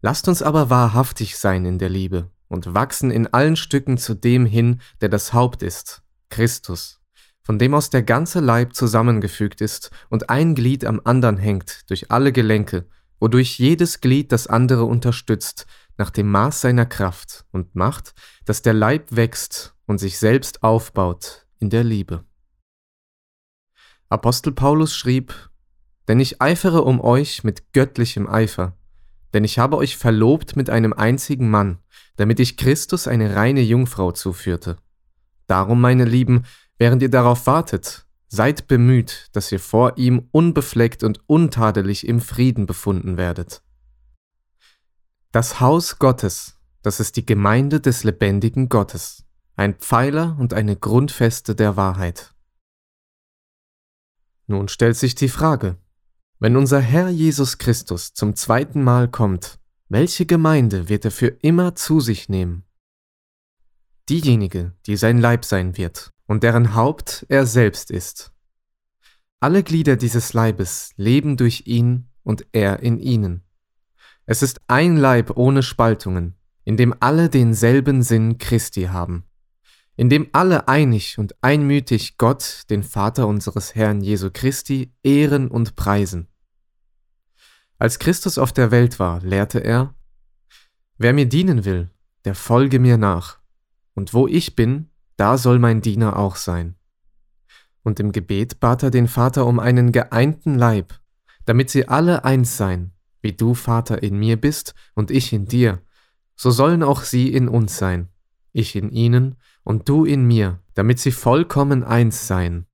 Lasst 0.01 0.29
uns 0.29 0.41
aber 0.41 0.69
wahrhaftig 0.69 1.37
sein 1.37 1.65
in 1.65 1.79
der 1.79 1.89
Liebe 1.89 2.31
und 2.47 2.73
wachsen 2.73 3.11
in 3.11 3.27
allen 3.27 3.57
Stücken 3.57 3.97
zu 3.97 4.13
dem 4.13 4.45
hin, 4.45 4.79
der 5.01 5.09
das 5.09 5.33
Haupt 5.33 5.63
ist, 5.63 6.01
Christus, 6.29 7.01
von 7.47 7.57
dem 7.57 7.73
aus 7.73 7.89
der 7.89 8.03
ganze 8.03 8.41
Leib 8.41 8.75
zusammengefügt 8.75 9.61
ist 9.61 9.89
und 10.09 10.29
ein 10.29 10.53
Glied 10.53 10.83
am 10.83 10.99
andern 11.05 11.37
hängt 11.37 11.89
durch 11.89 12.11
alle 12.11 12.33
Gelenke, 12.33 12.89
wodurch 13.21 13.57
jedes 13.57 14.01
Glied 14.01 14.33
das 14.33 14.47
andere 14.47 14.83
unterstützt, 14.83 15.65
nach 15.95 16.09
dem 16.09 16.29
Maß 16.29 16.59
seiner 16.59 16.85
Kraft 16.85 17.45
und 17.53 17.73
macht, 17.73 18.13
dass 18.43 18.63
der 18.63 18.73
Leib 18.73 19.15
wächst 19.15 19.75
und 19.85 19.97
sich 19.97 20.17
selbst 20.17 20.61
aufbaut 20.61 21.47
in 21.57 21.69
der 21.69 21.85
Liebe. 21.85 22.25
Apostel 24.09 24.51
Paulus 24.51 24.93
schrieb, 24.93 25.33
denn 26.09 26.19
ich 26.19 26.41
eifere 26.41 26.81
um 26.81 26.99
euch 26.99 27.45
mit 27.45 27.71
göttlichem 27.71 28.27
Eifer. 28.27 28.75
Denn 29.33 29.45
ich 29.45 29.57
habe 29.57 29.77
euch 29.77 29.95
verlobt 29.95 30.57
mit 30.57 30.69
einem 30.69 30.91
einzigen 30.91 31.49
Mann, 31.49 31.79
damit 32.17 32.41
ich 32.41 32.57
Christus 32.57 33.07
eine 33.07 33.37
reine 33.37 33.61
Jungfrau 33.61 34.11
zuführte. 34.11 34.75
Darum, 35.47 35.79
meine 35.79 36.03
Lieben, 36.03 36.43
während 36.77 37.01
ihr 37.01 37.09
darauf 37.09 37.47
wartet, 37.47 38.05
seid 38.27 38.67
bemüht, 38.67 39.29
dass 39.31 39.51
ihr 39.51 39.59
vor 39.59 39.97
ihm 39.97 40.27
unbefleckt 40.31 41.03
und 41.03 41.21
untadelig 41.27 42.07
im 42.07 42.19
Frieden 42.19 42.65
befunden 42.65 43.17
werdet. 43.17 43.61
Das 45.31 45.59
Haus 45.59 45.99
Gottes, 45.99 46.59
das 46.81 46.99
ist 46.99 47.15
die 47.15 47.25
Gemeinde 47.25 47.79
des 47.79 48.03
lebendigen 48.03 48.69
Gottes, 48.69 49.25
ein 49.55 49.75
Pfeiler 49.75 50.37
und 50.39 50.53
eine 50.53 50.75
Grundfeste 50.75 51.55
der 51.55 51.75
Wahrheit. 51.75 52.33
Nun 54.45 54.67
stellt 54.67 54.95
sich 54.95 55.15
die 55.15 55.29
Frage, 55.29 55.77
wenn 56.39 56.55
unser 56.55 56.79
Herr 56.79 57.09
Jesus 57.09 57.57
Christus 57.57 58.13
zum 58.13 58.35
zweiten 58.35 58.83
Mal 58.83 59.09
kommt, 59.09 59.59
welche 59.89 60.25
Gemeinde 60.25 60.89
wird 60.89 61.05
er 61.05 61.11
für 61.11 61.27
immer 61.27 61.75
zu 61.75 61.99
sich 61.99 62.29
nehmen? 62.29 62.63
Diejenige, 64.09 64.73
die 64.85 64.95
sein 64.95 65.17
Leib 65.17 65.43
sein 65.43 65.75
wird 65.77 66.13
und 66.27 66.43
deren 66.43 66.75
Haupt 66.75 67.25
er 67.29 67.45
selbst 67.45 67.89
ist. 67.89 68.31
Alle 69.39 69.63
Glieder 69.63 69.95
dieses 69.95 70.33
Leibes 70.33 70.91
leben 70.97 71.37
durch 71.37 71.63
ihn 71.65 72.09
und 72.23 72.45
er 72.51 72.79
in 72.81 72.99
ihnen. 72.99 73.43
Es 74.25 74.43
ist 74.43 74.61
ein 74.67 74.97
Leib 74.97 75.37
ohne 75.37 75.63
Spaltungen, 75.63 76.35
in 76.65 76.75
dem 76.75 76.93
alle 76.99 77.29
denselben 77.29 78.03
Sinn 78.03 78.37
Christi 78.37 78.83
haben, 78.83 79.23
in 79.95 80.09
dem 80.09 80.27
alle 80.33 80.67
einig 80.67 81.17
und 81.17 81.35
einmütig 81.41 82.17
Gott, 82.17 82.63
den 82.69 82.83
Vater 82.83 83.27
unseres 83.27 83.73
Herrn 83.73 84.01
Jesu 84.01 84.29
Christi, 84.33 84.91
ehren 85.01 85.47
und 85.47 85.75
preisen. 85.75 86.27
Als 87.79 87.99
Christus 87.99 88.37
auf 88.37 88.51
der 88.51 88.71
Welt 88.71 88.99
war, 88.99 89.21
lehrte 89.21 89.59
er, 89.59 89.93
Wer 90.97 91.13
mir 91.13 91.27
dienen 91.27 91.63
will, 91.63 91.91
der 92.25 92.33
folge 92.33 92.79
mir 92.79 92.97
nach, 92.97 93.39
und 93.93 94.13
wo 94.13 94.27
ich 94.27 94.55
bin, 94.55 94.89
da 95.17 95.37
soll 95.37 95.59
mein 95.59 95.81
Diener 95.81 96.17
auch 96.17 96.35
sein. 96.35 96.75
Und 97.83 97.99
im 97.99 98.11
Gebet 98.11 98.59
bat 98.59 98.83
er 98.83 98.91
den 98.91 99.07
Vater 99.07 99.45
um 99.45 99.59
einen 99.59 99.91
geeinten 99.91 100.55
Leib, 100.55 100.93
damit 101.45 101.69
sie 101.69 101.87
alle 101.87 102.23
eins 102.23 102.57
seien, 102.57 102.93
wie 103.21 103.33
du, 103.33 103.53
Vater, 103.53 104.03
in 104.03 104.17
mir 104.17 104.39
bist 104.39 104.73
und 104.93 105.11
ich 105.11 105.33
in 105.33 105.45
dir, 105.45 105.81
so 106.35 106.51
sollen 106.51 106.83
auch 106.83 107.01
sie 107.01 107.33
in 107.33 107.47
uns 107.47 107.77
sein, 107.77 108.09
ich 108.53 108.75
in 108.75 108.91
ihnen 108.91 109.35
und 109.63 109.89
du 109.89 110.05
in 110.05 110.25
mir, 110.25 110.59
damit 110.75 110.99
sie 110.99 111.11
vollkommen 111.11 111.83
eins 111.83 112.27
seien. 112.27 112.67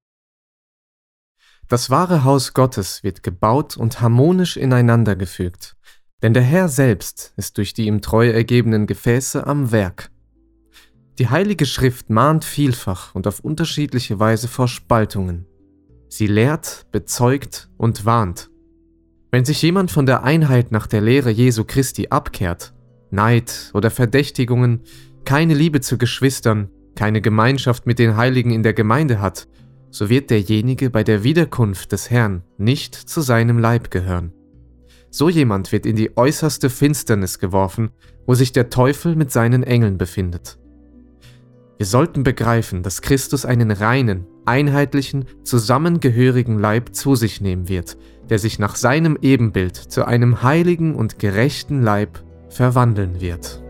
Das 1.70 1.90
wahre 1.90 2.24
Haus 2.24 2.54
Gottes 2.54 3.04
wird 3.04 3.24
gebaut 3.24 3.78
und 3.78 4.02
harmonisch 4.02 4.58
ineinander 4.58 5.16
gefügt, 5.16 5.78
denn 6.22 6.34
der 6.34 6.44
Herr 6.44 6.68
selbst 6.68 7.34
ist 7.38 7.58
durch 7.58 7.74
die 7.74 7.88
ihm 7.88 8.02
treu 8.02 8.30
ergebenen 8.30 8.86
Gefäße 8.86 9.48
am 9.48 9.72
Werk. 9.72 10.13
Die 11.20 11.30
Heilige 11.30 11.68
Schrift 11.68 12.10
mahnt 12.10 12.44
vielfach 12.44 13.14
und 13.14 13.28
auf 13.28 13.40
unterschiedliche 13.42 14.20
Weise 14.20 14.48
vor 14.48 14.68
Spaltungen. 14.68 15.46
Sie 16.10 16.26
lehrt, 16.26 16.88
bezeugt 16.92 17.70
und 17.78 18.06
warnt. 18.06 18.50
Wenn 19.30 19.46
sich 19.46 19.62
jemand 19.62 19.92
von 19.92 20.08
der 20.08 20.24
Einheit 20.24 20.72
nach 20.72 20.88
der 20.88 21.02
Lehre 21.02 21.30
Jesu 21.30 21.66
Christi 21.66 22.08
abkehrt, 22.10 22.74
Neid 23.12 23.70
oder 23.76 23.92
Verdächtigungen, 23.92 24.82
keine 25.24 25.54
Liebe 25.54 25.82
zu 25.82 26.00
Geschwistern, 26.00 26.70
keine 26.96 27.22
Gemeinschaft 27.22 27.86
mit 27.86 28.00
den 28.00 28.18
Heiligen 28.18 28.50
in 28.50 28.64
der 28.64 28.74
Gemeinde 28.74 29.22
hat, 29.22 29.48
so 29.92 30.10
wird 30.10 30.32
derjenige 30.32 30.90
bei 30.90 31.04
der 31.04 31.24
Wiederkunft 31.24 31.92
des 31.92 32.10
Herrn 32.10 32.42
nicht 32.58 32.96
zu 32.96 33.22
seinem 33.22 33.60
Leib 33.60 33.92
gehören. 33.92 34.34
So 35.12 35.30
jemand 35.30 35.72
wird 35.72 35.86
in 35.86 35.96
die 35.96 36.18
äußerste 36.18 36.72
Finsternis 36.72 37.38
geworfen, 37.38 37.92
wo 38.26 38.34
sich 38.34 38.52
der 38.52 38.72
Teufel 38.72 39.16
mit 39.16 39.32
seinen 39.32 39.62
Engeln 39.62 40.00
befindet. 40.00 40.58
Wir 41.78 41.86
sollten 41.86 42.24
begreifen, 42.24 42.84
dass 42.84 43.02
Christus 43.02 43.46
einen 43.46 43.72
reinen, 43.72 44.26
einheitlichen, 44.46 45.26
zusammengehörigen 45.44 46.60
Leib 46.60 46.94
zu 46.94 47.16
sich 47.16 47.42
nehmen 47.42 47.68
wird, 47.68 47.98
der 48.30 48.40
sich 48.40 48.60
nach 48.60 48.76
seinem 48.76 49.18
Ebenbild 49.22 49.76
zu 49.76 50.06
einem 50.06 50.44
heiligen 50.44 50.96
und 50.96 51.20
gerechten 51.20 51.82
Leib 51.82 52.24
verwandeln 52.50 53.20
wird. 53.22 53.64